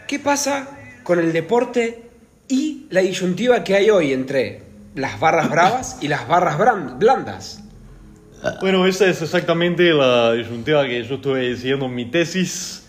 ¿Qué 0.06 0.18
pasa 0.18 0.68
con 1.02 1.18
el 1.18 1.32
deporte 1.32 2.09
y 2.50 2.86
la 2.90 3.00
disyuntiva 3.00 3.62
que 3.64 3.76
hay 3.76 3.90
hoy 3.90 4.12
entre 4.12 4.62
las 4.94 5.20
barras 5.20 5.48
bravas 5.48 5.98
y 6.00 6.08
las 6.08 6.26
barras 6.26 6.58
blandas? 6.98 7.62
Bueno, 8.60 8.86
esa 8.86 9.06
es 9.06 9.22
exactamente 9.22 9.92
la 9.92 10.32
disyuntiva 10.32 10.86
que 10.86 11.04
yo 11.04 11.16
estuve 11.16 11.56
siguiendo 11.56 11.86
en 11.86 11.94
mi 11.94 12.06
tesis, 12.06 12.86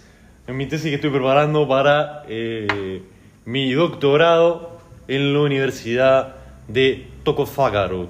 en 0.48 0.58
mi 0.58 0.66
tesis 0.66 0.90
que 0.90 0.96
estoy 0.96 1.10
preparando 1.10 1.68
para 1.68 2.24
eh, 2.28 3.04
mi 3.46 3.72
doctorado 3.74 4.80
en 5.08 5.34
la 5.34 5.40
Universidad 5.42 6.36
de 6.68 7.08
Tokofagaru, 7.24 8.10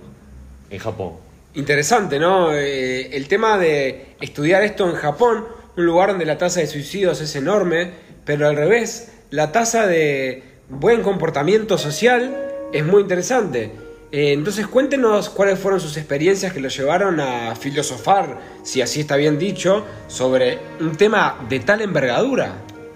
en 0.70 0.80
Japón. 0.80 1.14
Interesante, 1.56 2.20
¿no? 2.20 2.54
Eh, 2.54 3.16
el 3.16 3.28
tema 3.28 3.58
de 3.58 4.16
estudiar 4.22 4.64
esto 4.64 4.88
en 4.90 4.96
Japón, 4.96 5.46
un 5.76 5.86
lugar 5.86 6.10
donde 6.10 6.26
la 6.26 6.38
tasa 6.38 6.62
de 6.62 6.68
suicidios 6.68 7.20
es 7.20 7.36
enorme, 7.36 7.92
pero 8.24 8.48
al 8.48 8.56
revés, 8.56 9.12
la 9.32 9.52
tasa 9.52 9.88
de 9.88 10.51
buen 10.72 11.04
comportamiento 11.04 11.78
social 11.78 12.34
es 12.72 12.86
muy 12.86 13.02
interesante. 13.02 13.72
Eh, 14.12 14.34
entonces 14.34 14.68
cuéntenos 14.68 15.30
cuáles 15.30 15.60
fueron 15.60 15.80
sus 15.80 15.96
experiencias 15.98 16.54
que 16.54 16.60
lo 16.60 16.70
llevaron 16.70 17.20
a 17.20 17.56
filosofar, 17.56 18.40
si 18.64 18.82
así 18.82 19.02
está 19.02 19.16
bien 19.18 19.38
dicho, 19.38 19.86
sobre 20.08 20.60
un 20.80 20.96
tema 20.96 21.46
de 21.50 21.60
tal 21.60 21.82
envergadura. 21.82 22.56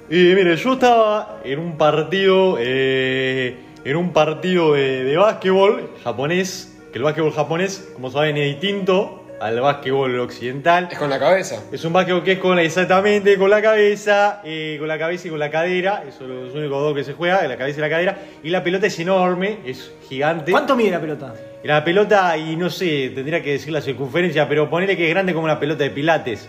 Y 0.10 0.16
mire, 0.16 0.56
yo 0.56 0.74
estaba 0.74 1.42
en 1.44 1.60
un 1.60 1.78
partido, 1.78 2.58
eh, 2.60 3.58
en 3.84 3.96
un 3.96 4.14
partido 4.14 4.74
de, 4.74 5.04
de 5.04 5.18
básquetbol 5.18 5.90
japonés, 6.04 6.78
que 6.92 7.00
el 7.00 7.04
básquetbol 7.04 7.34
japonés, 7.34 7.90
como 7.94 8.10
saben, 8.10 8.38
es 8.38 8.60
distinto 8.60 9.25
al 9.40 9.60
básquetbol 9.60 10.20
occidental. 10.20 10.88
Es 10.92 10.98
con 10.98 11.10
la 11.10 11.20
cabeza. 11.20 11.62
Es 11.72 11.84
un 11.84 11.94
básquetbol 11.94 12.24
que 12.24 12.34
es 12.34 12.40
con 12.40 12.58
exactamente 12.60 13.38
con 13.38 13.50
la 13.50 13.62
cabeza, 13.62 14.42
eh, 14.44 14.78
con 14.80 14.88
la 14.88 14.98
cabeza 14.98 15.28
y 15.28 15.32
con 15.32 15.40
la 15.40 15.50
cadera. 15.52 16.04
Esos 16.08 16.20
son 16.20 16.46
los 16.46 16.54
únicos 16.56 16.82
dos 16.82 16.96
que 16.96 17.04
se 17.04 17.14
juega, 17.14 17.46
la 17.48 17.58
cabeza 17.58 17.80
y 17.80 17.82
la 17.82 17.90
cadera. 17.90 18.18
Y 18.44 18.50
la 18.50 18.64
pelota 18.64 18.88
es 18.88 18.98
enorme, 19.00 19.60
es 19.66 19.92
gigante. 20.08 20.52
¿Cuánto 20.52 20.76
mide 20.76 20.92
la 20.92 21.02
pelota? 21.02 21.34
La 21.64 21.84
pelota, 21.84 22.38
y 22.38 22.56
no 22.56 22.70
sé, 22.70 23.12
tendría 23.16 23.42
que 23.42 23.54
decir 23.54 23.74
la 23.74 23.82
circunferencia, 23.82 24.48
pero 24.48 24.70
ponele 24.70 24.96
que 24.96 25.06
es 25.08 25.10
grande 25.10 25.34
como 25.34 25.46
una 25.46 25.60
pelota 25.60 25.84
de 25.84 25.90
pilates. 25.90 26.48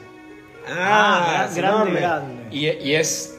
Ah, 0.68 1.46
es 1.48 1.56
grande, 1.56 1.78
enorme. 1.82 2.00
grande. 2.00 2.34
Y, 2.50 2.66
y 2.68 2.94
es 2.94 3.32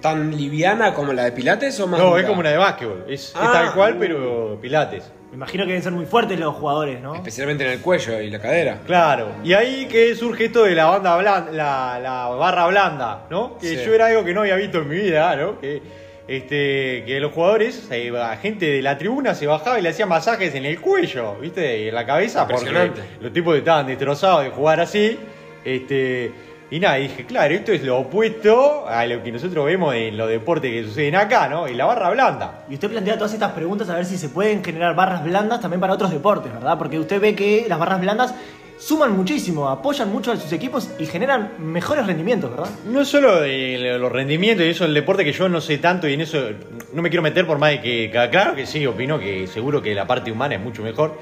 tan 0.00 0.36
liviana 0.36 0.92
como 0.94 1.12
la 1.12 1.24
de 1.24 1.32
Pilates 1.32 1.80
o 1.80 1.86
más 1.86 1.98
No, 1.98 2.10
dura? 2.10 2.20
es 2.20 2.26
como 2.28 2.40
una 2.40 2.50
de 2.50 2.58
básquetbol. 2.58 3.04
Es, 3.08 3.28
es 3.30 3.32
Ah. 3.34 3.50
tal 3.52 3.72
cual, 3.74 3.96
pero 3.98 4.58
pilates. 4.60 5.10
Me 5.30 5.36
imagino 5.36 5.64
que 5.64 5.68
deben 5.68 5.82
ser 5.82 5.92
muy 5.92 6.06
fuertes 6.06 6.38
los 6.38 6.54
jugadores, 6.54 7.00
¿no? 7.00 7.14
Especialmente 7.14 7.64
en 7.64 7.70
el 7.72 7.80
cuello 7.80 8.20
y 8.20 8.30
la 8.30 8.38
cadera. 8.40 8.78
Claro. 8.86 9.28
Y 9.44 9.52
ahí 9.54 9.86
que 9.86 10.14
surge 10.14 10.46
esto 10.46 10.62
de 10.64 10.74
la 10.74 10.86
banda 10.86 11.16
blanda, 11.16 11.50
la, 11.52 11.98
la 12.00 12.26
barra 12.28 12.66
blanda, 12.68 13.26
¿no? 13.28 13.58
Que 13.58 13.66
Sí. 13.76 13.78
yo 13.84 13.94
era 13.94 14.06
algo 14.06 14.24
que 14.24 14.32
no 14.32 14.42
había 14.42 14.56
visto 14.56 14.78
en 14.78 14.88
mi 14.88 14.96
vida, 14.96 15.34
¿no? 15.36 15.60
Que, 15.60 15.82
este, 16.28 17.04
que 17.06 17.18
los 17.20 17.32
jugadores, 17.32 17.88
eh, 17.90 18.10
la 18.10 18.36
gente 18.36 18.66
de 18.66 18.82
la 18.82 18.96
tribuna 18.98 19.34
se 19.34 19.46
bajaba 19.46 19.78
y 19.78 19.82
le 19.82 19.90
hacía 19.90 20.06
masajes 20.06 20.54
en 20.54 20.64
el 20.64 20.80
cuello, 20.80 21.34
¿viste? 21.40 21.82
Y 21.82 21.88
en 21.88 21.94
la 21.94 22.06
cabeza, 22.06 22.46
porque 22.48 22.90
los 23.20 23.32
tipos 23.32 23.56
estaban 23.56 23.86
destrozados 23.86 24.44
de 24.44 24.50
jugar 24.50 24.80
así. 24.80 25.18
Este, 25.64 26.30
y 26.70 26.80
nada, 26.80 26.98
y 26.98 27.02
dije, 27.04 27.24
claro, 27.26 27.54
esto 27.54 27.70
es 27.72 27.82
lo 27.84 27.98
opuesto 27.98 28.86
a 28.88 29.06
lo 29.06 29.22
que 29.22 29.30
nosotros 29.30 29.64
vemos 29.66 29.94
en 29.94 30.16
los 30.16 30.28
deportes 30.28 30.70
que 30.72 30.82
suceden 30.84 31.14
acá, 31.14 31.48
¿no? 31.48 31.68
Y 31.68 31.74
la 31.74 31.84
barra 31.84 32.10
blanda. 32.10 32.64
Y 32.68 32.74
usted 32.74 32.90
plantea 32.90 33.14
todas 33.16 33.32
estas 33.34 33.52
preguntas 33.52 33.88
a 33.88 33.94
ver 33.96 34.04
si 34.04 34.18
se 34.18 34.28
pueden 34.30 34.64
generar 34.64 34.94
barras 34.96 35.22
blandas 35.24 35.60
también 35.60 35.80
para 35.80 35.92
otros 35.94 36.10
deportes, 36.10 36.52
¿verdad? 36.52 36.76
Porque 36.76 36.98
usted 36.98 37.20
ve 37.20 37.34
que 37.36 37.66
las 37.68 37.78
barras 37.78 38.00
blandas 38.00 38.34
suman 38.78 39.16
muchísimo, 39.16 39.68
apoyan 39.68 40.10
mucho 40.12 40.32
a 40.32 40.36
sus 40.36 40.52
equipos 40.52 40.90
y 40.98 41.06
generan 41.06 41.52
mejores 41.58 42.04
rendimientos, 42.06 42.50
¿verdad? 42.50 42.68
No 42.84 43.00
es 43.00 43.08
solo 43.08 43.40
de 43.40 43.96
los 43.98 44.12
rendimientos 44.12 44.66
y 44.66 44.70
eso, 44.70 44.84
el 44.84 44.92
deporte 44.92 45.24
que 45.24 45.32
yo 45.32 45.48
no 45.48 45.60
sé 45.60 45.78
tanto 45.78 46.06
y 46.08 46.14
en 46.14 46.20
eso 46.20 46.50
no 46.92 47.00
me 47.00 47.08
quiero 47.08 47.22
meter 47.22 47.46
por 47.46 47.58
más 47.58 47.70
de 47.70 47.80
que, 47.80 48.10
claro 48.30 48.54
que 48.54 48.66
sí, 48.66 48.84
opino 48.86 49.18
que 49.18 49.46
seguro 49.46 49.80
que 49.80 49.94
la 49.94 50.06
parte 50.06 50.30
humana 50.32 50.56
es 50.56 50.60
mucho 50.60 50.82
mejor. 50.82 51.16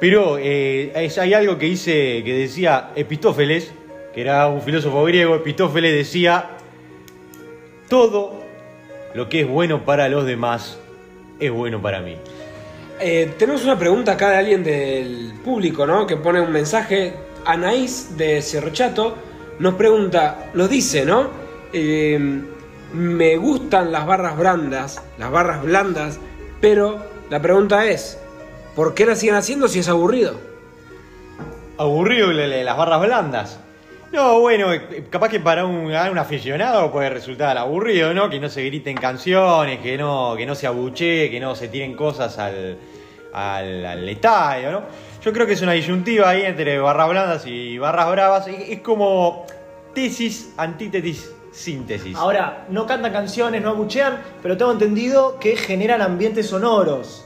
Pero 0.00 0.36
eh, 0.38 0.92
es- 0.96 1.16
hay 1.18 1.32
algo 1.32 1.56
que 1.56 1.66
dice, 1.66 2.22
que 2.24 2.34
decía 2.34 2.90
Epistófeles, 2.94 3.72
que 4.16 4.22
era 4.22 4.48
un 4.48 4.62
filósofo 4.62 5.04
griego, 5.04 5.34
Epistófeles 5.34 5.92
decía, 5.94 6.46
todo 7.90 8.32
lo 9.14 9.28
que 9.28 9.42
es 9.42 9.46
bueno 9.48 9.84
para 9.84 10.08
los 10.08 10.24
demás 10.24 10.78
es 11.38 11.50
bueno 11.52 11.82
para 11.82 12.00
mí. 12.00 12.16
Eh, 12.98 13.34
tenemos 13.38 13.62
una 13.64 13.78
pregunta 13.78 14.12
acá 14.12 14.30
de 14.30 14.36
alguien 14.38 14.64
del 14.64 15.34
público, 15.44 15.86
¿no? 15.86 16.06
Que 16.06 16.16
pone 16.16 16.40
un 16.40 16.50
mensaje. 16.50 17.12
Anaís 17.44 18.16
de 18.16 18.40
Cerro 18.40 18.70
Chato 18.70 19.16
nos 19.58 19.74
pregunta, 19.74 20.50
lo 20.54 20.66
dice, 20.66 21.04
¿no? 21.04 21.28
Eh, 21.74 22.18
me 22.94 23.36
gustan 23.36 23.92
las 23.92 24.06
barras 24.06 24.38
blandas, 24.38 25.02
las 25.18 25.30
barras 25.30 25.62
blandas, 25.62 26.18
pero 26.62 27.04
la 27.28 27.40
pregunta 27.42 27.84
es, 27.86 28.18
¿por 28.74 28.94
qué 28.94 29.04
las 29.04 29.18
siguen 29.20 29.34
haciendo 29.34 29.68
si 29.68 29.80
es 29.80 29.88
aburrido? 29.90 30.40
aburrido 31.78 32.32
la- 32.32 32.46
la- 32.46 32.64
las 32.64 32.76
barras 32.78 33.02
blandas. 33.02 33.60
No, 34.16 34.40
bueno, 34.40 34.72
eh, 34.72 35.04
capaz 35.10 35.28
que 35.28 35.40
para 35.40 35.66
un, 35.66 35.92
aficionado 35.92 36.90
puede 36.90 37.10
resultar 37.10 37.58
aburrido, 37.58 38.14
¿no? 38.14 38.30
Que 38.30 38.40
no 38.40 38.48
se 38.48 38.64
griten 38.64 38.96
canciones, 38.96 39.80
que 39.80 39.98
no, 39.98 40.34
que 40.38 40.46
no 40.46 40.54
se 40.54 40.66
abuche, 40.66 41.30
que 41.30 41.38
no 41.38 41.54
se 41.54 41.68
tiren 41.68 41.94
cosas 41.94 42.38
al, 42.38 42.78
al, 43.34 43.84
al 43.84 44.08
estadio, 44.08 44.72
¿no? 44.72 44.82
Yo 45.22 45.34
creo 45.34 45.46
que 45.46 45.52
es 45.52 45.60
una 45.60 45.72
disyuntiva 45.72 46.30
ahí 46.30 46.44
entre 46.46 46.78
barras 46.78 47.10
blandas 47.10 47.46
y 47.46 47.76
barras 47.76 48.10
bravas. 48.10 48.48
Es 48.48 48.80
como 48.80 49.44
tesis, 49.94 50.54
antítesis, 50.56 51.30
síntesis. 51.52 52.16
Ahora, 52.16 52.64
no 52.70 52.86
cantan 52.86 53.12
canciones, 53.12 53.60
no 53.60 53.68
abuchean, 53.68 54.22
pero 54.42 54.56
tengo 54.56 54.72
entendido 54.72 55.38
que 55.38 55.58
generan 55.58 56.00
ambientes 56.00 56.48
sonoros. 56.48 57.25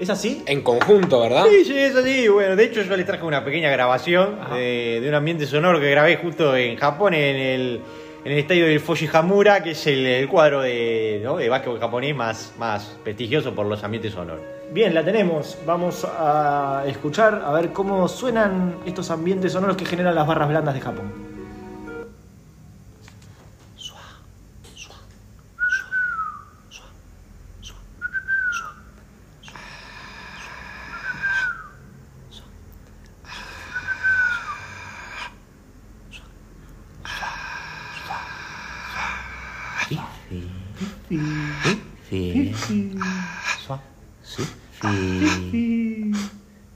¿Es 0.00 0.08
así? 0.08 0.42
En 0.46 0.62
conjunto, 0.62 1.20
¿verdad? 1.20 1.44
Sí, 1.50 1.62
sí, 1.62 1.78
es 1.78 1.94
así. 1.94 2.26
Bueno, 2.28 2.56
de 2.56 2.64
hecho 2.64 2.80
yo 2.80 2.96
les 2.96 3.04
traje 3.04 3.22
una 3.22 3.44
pequeña 3.44 3.70
grabación 3.70 4.38
de, 4.50 4.98
de 5.02 5.08
un 5.08 5.14
ambiente 5.14 5.46
sonoro 5.46 5.78
que 5.78 5.90
grabé 5.90 6.16
justo 6.16 6.56
en 6.56 6.76
Japón, 6.76 7.12
en 7.12 7.36
el, 7.36 7.80
en 8.24 8.32
el 8.32 8.38
estadio 8.38 8.64
del 8.66 8.80
Fuji 8.80 9.10
Hamura, 9.12 9.62
que 9.62 9.72
es 9.72 9.86
el, 9.86 10.06
el 10.06 10.26
cuadro 10.26 10.62
de, 10.62 11.20
¿no? 11.22 11.36
de 11.36 11.50
básquetbol 11.50 11.78
japonés 11.78 12.16
más, 12.16 12.54
más 12.58 12.96
prestigioso 13.04 13.54
por 13.54 13.66
los 13.66 13.84
ambientes 13.84 14.14
sonoros. 14.14 14.40
Bien, 14.72 14.94
la 14.94 15.04
tenemos. 15.04 15.58
Vamos 15.66 16.06
a 16.06 16.84
escuchar 16.86 17.42
a 17.44 17.52
ver 17.52 17.68
cómo 17.70 18.08
suenan 18.08 18.76
estos 18.86 19.10
ambientes 19.10 19.52
sonoros 19.52 19.76
que 19.76 19.84
generan 19.84 20.14
las 20.14 20.26
barras 20.26 20.48
blandas 20.48 20.72
de 20.74 20.80
Japón. 20.80 21.29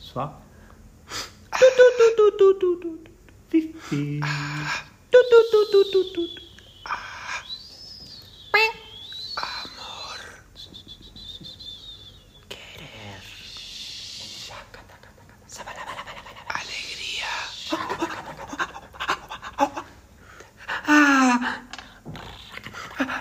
Swak. 0.01 0.33
Fifi. 3.49 4.21
Tu 5.11 5.19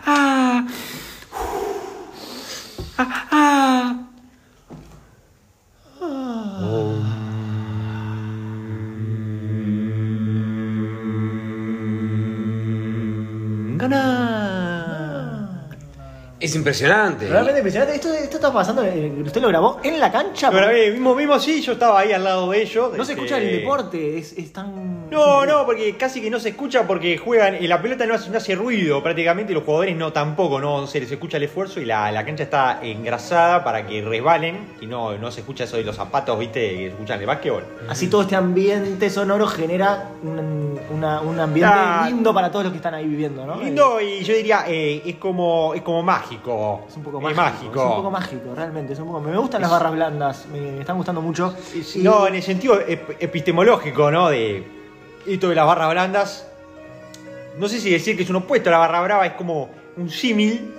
Ah. 0.05 0.42
Es 16.53 16.57
impresionante. 16.57 17.27
Realmente 17.27 17.59
impresionante. 17.59 17.95
Esto, 17.95 18.13
esto 18.13 18.35
está 18.37 18.53
pasando, 18.53 18.83
eh, 18.83 19.11
usted 19.25 19.41
lo 19.41 19.47
grabó 19.47 19.79
en 19.83 19.99
la 19.99 20.11
cancha. 20.11 20.51
Lo 20.51 20.57
grabé, 20.57 20.91
mismo, 20.91 21.15
mismo 21.15 21.39
sí, 21.39 21.61
yo 21.61 21.73
estaba 21.73 21.99
ahí 21.99 22.11
al 22.11 22.23
lado 22.23 22.51
de 22.51 22.61
ellos. 22.61 22.95
No 22.95 23.03
se 23.03 23.13
este, 23.13 23.13
escucha 23.13 23.37
el 23.39 23.59
deporte, 23.59 24.19
es, 24.19 24.33
es 24.33 24.53
tan... 24.53 25.02
No, 25.13 25.45
no, 25.45 25.65
porque 25.65 25.95
casi 25.95 26.21
que 26.21 26.29
no 26.29 26.39
se 26.39 26.49
escucha 26.49 26.85
porque 26.87 27.17
juegan 27.17 27.55
y 27.61 27.67
la 27.67 27.81
pelota 27.81 28.05
no 28.05 28.15
hace, 28.15 28.29
no 28.29 28.37
hace 28.37 28.55
ruido 28.55 29.01
prácticamente 29.03 29.51
y 29.51 29.55
los 29.55 29.63
jugadores 29.63 29.95
no 29.95 30.11
tampoco, 30.11 30.59
no 30.59 30.87
se 30.87 30.99
les 30.99 31.11
escucha 31.11 31.37
el 31.37 31.43
esfuerzo 31.43 31.79
y 31.79 31.85
la, 31.85 32.11
la 32.11 32.25
cancha 32.25 32.43
está 32.43 32.79
engrasada 32.83 33.63
para 33.63 33.85
que 33.85 34.01
resbalen 34.01 34.73
y 34.81 34.85
no, 34.87 35.17
no 35.17 35.31
se 35.31 35.41
escucha 35.41 35.65
eso 35.65 35.77
de 35.77 35.83
los 35.83 35.95
zapatos, 35.95 36.37
viste, 36.39 36.59
que 36.69 36.75
se 36.77 36.87
escuchan 36.87 37.19
de 37.19 37.25
básquetbol. 37.25 37.63
Así 37.89 38.07
todo 38.07 38.23
este 38.23 38.35
ambiente 38.35 39.09
sonoro 39.09 39.47
genera 39.47 40.09
un, 40.23 40.79
una- 40.91 41.21
un 41.21 41.39
ambiente 41.39 41.71
Ah. 41.75 42.05
lindo 42.09 42.33
para 42.33 42.49
todos 42.51 42.65
los 42.65 42.71
que 42.73 42.77
están 42.77 42.93
ahí 42.93 43.05
viviendo, 43.07 43.45
¿no? 43.45 43.55
Lindo 43.61 44.01
y 44.01 44.23
yo 44.23 44.33
diría, 44.35 44.65
eh, 44.67 45.01
es 45.05 45.15
como 45.15 45.73
es 45.73 45.81
como 45.81 46.01
mágico. 46.03 46.85
Es 46.89 46.97
un 46.97 47.03
poco 47.03 47.29
Es 47.29 47.35
mágico. 47.35 47.79
Es 47.79 47.85
un 47.89 47.95
poco 47.95 48.11
mágico, 48.11 48.53
realmente. 48.55 48.93
Es 48.93 48.99
un 48.99 49.07
poco... 49.07 49.19
Me 49.21 49.37
gustan 49.37 49.61
las 49.61 49.71
barras 49.71 49.91
blandas, 49.93 50.45
me, 50.51 50.59
me 50.59 50.79
están 50.79 50.97
gustando 50.97 51.21
mucho. 51.21 51.53
Y- 51.95 51.99
No, 51.99 52.27
en 52.27 52.35
el 52.35 52.43
sentido 52.43 52.79
ep- 52.81 53.15
epistemológico, 53.19 54.09
¿no? 54.11 54.29
De 54.29 54.63
esto 55.27 55.49
de 55.49 55.55
las 55.55 55.65
barras 55.65 55.89
blandas. 55.91 56.47
No 57.57 57.67
sé 57.67 57.79
si 57.79 57.89
decir 57.91 58.17
que 58.17 58.23
es 58.23 58.29
un 58.29 58.37
opuesto 58.37 58.69
a 58.69 58.71
la 58.71 58.77
barra 58.79 59.01
brava, 59.01 59.25
es 59.25 59.33
como 59.33 59.69
un 59.97 60.09
símil, 60.09 60.73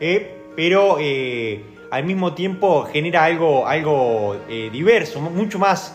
¿eh? 0.00 0.34
pero 0.54 0.98
eh, 1.00 1.62
al 1.90 2.04
mismo 2.04 2.34
tiempo 2.34 2.84
genera 2.92 3.24
algo, 3.24 3.66
algo 3.66 4.36
eh, 4.48 4.68
diverso, 4.70 5.20
mu- 5.20 5.30
mucho 5.30 5.58
más, 5.58 5.94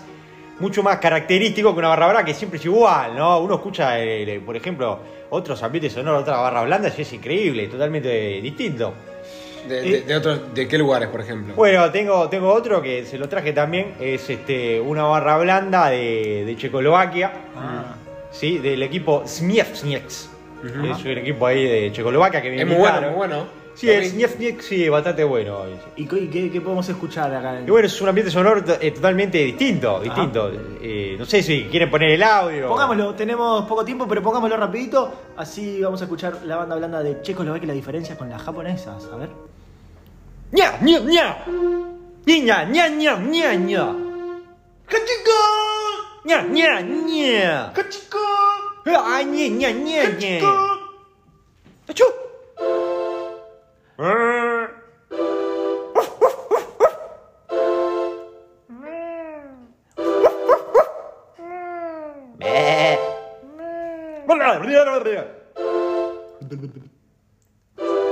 mucho 0.59 0.81
más 0.81 0.97
característico 0.97 1.71
que 1.73 1.79
una 1.79 1.89
barra 1.89 2.07
brava 2.07 2.25
que 2.25 2.33
siempre 2.33 2.57
es 2.59 2.65
igual, 2.65 3.15
¿no? 3.15 3.39
Uno 3.39 3.55
escucha, 3.55 3.95
por 4.43 4.55
ejemplo, 4.55 4.99
otros 5.29 5.61
ambientes 5.61 5.93
sonoros, 5.93 6.23
otras 6.23 6.37
barras 6.39 6.65
blandas 6.65 6.97
y 6.97 7.03
es 7.03 7.13
increíble, 7.13 7.67
totalmente 7.67 8.41
distinto. 8.41 8.93
¿De, 9.67 9.81
de- 9.81 10.01
de 10.01 10.15
otros- 10.15 10.53
de 10.53 10.67
qué 10.67 10.77
lugares, 10.77 11.09
por 11.09 11.21
ejemplo? 11.21 11.53
Bueno, 11.55 11.91
tengo, 11.91 12.27
tengo 12.29 12.51
otro 12.53 12.81
que 12.81 13.05
se 13.05 13.17
lo 13.17 13.29
traje 13.29 13.53
también, 13.53 13.93
es 13.99 14.29
este, 14.29 14.79
una 14.81 15.03
barra 15.03 15.37
blanda 15.37 15.89
de, 15.89 16.43
de 16.45 16.57
Checoslovaquia, 16.57 17.31
Ah. 17.55 17.95
¿sí? 18.31 18.57
del 18.57 18.83
equipo 18.83 19.23
Smievsnieks. 19.27 20.29
Es 20.63 21.03
un 21.03 21.17
equipo 21.17 21.45
ahí 21.45 21.65
de 21.65 21.91
Checoslovaquia 21.91 22.41
que 22.41 22.49
me 22.49 22.61
es 22.61 22.65
muy 22.67 22.75
bueno, 22.77 22.87
invitaron. 22.97 23.09
muy 23.17 23.27
bueno. 23.27 23.62
Sí, 23.75 23.89
el 23.89 24.09
Smievsnieks 24.09 24.65
sí, 24.65 24.87
bastante 24.87 25.23
bueno. 25.23 25.63
¿Y 25.95 26.05
qué, 26.05 26.61
podemos 26.61 26.87
escuchar 26.87 27.33
acá? 27.33 27.61
Y 27.65 27.69
bueno, 27.69 27.87
es 27.87 28.01
un 28.01 28.09
ambiente 28.09 28.31
sonoro 28.31 28.63
eh, 28.79 28.91
totalmente 28.91 29.39
distinto, 29.39 29.99
distinto. 29.99 30.51
Eh, 30.81 31.15
no 31.17 31.25
sé 31.25 31.41
si 31.41 31.63
quieren 31.65 31.89
poner 31.89 32.11
el 32.11 32.23
audio. 32.23 32.67
Pongámoslo, 32.67 33.15
tenemos 33.15 33.65
poco 33.65 33.83
tiempo, 33.83 34.07
pero 34.07 34.21
pongámoslo 34.21 34.57
rapidito. 34.57 35.13
Así 35.37 35.81
vamos 35.81 36.01
a 36.01 36.05
escuchar 36.05 36.41
la 36.45 36.57
banda 36.57 36.75
blanda 36.75 37.01
de 37.01 37.21
Checoslovaquia 37.21 37.65
y 37.65 37.67
la 37.67 37.73
diferencia 37.73 38.15
con 38.15 38.29
las 38.29 38.41
japonesas. 38.41 39.07
A 39.11 39.15
ver. 39.15 39.29
¡Ña, 40.51 40.77
ña, 40.81 40.99
ña! 40.99 41.45
¡Ña, 42.25 42.63
ña, 42.65 42.87
ña, 42.87 43.17
ña, 43.17 43.53
ña! 43.55 43.95
¡Cachico! 44.85 45.39
¡Ña, 46.25 46.43
ña, 46.43 46.81
ña! 46.81 47.73
¡Cachico! 47.73 48.19
¡Ah, 48.85 49.23
ña, 49.23 49.47
ña, 49.47 49.71
ña, 49.71 50.09
ña! 50.19 50.39
¡Achú! 51.89 52.22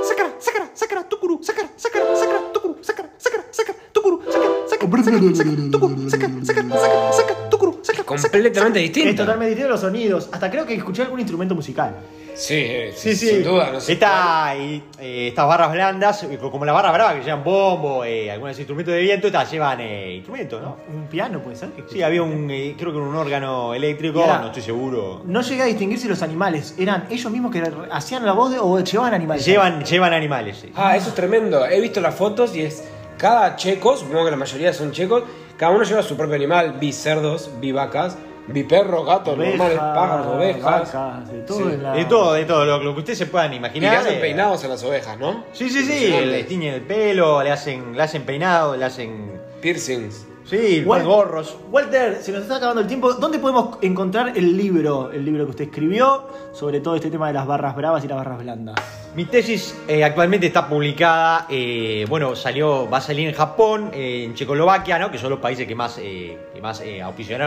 Sácala, 0.03 0.31
sácala, 0.39 0.69
sácala, 0.75 1.03
tucuru, 1.09 1.39
sácala, 1.41 1.69
sácala, 1.77 2.15
sácala, 2.15 2.53
tucuru, 2.53 2.77
sácala, 2.83 3.09
sácala, 3.17 3.43
sácala, 3.51 3.79
tucuru, 3.91 4.21
sácala, 4.29 4.49
sácala, 4.67 4.93
sácala, 5.01 5.23
sácala, 5.23 5.71
tucuru, 5.71 6.09
sácala, 6.09 6.45
sácala, 6.45 7.11
sácala, 7.11 7.49
tucuru, 7.49 7.79
sácala. 7.81 8.05
Completamente 8.05 8.79
distinto. 8.79 9.09
Es 9.09 9.15
totalmente 9.15 9.49
distinto 9.49 9.69
los 9.69 9.81
sonidos. 9.81 10.29
Hasta 10.31 10.51
creo 10.51 10.65
que 10.65 10.75
escuché 10.75 11.01
algún 11.01 11.19
instrumento 11.19 11.55
musical. 11.55 11.95
Sí, 12.35 12.67
Sí, 12.95 13.15
sí. 13.15 13.27
sin 13.29 13.43
duda. 13.43 13.71
No 13.71 13.79
sé 13.81 13.93
Está 13.93 14.55
eh, 14.55 14.81
estas 15.27 15.47
barras 15.47 15.71
blandas, 15.71 16.23
eh, 16.23 16.37
como 16.39 16.65
las 16.65 16.73
barras 16.73 16.93
bravas 16.93 17.15
que 17.15 17.23
llevan 17.23 17.43
bombo, 17.43 18.03
eh, 18.05 18.31
algunos 18.31 18.57
instrumentos 18.57 18.93
de 18.93 19.01
viento, 19.01 19.27
estas 19.27 19.51
llevan 19.51 19.79
eh, 19.81 20.15
instrumentos, 20.15 20.61
¿no? 20.61 20.77
Un 20.93 21.07
piano 21.07 21.39
puede 21.39 21.55
ser. 21.55 21.69
que 21.69 21.83
Sí, 21.91 22.01
había 22.01 22.23
un, 22.23 22.49
eh, 22.49 22.75
creo 22.77 22.91
que 22.91 22.97
un 22.97 23.15
órgano 23.15 23.73
eléctrico, 23.73 24.23
era- 24.23 24.39
no 24.39 24.47
estoy 24.47 24.61
seguro. 24.63 25.21
No 25.25 25.41
llegué 25.41 25.61
a 25.63 25.65
distinguir 25.65 25.99
si 25.99 26.07
los 26.07 26.21
animales 26.21 26.75
eran 26.79 27.05
ellos 27.09 27.31
mismos 27.31 27.51
que 27.51 27.63
hacían 27.91 28.25
la 28.25 28.33
voz 28.33 28.51
de, 28.51 28.59
o 28.59 28.79
llevaban 28.79 29.13
animales. 29.13 29.45
Llevan, 29.45 29.83
llevan 29.83 30.13
animales, 30.13 30.57
sí. 30.61 30.71
Ah, 30.75 30.95
eso 30.97 31.09
es 31.09 31.15
tremendo. 31.15 31.65
He 31.65 31.79
visto 31.81 32.01
las 32.01 32.15
fotos 32.15 32.55
y 32.55 32.61
es 32.61 32.83
cada 33.17 33.55
checo, 33.55 33.95
supongo 33.97 34.25
que 34.25 34.31
la 34.31 34.37
mayoría 34.37 34.73
son 34.73 34.91
checos, 34.91 35.23
cada 35.57 35.71
uno 35.73 35.83
lleva 35.83 36.01
su 36.01 36.15
propio 36.17 36.35
animal. 36.35 36.77
Vi 36.79 36.91
cerdos, 36.91 37.51
vi 37.59 37.71
vacas, 37.71 38.17
vi 38.51 38.63
perros, 38.63 39.05
gatos, 39.05 39.37
Ovejas, 39.37 39.57
normales, 39.57 39.79
pájaros, 39.79 40.27
ovejas. 40.27 40.93
vacas, 40.93 41.31
de 41.31 41.39
todo 41.41 41.57
Sí. 41.57 41.63
en 41.73 41.83
la- 41.83 41.93
De 41.93 42.05
todo, 42.05 42.33
de 42.33 42.45
todo, 42.45 42.65
lo, 42.65 42.83
lo 42.83 42.93
que 42.93 42.99
ustedes 42.99 43.19
se 43.19 43.25
puedan 43.27 43.47
Y 43.47 43.51
le 43.51 43.57
imaginar. 43.57 43.95
hacen 43.97 44.13
eh, 44.15 44.21
peinados 44.21 44.63
a 44.63 44.67
las 44.67 44.83
ovejas, 44.83 45.17
¿no? 45.19 45.43
Sí, 45.53 45.69
sí, 45.69 45.79
sí, 45.83 45.91
Impresionante. 45.93 46.25
le 46.27 46.43
tiñen 46.43 46.73
el 46.75 46.81
pelo, 46.81 47.41
le 47.43 47.51
hacen, 47.51 47.95
le 47.95 48.01
hacen 48.03 48.23
peinado, 48.23 48.75
le 48.77 48.85
hacen. 48.85 49.39
Piercings. 49.61 50.25
Sí, 50.43 50.83
Wal- 50.85 51.05
gorros. 51.05 51.55
Walter, 51.71 52.17
se 52.19 52.31
nos 52.31 52.41
está 52.41 52.55
acabando 52.57 52.81
el 52.81 52.87
tiempo. 52.87 53.13
¿Dónde 53.13 53.37
podemos 53.37 53.77
encontrar 53.81 54.33
el 54.35 54.57
libro, 54.57 55.11
el 55.11 55.23
libro 55.23 55.45
que 55.45 55.51
usted 55.51 55.65
escribió 55.65 56.23
sobre 56.51 56.81
todo 56.81 56.95
este 56.95 57.11
tema 57.11 57.27
de 57.27 57.33
las 57.33 57.45
barras 57.45 57.75
bravas 57.75 58.03
y 58.03 58.07
las 58.07 58.17
barras 58.17 58.39
blandas? 58.39 58.75
Mi 59.15 59.25
tesis 59.25 59.77
eh, 59.87 60.03
actualmente 60.03 60.47
está 60.47 60.67
publicada, 60.67 61.45
eh, 61.49 62.05
bueno, 62.09 62.35
salió, 62.35 62.89
va 62.89 62.97
a 62.97 63.01
salir 63.01 63.27
en 63.29 63.35
Japón, 63.35 63.91
eh, 63.93 64.23
en 64.25 64.33
Checoslovaquia, 64.33 64.97
¿no? 64.97 65.11
que 65.11 65.19
son 65.19 65.29
los 65.29 65.39
países 65.39 65.67
que 65.67 65.75
más, 65.75 65.99
eh, 66.01 66.37
que 66.53 66.59
más 66.61 66.81
eh, 66.83 67.01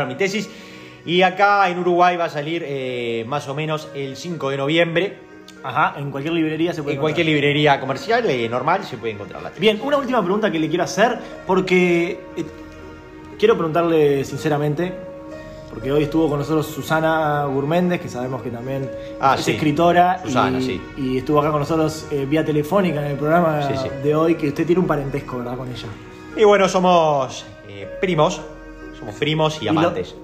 mi 0.06 0.14
tesis. 0.14 0.48
Y 1.06 1.22
acá 1.22 1.68
en 1.68 1.78
Uruguay 1.78 2.16
va 2.16 2.24
a 2.26 2.30
salir 2.30 2.62
eh, 2.66 3.24
más 3.28 3.46
o 3.48 3.54
menos 3.54 3.88
el 3.94 4.16
5 4.16 4.50
de 4.50 4.56
noviembre. 4.56 5.18
Ajá, 5.62 5.94
en 5.98 6.10
cualquier 6.10 6.34
librería 6.34 6.72
se 6.74 6.82
puede 6.82 6.96
En 6.96 7.00
cualquier 7.00 7.26
librería 7.26 7.80
comercial 7.80 8.28
eh, 8.28 8.48
normal 8.48 8.84
se 8.84 8.96
puede 8.98 9.12
encontrar 9.14 9.42
la 9.42 9.48
tesis. 9.48 9.60
Bien, 9.60 9.80
una 9.82 9.96
última 9.98 10.22
pregunta 10.22 10.50
que 10.50 10.58
le 10.58 10.68
quiero 10.68 10.84
hacer, 10.84 11.18
porque 11.46 12.20
eh, 12.36 12.44
quiero 13.38 13.54
preguntarle 13.56 14.24
sinceramente, 14.24 14.92
porque 15.70 15.90
hoy 15.90 16.02
estuvo 16.04 16.28
con 16.28 16.38
nosotros 16.38 16.66
Susana 16.66 17.46
Gurméndez, 17.46 18.00
que 18.00 18.08
sabemos 18.08 18.42
que 18.42 18.50
también 18.50 18.90
Ah, 19.20 19.36
es 19.38 19.44
sí. 19.44 19.52
escritora, 19.52 20.20
Susana, 20.22 20.58
y, 20.58 20.62
sí. 20.62 20.80
y 20.98 21.18
estuvo 21.18 21.40
acá 21.40 21.50
con 21.50 21.60
nosotros 21.60 22.06
eh, 22.10 22.26
vía 22.28 22.44
telefónica 22.44 23.00
en 23.04 23.12
el 23.12 23.16
programa 23.16 23.62
Sí, 23.62 23.88
de 24.02 24.14
hoy, 24.14 24.34
que 24.36 24.48
usted 24.48 24.66
tiene 24.66 24.80
un 24.80 24.86
parentesco, 24.86 25.38
¿verdad? 25.38 25.56
Con 25.56 25.68
ella. 25.70 25.88
Y 26.36 26.44
bueno, 26.44 26.68
somos 26.68 27.44
primos, 28.00 28.40
somos 28.98 29.14
primos 29.16 29.60
y 29.62 29.64
lo- 29.64 29.70
amantes. 29.70 30.14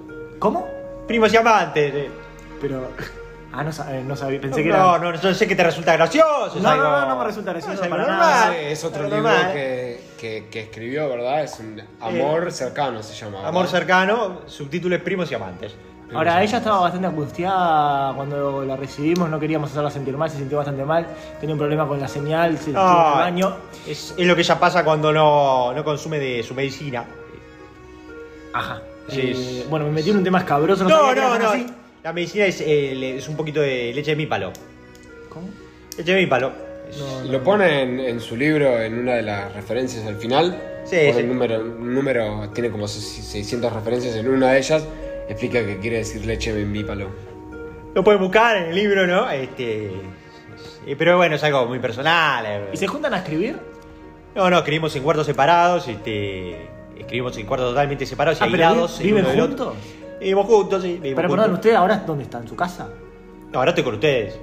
¿Cómo? 0.41 0.67
Primos 1.07 1.31
y 1.33 1.37
amantes. 1.37 1.93
eh. 1.95 2.11
Pero... 2.59 2.89
Ah, 3.53 3.65
no, 3.65 3.73
sa- 3.73 3.93
eh, 3.93 4.01
no 4.01 4.15
sabía, 4.15 4.39
pensé 4.39 4.63
que 4.63 4.69
no, 4.69 4.95
era... 4.95 5.11
no, 5.11 5.11
no 5.11 5.33
sé 5.33 5.45
que 5.45 5.57
te 5.57 5.63
resulta 5.65 5.91
gracioso. 5.97 6.57
No, 6.61 6.69
algo- 6.69 6.83
no, 6.85 7.01
no, 7.01 7.07
no 7.09 7.17
me 7.19 7.25
resulta 7.25 7.51
gracioso 7.51 7.81
para 7.81 7.97
normal. 7.97 8.17
nada. 8.17 8.49
Sí, 8.53 8.55
es 8.61 8.83
otro 8.85 9.03
libro 9.03 9.17
normal. 9.23 9.51
que, 9.51 9.99
que, 10.17 10.47
que 10.49 10.59
escribió, 10.61 11.09
¿verdad? 11.09 11.43
Es 11.43 11.59
un 11.59 11.81
amor 11.99 12.49
cercano, 12.53 13.03
se 13.03 13.13
llama. 13.13 13.31
¿verdad? 13.39 13.49
Amor 13.49 13.67
cercano, 13.67 14.41
subtítulo 14.45 14.95
es 14.95 15.01
primos 15.01 15.29
y 15.31 15.35
amantes. 15.35 15.75
Ahora, 16.13 16.41
ella 16.41 16.59
estaba 16.59 16.79
bastante 16.79 17.07
angustiada 17.07 18.13
cuando 18.13 18.63
la 18.63 18.77
recibimos, 18.77 19.29
no 19.29 19.37
queríamos 19.37 19.69
hacerla 19.71 19.91
sentir 19.91 20.15
mal, 20.15 20.29
se 20.29 20.37
sintió 20.37 20.57
bastante 20.59 20.85
mal, 20.85 21.05
tenía 21.41 21.53
un 21.53 21.59
problema 21.59 21.85
con 21.85 21.99
la 21.99 22.07
señal, 22.07 22.57
se 22.57 22.69
el 22.69 22.75
No, 22.77 22.83
baño. 23.15 23.53
es, 23.85 24.15
es 24.17 24.25
lo 24.27 24.33
que 24.33 24.43
ya 24.43 24.57
pasa 24.57 24.85
cuando 24.85 25.11
no, 25.11 25.73
no 25.73 25.83
consume 25.83 26.19
de 26.19 26.41
su 26.41 26.55
medicina. 26.55 27.03
Ajá. 28.53 28.81
Sí, 29.09 29.31
Eh, 29.35 29.65
bueno, 29.69 29.85
me 29.85 29.91
metí 29.91 30.09
en 30.11 30.17
un 30.17 30.23
tema 30.23 30.39
escabroso, 30.39 30.83
no, 30.83 31.13
No, 31.13 31.37
no. 31.39 31.51
La 32.03 32.13
medicina 32.13 32.45
es, 32.45 32.61
eh, 32.61 33.17
es 33.17 33.27
un 33.27 33.35
poquito 33.35 33.61
de 33.61 33.91
leche 33.93 34.11
de 34.11 34.17
mípalo. 34.17 34.51
¿Cómo? 35.29 35.49
Leche 35.97 36.13
de 36.13 36.21
mípalo. 36.21 36.51
No, 36.97 37.21
no. 37.23 37.31
Lo 37.31 37.43
pone 37.43 37.81
en, 37.83 37.99
en 37.99 38.19
su 38.19 38.35
libro, 38.35 38.81
en 38.81 38.97
una 38.99 39.13
de 39.13 39.21
las 39.21 39.53
referencias 39.53 40.05
al 40.05 40.15
final. 40.15 40.59
Sí, 40.83 40.95
Pone 40.97 41.13
sí. 41.13 41.19
el 41.19 41.27
número, 41.27 41.59
un 41.61 41.93
número, 41.93 42.49
tiene 42.53 42.71
como 42.71 42.87
600 42.87 43.71
referencias. 43.71 44.15
En 44.15 44.27
una 44.27 44.51
de 44.51 44.57
ellas 44.57 44.83
explica 45.29 45.63
que 45.63 45.77
quiere 45.77 45.97
decir 45.97 46.25
leche 46.25 46.51
bembípalo. 46.51 47.07
Lo 47.93 48.03
pueden 48.03 48.19
buscar 48.19 48.57
en 48.57 48.63
el 48.69 48.75
libro, 48.75 49.05
¿no? 49.05 49.29
Este, 49.29 49.91
eh, 50.87 50.95
pero 50.97 51.17
bueno, 51.17 51.35
es 51.35 51.43
algo 51.43 51.65
muy 51.67 51.77
personal. 51.79 52.69
¿Y 52.73 52.77
se 52.77 52.87
juntan 52.87 53.13
a 53.13 53.17
escribir? 53.19 53.57
No, 54.33 54.49
no, 54.49 54.57
escribimos 54.57 54.95
en 54.95 55.03
cuartos 55.03 55.27
separados. 55.27 55.87
Este, 55.87 56.67
escribimos 56.97 57.37
en 57.37 57.45
cuartos 57.45 57.69
totalmente 57.69 58.05
separados 58.05 58.39
y 58.39 58.43
Ah, 58.43 58.47
aislados. 58.47 58.99
vi- 58.99 59.05
¿viven 59.05 59.25
juntos? 59.25 59.73
Vivimos 60.19 60.45
juntos, 60.45 60.81
sí. 60.83 60.87
vivimos 60.93 61.15
Pero 61.15 61.27
juntos. 61.29 61.43
perdón, 61.45 61.53
¿usted 61.55 61.73
ahora 61.75 62.03
dónde 62.05 62.23
está? 62.25 62.37
¿En 62.39 62.47
su 62.47 62.55
casa? 62.55 62.89
No, 63.51 63.59
ahora 63.59 63.71
estoy 63.71 63.83
con 63.83 63.95
ustedes. 63.95 64.39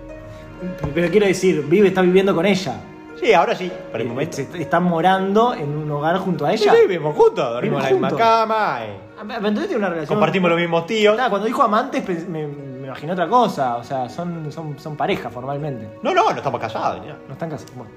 Pero 0.94 1.08
quiero 1.10 1.26
decir, 1.26 1.64
vive, 1.68 1.88
está 1.88 2.02
viviendo 2.02 2.34
con 2.34 2.44
ella. 2.44 2.80
Sí, 3.20 3.32
ahora 3.32 3.54
sí, 3.56 3.70
por 3.90 4.00
el 4.00 4.06
Eh, 4.06 4.10
momento. 4.10 4.36
se- 4.36 4.62
¿Están 4.62 4.84
morando 4.84 5.52
en 5.54 5.68
un 5.76 5.90
hogar 5.90 6.18
junto 6.18 6.46
a 6.46 6.52
ella? 6.52 6.72
sí, 6.72 6.78
vivimos 6.86 7.16
juntos, 7.16 7.50
dormimos 7.52 7.78
en 7.78 7.82
la 7.82 7.88
¿Viven 7.88 8.02
misma 8.02 8.18
cama, 8.18 8.78
eh, 8.84 8.96
Ah, 9.20 9.22
Entonces 9.36 9.66
tiene 9.66 9.76
una 9.78 9.88
relación... 9.88 10.16
compartimos 10.16 10.48
los 10.50 10.60
mismos 10.60 10.86
tíos. 10.86 11.16
Cuando 11.28 11.44
dijo 11.46 11.60
amantes 11.64 12.28
me, 12.28 12.46
me 12.46 12.86
imaginé 12.86 13.12
otra 13.12 13.28
cosa, 13.28 13.76
o 13.76 13.82
sea, 13.82 14.08
son, 14.08 14.52
son, 14.52 14.78
son 14.78 14.96
pareja 14.96 15.28
formalmente. 15.28 15.88
No, 16.02 16.14
no, 16.14 16.30
no 16.30 16.36
estamos 16.36 16.60
casados. 16.60 17.04
ya. 17.04 17.16
No 17.26 17.32
están 17.32 17.50
casados. 17.50 17.74
Bueno, 17.74 17.90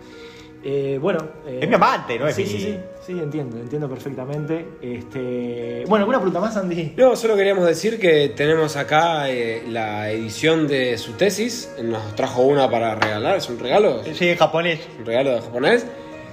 Eh, 0.64 0.99
bueno 1.01 1.18
eh, 1.47 1.59
Es 1.64 1.68
mi 1.68 1.74
amante, 1.76 2.20
no 2.20 2.28
es 2.28 2.36
sí, 2.36 2.43
mi- 2.43 2.49
sí, 2.49 2.59
sí, 2.59 2.78
sí, 3.07 3.12
entiendo, 3.14 3.57
entiendo 3.57 3.89
perfectamente. 3.89 4.64
Este, 4.82 5.84
bueno, 5.88 6.03
¿alguna 6.03 6.20
pregunta 6.20 6.39
más, 6.39 6.55
Andy? 6.55 6.93
No, 6.97 7.16
solo 7.16 7.36
queríamos 7.36 7.66
decir 7.66 7.99
que 7.99 8.30
tenemos 8.30 8.76
acá 8.78 9.28
eh, 9.30 9.64
la 9.68 10.12
edición 10.12 10.68
de 10.68 10.97
su 10.99 11.14
tesis. 11.14 11.72
Nos 11.82 12.16
trajo 12.16 12.43
una 12.43 12.70
para 12.70 12.93
regalar, 12.95 13.38
es 13.38 13.49
un 13.49 13.57
regalo. 13.59 14.03
Sí, 14.14 14.30
en 14.30 14.38
japonés. 14.38 14.80
un 14.99 15.05
regalo 15.05 15.32
de 15.32 15.41
japonés. 15.41 15.86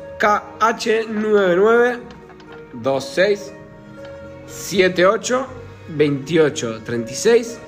28 5.89 6.81
36 6.85 7.59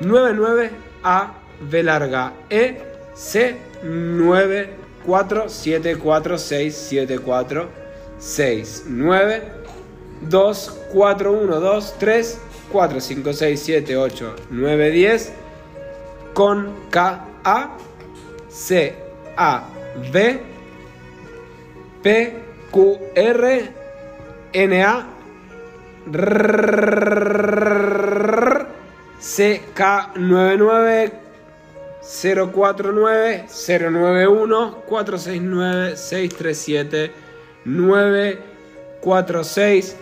99 0.00 0.70
A 1.02 1.34
B 1.60 1.82
larga 1.82 2.32
E 2.48 2.74
C 3.14 3.54
9 3.82 4.68
4 5.06 5.48
7 5.48 5.94
4 5.96 6.38
6 6.38 6.72
7 6.72 7.18
4 7.18 7.68
6 8.18 8.84
9 8.88 9.42
2 10.20 10.54
4 10.92 11.30
1 11.30 11.60
2 11.60 11.80
3 11.98 12.38
4 12.72 13.00
5 13.00 13.32
6 13.32 13.56
7 13.56 13.96
8 13.96 14.34
9 14.50 14.90
10 14.90 15.32
con 16.32 16.88
K 16.90 17.24
A 17.44 17.76
C 18.48 18.94
A 19.36 19.64
B 20.10 20.53
P 22.04 22.32
Q 22.70 23.00
R 23.16 23.42
N 24.52 24.72
A 24.72 25.06
CK99 29.18 31.12
049 32.02 33.46
091 33.48 34.74
469 34.86 35.96
637 35.96 37.10
946 37.64 39.96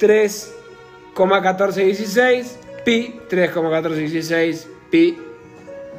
3,1416 0.00 2.56
pi 2.84 3.20
3,1416 3.28 4.66
pi 4.88 5.18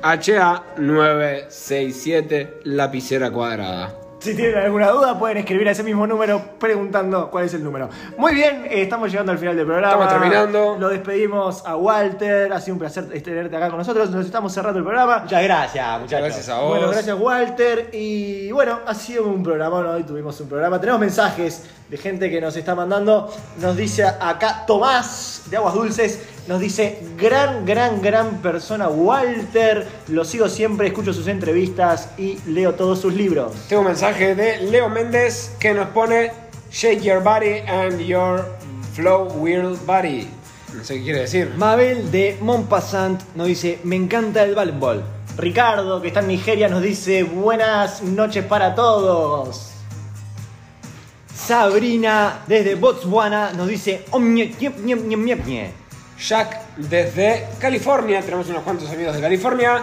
HA 0.02 0.64
967 0.78 2.48
lapicera 2.64 3.30
cuadrada. 3.30 4.07
Si 4.20 4.34
tienen 4.36 4.58
alguna 4.58 4.90
duda, 4.90 5.20
pueden 5.20 5.38
escribir 5.38 5.68
a 5.68 5.72
ese 5.72 5.84
mismo 5.84 6.08
número 6.08 6.42
preguntando 6.60 7.30
cuál 7.30 7.46
es 7.46 7.54
el 7.54 7.64
número. 7.64 7.88
Muy 8.18 8.34
bien, 8.34 8.66
eh, 8.66 8.82
estamos 8.82 9.12
llegando 9.12 9.32
al 9.32 9.38
final 9.38 9.56
del 9.56 9.66
programa. 9.66 10.06
Estamos 10.06 10.22
terminando. 10.22 10.78
Lo 10.80 10.90
despedimos 10.90 11.64
a 11.64 11.76
Walter. 11.76 12.52
Ha 12.52 12.60
sido 12.60 12.74
un 12.74 12.80
placer 12.80 13.08
tenerte 13.22 13.56
acá 13.56 13.70
con 13.70 13.78
nosotros. 13.78 14.10
Nos 14.10 14.26
estamos 14.26 14.52
cerrando 14.52 14.80
el 14.80 14.86
programa. 14.86 15.20
Muchas 15.20 15.44
gracias, 15.44 16.00
muchachos. 16.02 16.26
Gracias 16.26 16.50
a 16.50 16.60
vos. 16.60 16.70
Bueno, 16.70 16.90
gracias 16.90 17.18
Walter. 17.20 17.90
Y 17.94 18.52
bueno, 18.52 18.80
ha 18.88 18.96
sido 18.96 19.26
un 19.28 19.44
programa, 19.44 19.84
¿no? 19.84 19.92
hoy 19.92 20.04
tuvimos 20.04 20.40
un 20.42 20.50
programa. 20.50 20.80
Tenemos 20.82 21.00
mensajes 21.00 21.70
de 21.88 21.98
gente 21.98 22.32
que 22.32 22.42
nos 22.42 22.56
está 22.58 22.74
mandando. 22.74 23.32
Nos 23.62 23.78
dice 23.78 24.04
acá 24.04 24.66
Tomás 24.66 25.44
de 25.50 25.58
Aguas 25.58 25.76
Dulces. 25.76 26.37
Nos 26.48 26.62
dice, 26.62 27.00
gran, 27.18 27.66
gran, 27.66 28.02
gran 28.02 28.42
persona 28.42 28.88
Walter. 28.88 29.88
Lo 30.08 30.24
sigo 30.24 30.48
siempre, 30.48 30.88
escucho 30.88 31.14
sus 31.14 31.28
entrevistas 31.28 32.10
y 32.18 32.38
leo 32.48 32.74
todos 32.76 33.00
sus 33.02 33.14
libros. 33.14 33.54
Tengo 33.68 33.82
un 33.82 33.88
mensaje 33.88 34.34
de 34.36 34.58
Leo 34.62 34.90
Méndez 34.90 35.52
que 35.60 35.74
nos 35.74 35.90
pone 35.90 36.32
Shake 36.72 37.02
your 37.02 37.22
body 37.22 37.60
and 37.68 38.00
your 38.02 38.46
flow 38.94 39.28
will 39.34 39.78
body. 39.86 40.28
No 40.74 40.84
sé 40.84 40.96
qué 40.96 41.04
quiere 41.04 41.20
decir. 41.22 41.54
Mabel 41.58 42.12
de 42.12 42.38
Montpassant 42.42 43.22
nos 43.36 43.48
dice, 43.48 43.80
me 43.84 43.96
encanta 43.96 44.44
el 44.44 44.54
voleibol. 44.54 45.04
Ricardo, 45.38 46.02
que 46.02 46.10
está 46.10 46.20
en 46.22 46.28
Nigeria, 46.28 46.68
nos 46.68 46.82
dice, 46.82 47.24
buenas 47.24 48.02
noches 48.02 48.44
para 48.46 48.76
todos. 48.76 49.72
Sabrina 51.34 52.40
desde 52.48 52.76
Botswana 52.76 53.54
nos 53.54 53.68
dice, 53.68 54.04
"Omnie, 54.12 54.54
ñep, 56.18 56.30
ñep, 56.30 56.52
ñep, 56.52 56.58
ñep, 56.58 56.58
ñe". 56.58 56.58
Jack 56.58 56.62
desde 56.78 57.48
California, 57.60 58.22
tenemos 58.22 58.50
unos 58.50 58.64
cuantos 58.64 58.90
amigos 58.90 59.16
de 59.16 59.22
California, 59.22 59.82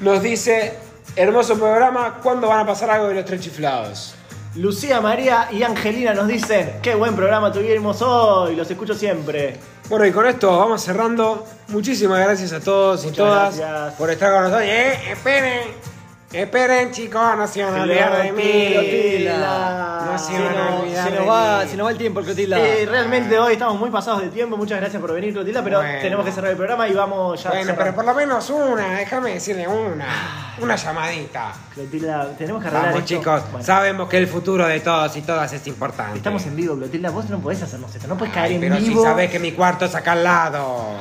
nos 0.00 0.22
dice, 0.22 0.74
hermoso 1.16 1.58
programa, 1.58 2.18
¿cuándo 2.22 2.48
van 2.48 2.60
a 2.60 2.66
pasar 2.66 2.90
algo 2.90 3.08
de 3.08 3.14
los 3.14 3.24
tres 3.24 3.40
chiflados? 3.40 4.14
Lucía 4.56 5.00
María 5.00 5.48
y 5.52 5.62
Angelina 5.62 6.12
nos 6.12 6.26
dicen, 6.26 6.80
qué 6.82 6.94
buen 6.94 7.14
programa 7.14 7.52
tuvimos 7.52 8.02
hoy, 8.02 8.56
los 8.56 8.70
escucho 8.70 8.94
siempre. 8.94 9.56
Bueno, 9.88 10.06
y 10.06 10.12
con 10.12 10.26
esto 10.26 10.56
vamos 10.56 10.82
cerrando. 10.82 11.46
Muchísimas 11.68 12.20
gracias 12.20 12.52
a 12.52 12.60
todos 12.60 13.04
y 13.04 13.10
todas 13.10 13.56
gracias. 13.56 13.94
por 13.94 14.10
estar 14.10 14.32
con 14.32 14.42
nosotros. 14.42 14.68
¡Eh, 14.68 15.12
esperen! 15.12 15.99
Esperen, 16.32 16.92
chicos, 16.92 17.36
no 17.36 17.44
se 17.48 17.64
van 17.64 17.74
a 17.74 17.82
olvidar 17.82 18.22
de 18.22 18.30
mí. 18.30 18.68
Clotilda. 18.72 20.06
No 20.12 20.16
se 20.16 20.32
van 20.32 20.56
a 20.56 20.76
olvidar 20.76 21.04
Se 21.04 21.10
de 21.10 21.18
nos, 21.18 21.28
va, 21.28 21.66
se 21.66 21.76
nos 21.76 21.86
va 21.86 21.90
el 21.90 21.98
tiempo, 21.98 22.20
Clotilda. 22.22 22.56
Eh, 22.60 22.86
realmente 22.86 23.36
hoy 23.36 23.54
estamos 23.54 23.76
muy 23.80 23.90
pasados 23.90 24.22
de 24.22 24.28
tiempo, 24.28 24.56
muchas 24.56 24.78
gracias 24.78 25.00
por 25.00 25.12
venir 25.12 25.32
Clotilda, 25.32 25.64
pero 25.64 25.78
Bueno. 25.78 25.98
tenemos 26.00 26.24
que 26.24 26.30
cerrar 26.30 26.52
el 26.52 26.56
programa 26.56 26.86
y 26.88 26.92
vamos 26.94 27.42
ya 27.42 27.50
a 27.50 27.52
Bueno, 27.54 27.74
pero 27.76 27.94
por 27.96 28.04
lo 28.04 28.14
menos 28.14 28.48
una, 28.48 28.98
déjame 28.98 29.34
decirle 29.34 29.66
una. 29.66 30.54
Una 30.60 30.76
llamadita. 30.76 31.52
Clotilda, 31.74 32.28
tenemos 32.38 32.62
que 32.62 32.68
arreglar 32.68 32.92
Vamos, 32.92 33.10
esto. 33.10 33.18
chicos, 33.18 33.42
Bueno, 33.50 33.66
sabemos 33.66 34.08
que 34.08 34.18
el 34.18 34.28
futuro 34.28 34.68
de 34.68 34.78
todos 34.78 35.16
y 35.16 35.22
todas 35.22 35.52
es 35.52 35.66
importante. 35.66 36.16
Estamos 36.16 36.46
en 36.46 36.54
vivo, 36.54 36.76
Clotilda, 36.76 37.10
vos 37.10 37.28
no 37.28 37.40
podés 37.40 37.60
hacernos 37.64 37.92
esto, 37.92 38.06
no 38.06 38.16
puedes 38.16 38.32
caer 38.32 38.50
Ay, 38.50 38.54
en 38.54 38.60
pero 38.60 38.76
vivo. 38.76 39.00
si 39.02 39.08
sabes 39.08 39.30
que 39.32 39.40
mi 39.40 39.50
cuarto 39.50 39.84
es 39.86 39.94
acá 39.96 40.12
al 40.12 40.22
lado. 40.22 40.94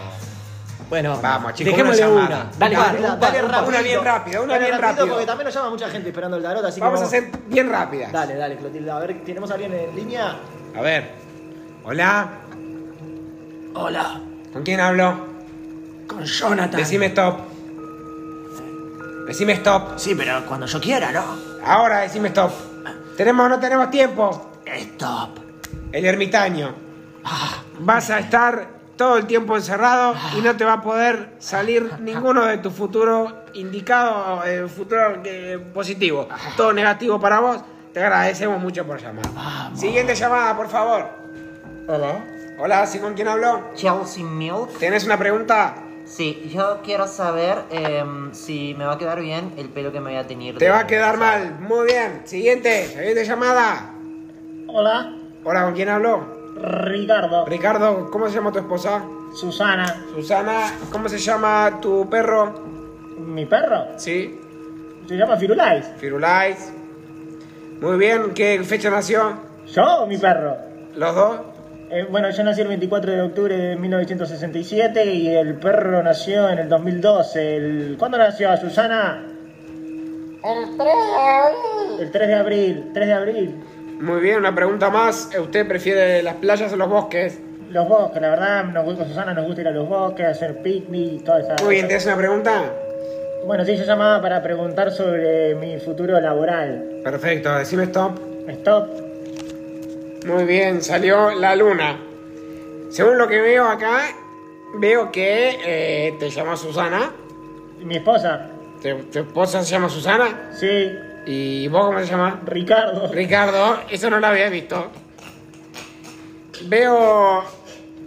Bueno, 0.89 1.19
Vamos, 1.21 1.53
chicos, 1.53 1.71
dejémosle 1.71 2.07
una 2.07 2.25
una. 2.25 2.49
Dale, 2.57 2.75
Un 2.75 2.81
par, 2.81 2.89
Clotilda, 2.89 3.13
un 3.13 3.19
par, 3.19 3.31
dale 3.31 3.43
un 3.45 3.51
par. 3.51 3.53
rápido. 3.53 3.67
Una 3.69 3.81
bien 3.81 4.03
rápida, 4.03 4.41
una 4.41 4.53
Dale 4.53 4.65
bien 4.65 4.81
rápido. 4.81 5.07
Porque 5.07 5.25
también 5.27 5.45
nos 5.45 5.53
llama 5.53 5.69
mucha 5.69 5.89
gente 5.89 6.09
esperando 6.09 6.37
el 6.37 6.43
tarot, 6.43 6.65
así 6.65 6.75
que 6.75 6.81
Vamos 6.85 7.01
a 7.01 7.03
hacer 7.03 7.29
bien 7.47 7.69
rápidas. 7.69 8.11
Dale, 8.11 8.35
dale, 8.35 8.55
Clotilda. 8.57 8.97
A 8.97 8.99
ver, 8.99 9.23
¿tenemos 9.23 9.51
a 9.51 9.53
alguien 9.53 9.73
en 9.73 9.95
línea? 9.95 10.35
A 10.75 10.81
ver. 10.81 11.11
Hola, 11.83 12.29
Hola, 13.75 14.19
¿con 14.51 14.63
quién 14.63 14.79
hablo? 14.79 15.27
con 16.07 16.23
Jonathan. 16.25 16.79
Decime 16.79 17.05
stop. 17.07 17.39
Decime 19.27 19.53
stop. 19.53 19.97
Sí, 19.99 20.15
pero 20.15 20.43
cuando 20.47 20.65
yo 20.65 20.81
quiera, 20.81 21.11
¿no? 21.11 21.23
Ahora 21.63 21.99
decime 21.99 22.29
stop. 22.29 22.51
Tenemos 23.15 23.47
no 23.47 23.59
tenemos 23.59 23.91
tiempo. 23.91 24.49
Stop. 24.65 25.37
El 25.91 26.05
ermitaño. 26.05 26.73
Vas 27.79 28.09
a 28.09 28.19
estar 28.19 28.78
todo 28.99 29.15
el 29.17 29.25
tiempo 29.27 29.55
encerrado 29.55 30.13
y 30.37 30.41
no 30.41 30.57
te 30.57 30.65
va 30.65 30.73
a 30.73 30.81
poder 30.81 31.29
salir 31.39 31.89
ninguno 32.01 32.45
de 32.45 32.57
tu 32.57 32.69
futuro 32.69 33.43
indicado, 33.53 34.43
eh, 34.45 34.67
futuro 34.67 35.23
que- 35.23 35.57
positivo. 35.73 36.27
Todo 36.57 36.73
negativo 36.73 37.17
para 37.17 37.39
vos. 37.39 37.61
Te 37.93 38.01
agradecemos 38.01 38.61
mucho 38.61 38.85
por 38.85 38.99
llamar. 39.01 39.23
Siguiente 39.73 40.13
llamada, 40.15 40.55
por 40.57 40.67
favor. 40.67 41.05
Hola, 41.87 42.25
Hola, 42.59 42.85
¿sí 42.85 42.99
con 42.99 43.13
quién 43.13 43.29
habló? 43.29 43.61
Chelsea 43.73 44.21
Milk. 44.25 44.77
¿Tenés 44.79 45.05
una 45.05 45.17
pregunta? 45.17 45.75
Sí, 46.05 46.51
yo 46.53 46.81
quiero 46.83 47.07
saber 47.07 47.63
em, 47.71 48.33
si 48.33 48.75
me 48.77 48.83
va 48.85 48.95
a 48.95 48.97
quedar 48.97 49.21
bien 49.21 49.53
el 49.55 49.69
pelo 49.69 49.93
que 49.93 50.01
me 50.01 50.09
voy 50.11 50.19
a 50.19 50.27
tener. 50.27 50.57
Te 50.57 50.65
de- 50.65 50.71
va 50.71 50.79
a 50.79 50.87
quedar 50.87 51.17
mal. 51.17 51.57
Muy 51.61 51.85
bien. 51.85 52.21
Siguiente, 52.25 52.85
siguiente 52.87 53.23
llamada. 53.23 53.91
Hola, 54.67 55.15
Hola, 55.45 55.63
¿con 55.63 55.73
quién 55.73 55.87
habló? 55.87 56.38
Ricardo, 56.55 57.45
Ricardo, 57.45 58.09
¿cómo 58.11 58.27
se 58.27 58.35
llama 58.35 58.51
tu 58.51 58.59
esposa? 58.59 59.03
Susana, 59.33 60.03
Susana, 60.13 60.73
¿cómo 60.91 61.07
se 61.07 61.17
llama 61.17 61.79
tu 61.81 62.09
perro? 62.09 62.53
mi 63.19 63.45
perro, 63.45 63.85
Sí, 63.97 64.39
se 65.07 65.15
llama 65.15 65.37
Firulais. 65.37 65.85
Firulais. 65.97 66.73
Muy 67.81 67.97
bien, 67.97 68.33
¿qué 68.33 68.61
fecha 68.63 68.89
nació? 68.89 69.33
¿Yo 69.67 69.83
o 70.03 70.07
mi 70.07 70.17
perro? 70.17 70.55
¿Los 70.95 71.15
dos? 71.15 71.39
Eh, 71.91 72.05
bueno, 72.09 72.29
yo 72.29 72.43
nací 72.43 72.61
el 72.61 72.67
24 72.67 73.11
de 73.11 73.21
octubre 73.21 73.55
de 73.57 73.75
1967 73.75 75.05
y 75.05 75.29
el 75.29 75.55
perro 75.55 76.03
nació 76.03 76.49
en 76.49 76.59
el 76.59 76.69
2012. 76.69 77.55
El... 77.55 77.95
¿Cuándo 77.97 78.17
nació 78.17 78.55
Susana? 78.57 79.25
El 80.43 80.77
3 80.77 80.77
de 80.77 80.85
abril. 80.85 81.99
El 81.99 82.11
3 82.11 82.27
de 82.27 82.35
abril, 82.35 82.91
3 82.93 83.07
de 83.07 83.13
abril. 83.13 83.55
Muy 83.99 84.21
bien, 84.21 84.37
una 84.37 84.55
pregunta 84.55 84.89
más. 84.89 85.29
¿Usted 85.37 85.67
prefiere 85.67 86.23
las 86.23 86.35
playas 86.35 86.71
o 86.71 86.77
los 86.77 86.87
bosques? 86.89 87.37
Los 87.69 87.87
bosques, 87.87 88.21
la 88.21 88.29
verdad, 88.29 88.63
nos 88.65 88.85
gusta, 88.85 89.05
Susana 89.05 89.33
nos 89.33 89.45
gusta 89.45 89.61
ir 89.61 89.67
a 89.67 89.71
los 89.71 89.87
bosques, 89.87 90.25
hacer 90.25 90.61
picnic 90.61 91.13
y 91.13 91.19
toda 91.19 91.41
esa... 91.41 91.55
Muy 91.63 91.75
bien, 91.75 91.87
¿tienes 91.87 92.05
una 92.05 92.15
pregunta? 92.15 92.73
Bueno, 93.45 93.65
sí, 93.65 93.75
yo 93.75 93.83
llamaba 93.83 94.21
para 94.21 94.41
preguntar 94.41 94.91
sobre 94.91 95.53
mi 95.55 95.77
futuro 95.79 96.19
laboral. 96.19 97.01
Perfecto, 97.03 97.53
decime 97.55 97.83
stop. 97.83 98.17
Stop. 98.47 98.89
Muy 100.25 100.45
bien, 100.45 100.81
salió 100.81 101.31
la 101.31 101.55
luna. 101.55 101.99
Según 102.89 103.17
lo 103.17 103.27
que 103.27 103.39
veo 103.41 103.67
acá, 103.67 103.99
veo 104.79 105.11
que 105.11 105.57
eh, 105.65 106.15
te 106.19 106.29
llamas 106.29 106.61
Susana. 106.61 107.11
Mi 107.83 107.97
esposa. 107.97 108.47
¿Tu, 108.81 108.95
tu 109.11 109.19
esposa 109.19 109.61
se 109.61 109.71
llama 109.71 109.89
Susana? 109.89 110.49
Sí, 110.53 110.89
¿Y 111.31 111.67
vos 111.67 111.85
cómo 111.85 111.99
se 111.99 112.07
llamas? 112.07 112.43
Ricardo. 112.43 113.07
Ricardo, 113.13 113.81
eso 113.91 114.09
no 114.09 114.19
lo 114.19 114.25
había 114.25 114.49
visto. 114.49 114.89
Veo. 116.63 117.43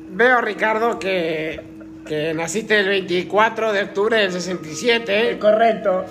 Veo, 0.08 0.40
Ricardo, 0.40 0.98
que. 0.98 1.60
que 2.04 2.34
naciste 2.34 2.80
el 2.80 2.88
24 2.88 3.72
de 3.72 3.82
octubre 3.84 4.16
del 4.16 4.32
67. 4.32 5.38
Correcto. 5.38 6.04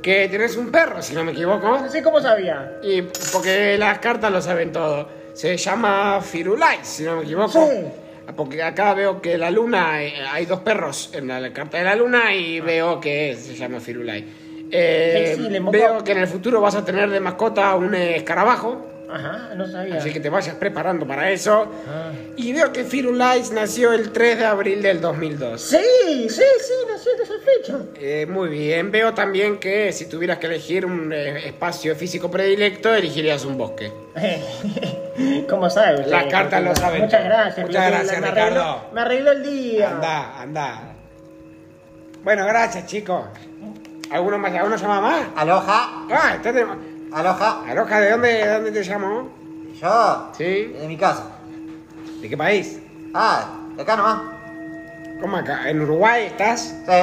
Que 0.00 0.26
tenés 0.30 0.56
un 0.56 0.70
perro, 0.70 1.02
si 1.02 1.14
no 1.14 1.22
me 1.22 1.32
equivoco. 1.32 1.68
No 1.68 1.90
sé 1.90 2.02
cómo 2.02 2.18
sabía. 2.18 2.78
Y 2.82 3.02
porque 3.30 3.76
las 3.76 3.98
cartas 3.98 4.32
lo 4.32 4.40
saben 4.40 4.72
todo. 4.72 5.06
Se 5.34 5.54
llama 5.54 6.22
Firulais, 6.22 6.80
si 6.88 7.02
no 7.02 7.16
me 7.16 7.24
equivoco. 7.24 7.68
Sí. 7.68 7.84
Porque 8.34 8.62
acá 8.62 8.94
veo 8.94 9.20
que 9.20 9.36
la 9.36 9.50
luna, 9.50 10.02
eh, 10.02 10.14
hay 10.32 10.46
dos 10.46 10.60
perros 10.60 11.10
en 11.12 11.28
la 11.28 11.52
carta 11.52 11.76
de 11.76 11.84
la 11.84 11.94
luna 11.94 12.34
y 12.34 12.60
veo 12.60 13.00
que 13.00 13.36
se 13.36 13.54
llama 13.54 13.80
Firulais. 13.80 14.24
Eh, 14.70 15.60
veo 15.70 16.04
que 16.04 16.12
en 16.12 16.18
el 16.18 16.26
futuro 16.26 16.60
vas 16.60 16.74
a 16.74 16.84
tener 16.84 17.10
de 17.10 17.20
mascota 17.20 17.74
un 17.74 17.94
escarabajo. 17.94 18.84
Ajá, 19.10 19.54
no 19.56 19.66
sabía. 19.66 19.96
Así 19.96 20.12
que 20.12 20.20
te 20.20 20.28
vayas 20.28 20.54
preparando 20.56 21.06
para 21.06 21.30
eso. 21.30 21.66
Ah. 21.88 22.10
Y 22.36 22.52
veo 22.52 22.70
que 22.74 22.84
Firulais 22.84 23.50
nació 23.52 23.94
el 23.94 24.12
3 24.12 24.36
de 24.38 24.44
abril 24.44 24.82
del 24.82 25.00
2002. 25.00 25.58
Sí, 25.62 25.78
sí, 26.28 26.42
sí, 26.60 26.72
nació 26.86 27.16
de 27.16 27.22
esa 27.22 27.34
fecha. 27.42 27.78
Eh, 27.98 28.26
muy 28.28 28.50
bien. 28.50 28.90
Veo 28.90 29.14
también 29.14 29.56
que 29.56 29.92
si 29.94 30.04
tuvieras 30.10 30.36
que 30.36 30.46
elegir 30.48 30.84
un 30.84 31.10
eh, 31.14 31.46
espacio 31.48 31.96
físico 31.96 32.30
predilecto, 32.30 32.94
elegirías 32.94 33.46
un 33.46 33.56
bosque. 33.56 33.90
¿Cómo 35.48 35.70
sabe 35.70 36.00
usted? 36.00 36.10
Las 36.10 36.26
cartas 36.26 36.62
lo 36.62 36.76
saben 36.76 37.02
Muchas 37.04 37.24
gracias. 37.24 37.66
Muchas 37.66 37.90
gracias, 37.90 38.20
me 38.20 38.26
arregló- 38.28 38.48
Ricardo. 38.50 38.90
me 38.92 39.00
arregló 39.00 39.32
el 39.32 39.42
día. 39.42 39.90
Anda, 39.90 40.40
anda. 40.42 40.82
Bueno, 42.22 42.44
gracias, 42.44 42.84
chicos. 42.86 43.24
¿Alguno 44.10 44.38
más? 44.38 44.52
¿Alguno 44.54 44.76
llama 44.76 45.00
más? 45.00 45.26
Aloha. 45.36 46.06
Ah, 46.10 46.34
está 46.34 46.52
tenemos. 46.52 46.76
Aloha. 47.12 47.62
Aloja, 47.68 48.00
¿de 48.00 48.10
dónde, 48.10 48.28
de 48.28 48.52
dónde 48.54 48.72
te 48.72 48.82
llamó? 48.84 49.28
Yo. 49.80 50.28
Sí. 50.36 50.44
De 50.78 50.86
mi 50.88 50.96
casa. 50.96 51.24
¿De 52.20 52.28
qué 52.28 52.36
país? 52.36 52.80
Ah, 53.14 53.44
de 53.76 53.82
acá 53.82 53.96
nomás. 53.96 54.20
¿Cómo 55.20 55.36
acá? 55.36 55.68
¿En 55.68 55.80
Uruguay 55.82 56.26
estás? 56.26 56.74
Sí. 56.86 57.02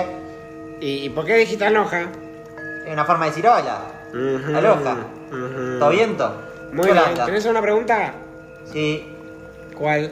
¿Y, 0.82 1.06
y 1.06 1.10
por 1.10 1.26
qué 1.26 1.36
dijiste 1.38 1.66
Aloja? 1.66 2.02
Es 2.02 2.92
una 2.94 3.06
forma 3.06 3.26
de 3.26 3.32
decir 3.32 3.48
hola. 3.48 3.82
Ujú, 4.10 4.58
Aloha. 4.58 4.96
ujú. 5.32 5.80
¿Todo 5.80 5.90
viento? 5.90 6.32
Muy 6.74 6.86
bien. 6.86 6.98
anda. 6.98 7.26
¿Tenés 7.26 7.46
una 7.46 7.62
pregunta? 7.62 8.14
Sí. 8.72 9.08
¿Cuál? 9.78 10.12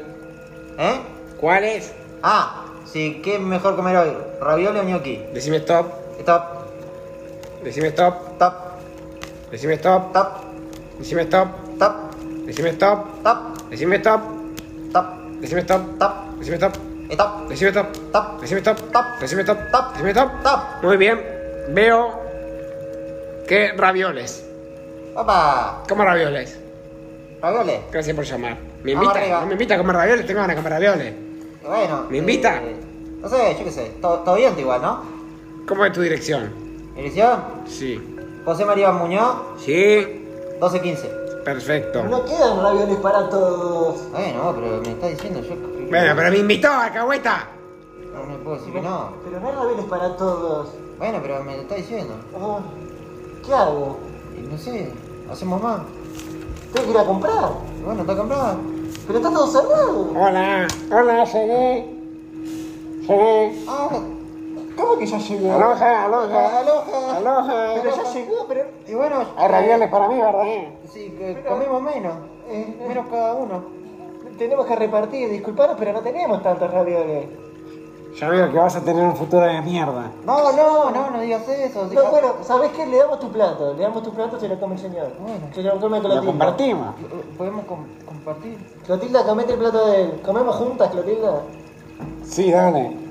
¿Eh? 0.77 1.01
¿Cuál 1.39 1.63
es? 1.63 1.93
Ah, 2.21 2.65
sí, 2.85 3.21
¿qué 3.23 3.35
es 3.35 3.41
mejor 3.41 3.75
comer 3.75 3.97
hoy? 3.97 4.17
¿Ravioli 4.39 4.79
o 4.79 4.83
gnocchi? 4.83 5.17
Decime 5.33 5.57
stop. 5.57 5.87
Stop, 6.19 6.62
Decime 7.63 7.89
stop. 7.91 8.35
stop, 8.35 8.53
Decime 9.51 9.77
stop. 9.77 10.09
stop, 10.09 10.29
Decime 10.99 11.23
stop. 11.25 11.47
stop, 11.75 12.15
Decime 12.45 12.71
stop. 12.73 12.99
stop, 13.19 13.69
Decime 13.69 13.97
stop. 13.97 14.21
stop, 14.89 15.11
Decime 15.41 15.61
stop. 15.61 15.81
stop, 15.95 16.39
Decime 16.39 16.57
stop. 16.57 16.73
stop, 17.09 17.49
Decime 17.49 17.71
stop. 17.71 17.95
stop, 18.11 18.39
Decime 18.39 18.59
stop. 18.61 18.77
Stop. 18.77 19.19
Decime 19.21 19.41
stop. 19.41 19.57
Stop. 19.69 19.93
Decime 19.93 20.11
stop. 20.11 20.29
stop. 20.39 20.83
Muy 20.83 20.97
bien. 20.97 21.21
Veo 21.69 22.19
que 23.47 23.71
ravioles. 23.73 24.45
Opa, 25.15 25.83
¿Cómo 25.87 26.03
ravioles? 26.03 26.59
ravioli. 27.41 27.73
Gracias 27.91 28.15
por 28.15 28.25
llamar. 28.25 28.57
¿Me 28.83 28.93
invita? 28.93 29.39
¿No 29.41 29.45
me 29.45 29.53
invita 29.53 29.75
a 29.75 29.77
comer 29.77 29.95
ravioles? 29.95 30.25
Tengo 30.25 30.39
ganas 30.41 30.55
de 30.55 30.61
comer 30.63 30.73
ravioles. 30.73 31.13
Bueno. 31.63 32.05
¿Me 32.09 32.17
invita? 32.17 32.57
eh, 32.63 32.75
No 33.21 33.29
sé, 33.29 33.55
yo 33.57 33.63
qué 33.65 33.71
sé. 33.71 33.91
Todo, 34.01 34.19
todo 34.19 34.35
bien 34.35 34.57
igual, 34.57 34.81
¿no? 34.81 35.03
¿Cómo 35.67 35.85
es 35.85 35.91
tu 35.93 36.01
dirección? 36.01 36.62
Dirección. 36.95 37.43
Sí. 37.65 38.15
José 38.45 38.65
María 38.65 38.91
Muñoz, 38.91 39.35
Sí. 39.59 39.73
1215. 40.61 41.07
Perfecto. 41.43 42.03
No 42.03 42.23
quedan 42.23 42.61
ravioles 42.61 42.97
para 42.97 43.29
todos. 43.29 44.09
Bueno, 44.11 44.53
pero 44.55 44.81
me 44.81 44.91
está 44.91 45.07
diciendo 45.07 45.41
yo. 45.41 45.55
Bueno, 45.89 46.13
pero 46.15 46.31
me 46.31 46.37
invitó, 46.37 46.69
alcahueta. 46.71 47.47
No, 48.13 48.25
no 48.25 48.37
puedo 48.43 48.57
decir 48.57 48.73
que 48.73 48.81
no. 48.81 49.09
Pero 49.25 49.39
no 49.39 49.47
hay 49.49 49.55
ravioles 49.55 49.85
para 49.85 50.15
todos. 50.15 50.69
Bueno, 50.97 51.19
pero 51.21 51.43
me 51.43 51.55
lo 51.57 51.61
está 51.63 51.75
diciendo. 51.75 52.13
Ah, 52.39 52.59
¿Qué 53.45 53.53
hago? 53.53 53.97
Y 54.37 54.47
no 54.47 54.57
sé, 54.57 54.89
hacemos 55.29 55.61
más. 55.61 55.81
Tengo 56.73 56.85
que 56.87 56.91
ir 56.91 56.97
a 56.97 57.05
comprar. 57.05 57.49
Bueno, 57.83 58.01
está 58.01 58.15
comprado. 58.15 58.57
Pero 59.05 59.19
está 59.19 59.29
todo 59.31 59.47
cerrado. 59.47 60.09
Hola, 60.15 60.67
hola, 60.91 61.25
llegué. 61.25 61.93
Llegué. 63.01 63.65
Ah, 63.67 63.89
¿Cómo 64.83 64.97
que 64.97 65.05
ya 65.05 65.17
llegó? 65.17 65.53
Aloha, 65.53 66.05
aloha. 66.05 66.59
aloja. 66.59 67.17
Aloha. 67.17 67.73
Pero 67.81 67.95
ya 67.95 68.13
llegó, 68.13 68.45
pero. 68.47 68.61
Y 68.87 68.93
bueno, 68.93 69.23
Hay 69.37 69.47
ravioles 69.47 69.89
para 69.89 70.07
mí, 70.09 70.19
¿verdad? 70.19 70.43
sí, 70.91 71.15
que 71.17 71.43
comemos 71.47 71.81
menos. 71.81 72.13
eh, 72.49 72.83
Menos 72.87 73.07
cada 73.09 73.33
uno. 73.35 73.63
tenemos 74.37 74.65
que 74.65 74.75
repartir, 74.75 75.29
disculpanos, 75.29 75.75
pero 75.79 75.93
no 75.93 76.01
tenemos 76.01 76.41
tantos 76.43 76.69
ravioles. 76.71 77.27
Ya 78.19 78.29
veo 78.29 78.51
que 78.51 78.57
vas 78.59 78.75
a 78.75 78.81
tener 78.81 79.03
un 79.03 79.15
futuro 79.15 79.41
de 79.43 79.59
mierda. 79.61 80.11
No, 80.23 80.51
no, 80.51 80.91
no, 80.91 81.09
no 81.09 81.19
digas 81.21 81.47
eso. 81.49 81.87
No, 81.91 82.11
bueno, 82.11 82.33
¿sabés 82.43 82.69
qué? 82.73 82.85
Le 82.85 82.97
damos 82.97 83.19
tu 83.19 83.29
plato. 83.31 83.73
Le 83.73 83.81
damos 83.81 84.03
tu 84.03 84.11
plato, 84.11 84.39
se 84.39 84.47
lo 84.47 84.59
come 84.59 84.75
el 84.75 84.81
señor. 84.81 85.07
Bueno. 85.19 85.47
se 85.51 85.63
lo 85.63 85.79
come 85.79 85.97
Lo 85.97 86.03
Clotilda. 86.03 86.25
compartimos. 86.27 86.87
Podemos 87.37 87.65
com- 87.65 87.87
compartir. 88.05 88.57
Clotilda, 88.85 89.23
comete 89.23 89.53
el 89.53 89.59
plato 89.59 89.87
de 89.87 90.01
él. 90.03 90.21
¿Comemos 90.23 90.55
juntas, 90.57 90.91
Clotilda? 90.91 91.41
Sí, 92.23 92.51
dale. 92.51 93.02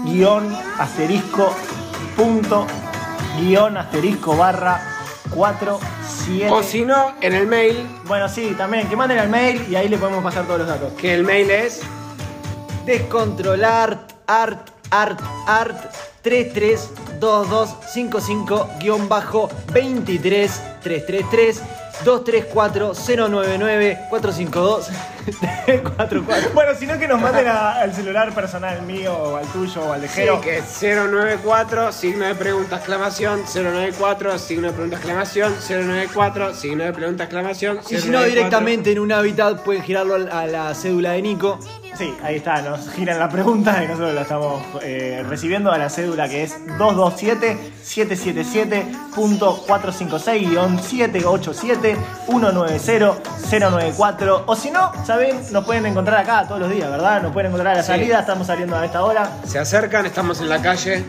guion 0.06 0.56
asterisco 0.80 1.54
punto 2.16 2.66
guion 3.40 3.78
asterisco 3.78 4.36
barra 4.36 4.82
47 5.34 6.52
O 6.52 6.62
si 6.62 6.84
no, 6.84 7.14
en 7.22 7.34
el 7.34 7.48
mail, 7.48 7.88
bueno 8.06 8.28
sí 8.28 8.54
también 8.58 8.88
que 8.88 8.96
manden 8.96 9.20
al 9.20 9.30
mail 9.30 9.66
y 9.70 9.76
ahí 9.76 9.88
le 9.88 9.98
podemos 9.98 10.24
pasar 10.24 10.46
todos 10.46 10.60
los 10.60 10.68
datos. 10.68 10.94
Que 10.94 11.14
el 11.14 11.24
mail 11.24 11.50
es 11.50 11.82
Descontrolar 12.86 14.08
art 14.28 14.70
art 14.92 15.20
art 15.48 15.76
332255 16.22 19.08
bajo 19.08 19.50
23 19.74 20.52
333 20.84 21.62
234 22.04 22.94
099 23.28 24.00
452 24.10 24.88
44 25.84 26.52
bueno 26.54 26.72
si 26.78 26.86
no 26.88 26.98
que 26.98 27.08
nos 27.08 27.22
manden 27.22 27.48
a- 27.48 27.74
al 27.82 27.94
celular 27.94 28.34
personal 28.34 28.82
mío 28.84 29.14
o 29.16 29.38
al 29.38 29.46
tuyo 29.48 29.82
o 29.82 29.94
al 29.94 30.02
de 30.02 30.08
Sí, 30.08 30.16
Jero 30.22 30.42
que 30.42 30.58
es 30.60 30.66
094, 30.82 31.92
signo 31.92 32.26
de 32.26 32.34
pregunta, 32.36 32.78
exclamación, 32.78 33.42
094, 33.46 34.40
signo 34.40 34.68
de 34.68 34.74
pregunta, 34.74 34.96
exclamación, 34.98 35.54
094, 35.68 36.54
signo 36.56 36.84
de 36.86 36.94
pregunta, 36.94 37.24
exclamación. 37.26 37.80
Y 37.90 37.98
si 37.98 38.10
no 38.10 38.20
094. 38.20 38.30
directamente 38.30 38.92
en 38.92 39.00
un 39.00 39.12
hábitat 39.12 39.60
pueden 39.62 39.84
girarlo 39.84 40.16
a 40.32 40.48
la 40.48 40.74
cédula 40.74 41.12
de 41.12 41.22
Nico. 41.22 41.60
Sí, 41.98 42.16
ahí 42.24 42.38
está, 42.38 42.62
nos 42.62 42.90
giran 42.92 43.20
la 43.20 43.30
pregunta 43.30 43.84
y 43.84 43.88
nosotros 43.88 44.14
la 44.16 44.22
estamos 44.22 44.64
eh, 44.82 45.24
recibiendo 45.28 45.72
a 45.72 45.78
la 45.78 45.90
cédula 45.90 46.28
que 46.30 46.44
es 46.44 46.56
227-777.456-787-190-094. 53.12 54.44
O 54.46 54.56
si 54.56 54.72
no, 54.72 54.92
saben, 55.06 55.40
nos 55.52 55.66
pueden 55.66 55.86
encontrar 55.86 56.22
acá 56.22 56.48
todos 56.48 56.62
los 56.62 56.70
días, 56.72 56.90
¿verdad? 56.90 57.22
Nos 57.22 57.34
pueden 57.34 57.48
encontrar 57.52 57.74
a 57.74 57.78
la 57.78 57.84
Sí. 57.84 57.88
salida, 57.88 58.20
estamos 58.22 58.48
saliendo 58.48 58.76
a 58.78 58.86
esta 58.86 59.04
hora. 59.04 59.30
Se 59.46 59.60
acercan, 59.60 60.06
estamos 60.06 60.40
en 60.42 60.50
la 60.50 60.62
calle. 60.62 61.04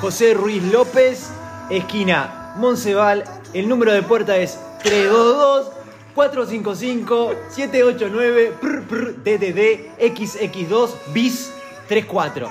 José 0.00 0.34
Ruiz 0.34 0.62
López, 0.64 1.28
esquina 1.70 2.52
Monceval. 2.56 3.24
El 3.54 3.68
número 3.68 3.92
de 3.92 4.02
puerta 4.02 4.36
es 4.36 4.58
322 4.82 5.66
455 6.14 7.34
789 7.48 8.52
prr, 8.60 8.82
prr, 8.82 9.14
DDD 9.22 9.98
XX2 9.98 10.90
bis 11.12 11.52
34. 11.88 12.48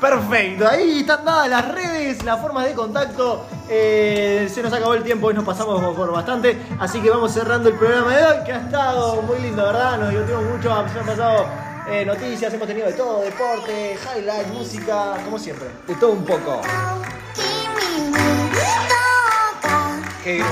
Perfecto, 0.00 0.68
ahí 0.68 1.00
están 1.00 1.24
dadas 1.24 1.48
las 1.48 1.72
redes, 1.72 2.22
las 2.22 2.40
formas 2.40 2.66
de 2.66 2.74
contacto. 2.74 3.46
Eh, 3.68 4.48
se 4.52 4.62
nos 4.62 4.72
acabó 4.72 4.94
el 4.94 5.02
tiempo, 5.02 5.28
hoy 5.28 5.34
nos 5.34 5.44
pasamos 5.44 5.96
por 5.96 6.12
bastante, 6.12 6.58
así 6.78 7.00
que 7.00 7.08
vamos 7.08 7.32
cerrando 7.32 7.70
el 7.70 7.76
programa 7.76 8.14
de 8.14 8.26
hoy, 8.26 8.44
que 8.44 8.52
ha 8.52 8.58
estado 8.58 9.22
muy 9.22 9.38
lindo, 9.40 9.64
¿verdad? 9.64 9.98
Nos 9.98 10.10
divertimos 10.10 10.44
mucho, 10.44 10.68
se 10.92 10.98
han 10.98 11.06
pasado 11.06 11.46
eh, 11.88 12.04
noticias, 12.04 12.52
hemos 12.52 12.66
tenido 12.66 12.88
de 12.88 12.92
todo, 12.92 13.22
deporte, 13.22 13.96
highlight, 14.14 14.48
música, 14.48 15.14
como 15.24 15.38
siempre. 15.38 15.68
De 15.86 15.94
todo 15.94 16.10
un 16.10 16.24
poco. 16.24 16.60
Qué 20.22 20.42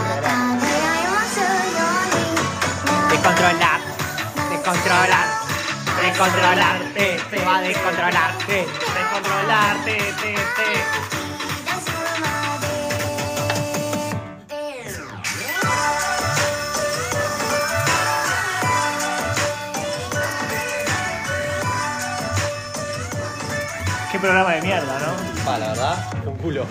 Descontrolar, 3.14 3.80
descontrolar, 4.50 5.26
descontrolarte, 6.02 7.16
se 7.30 7.44
va 7.44 7.56
a 7.56 7.60
descontrolarte, 7.60 8.66
descontrolarte, 8.66 9.92
te, 10.20 10.34
te. 10.34 10.70
Qué 24.10 24.18
programa 24.18 24.50
de 24.50 24.62
mierda, 24.62 24.98
¿no? 24.98 25.48
Va, 25.48 25.58
la 25.58 25.68
verdad, 25.68 25.96
un 26.26 26.36
culo. 26.38 26.66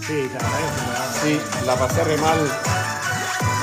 Sí, 0.00 0.30
la 0.32 0.38
verdad 0.38 0.58
que 0.58 0.64
es 0.64 0.70
un 0.70 0.84
programa. 0.86 1.12
Sí, 1.22 1.40
la 1.66 1.74
pasé 1.76 2.04
re 2.04 2.16
mal. 2.16 2.91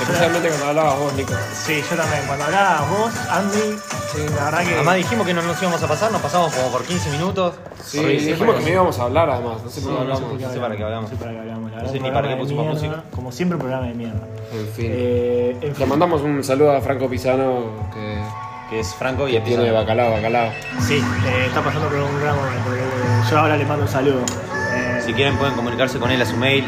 Especialmente 0.00 0.48
cuando 0.48 0.66
hablabas 0.68 0.98
vos, 0.98 1.12
Nico. 1.14 1.32
Sí, 1.52 1.82
yo 1.88 1.96
también. 1.96 2.22
Cuando 2.26 2.44
hablabas 2.46 2.88
vos, 2.90 3.12
Andy, 3.30 4.30
la 4.36 4.44
verdad 4.46 4.64
que. 4.64 4.74
Además 4.74 4.96
dijimos 4.96 5.26
que 5.26 5.34
no 5.34 5.42
nos 5.42 5.60
íbamos 5.62 5.82
a 5.82 5.86
pasar, 5.88 6.12
nos 6.12 6.20
pasamos 6.22 6.52
como 6.54 6.68
por 6.72 6.84
15 6.84 7.10
minutos. 7.10 7.54
Sí, 7.84 7.98
Horrible. 7.98 8.32
dijimos 8.32 8.54
que 8.56 8.62
no 8.62 8.68
íbamos 8.68 8.98
a 8.98 9.02
hablar 9.02 9.30
además. 9.30 9.62
No 9.64 9.70
sé 9.70 9.80
por 9.80 9.92
qué 9.94 10.00
hablamos. 10.00 10.40
No 10.40 10.50
sé 10.52 10.58
para 10.60 10.76
qué 10.76 10.84
hablamos. 10.84 11.10
No 11.10 11.16
sé 11.16 11.22
para 11.22 11.32
qué 11.32 11.38
hablamos, 11.40 11.70
la 11.70 11.76
No 11.76 11.76
verdad, 11.76 11.92
sé 11.92 11.96
un 11.98 12.02
ni 12.04 12.10
para 12.10 12.22
qué 12.28 12.34
programa 12.34 12.36
de 12.36 12.42
pusimos 12.42 12.64
mierda, 12.66 12.96
música. 12.96 13.16
Como 13.16 13.32
siempre, 13.32 13.54
un 13.56 13.60
programa 13.60 13.86
de 13.86 13.94
mierda. 13.94 14.20
En 14.52 14.68
fin. 14.74 14.86
Eh, 14.90 15.56
en 15.60 15.68
Le 15.68 15.74
fin. 15.74 15.88
mandamos 15.88 16.22
un 16.22 16.44
saludo 16.44 16.72
a 16.76 16.80
Franco 16.80 17.08
Pisano 17.08 17.88
que, 17.94 18.22
Que 18.70 18.80
es 18.80 18.94
Franco 18.94 19.28
y 19.28 19.38
tiene 19.40 19.70
bacalao, 19.70 20.12
bacalao. 20.12 20.50
Sí, 20.80 20.94
eh, 21.26 21.44
está 21.46 21.60
pasando 21.62 21.88
por 21.88 21.98
un 21.98 22.20
gran 22.20 22.36
momento. 22.36 22.60
porque, 22.64 22.80
eh, 22.80 23.30
Yo 23.30 23.38
ahora 23.38 23.56
le 23.56 23.64
mando 23.64 23.82
un 23.84 23.90
saludo. 23.90 24.20
Eh, 24.72 25.02
Si 25.04 25.12
quieren 25.12 25.36
pueden 25.36 25.54
comunicarse 25.54 25.98
con 25.98 26.10
él 26.10 26.20
a 26.22 26.26
su 26.26 26.36
mail. 26.36 26.64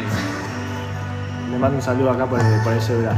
Mando 1.63 1.77
un 1.77 1.81
saludo 1.81 2.09
acá 2.11 2.25
por 2.25 2.41
el 2.41 2.81
celular. 2.81 3.15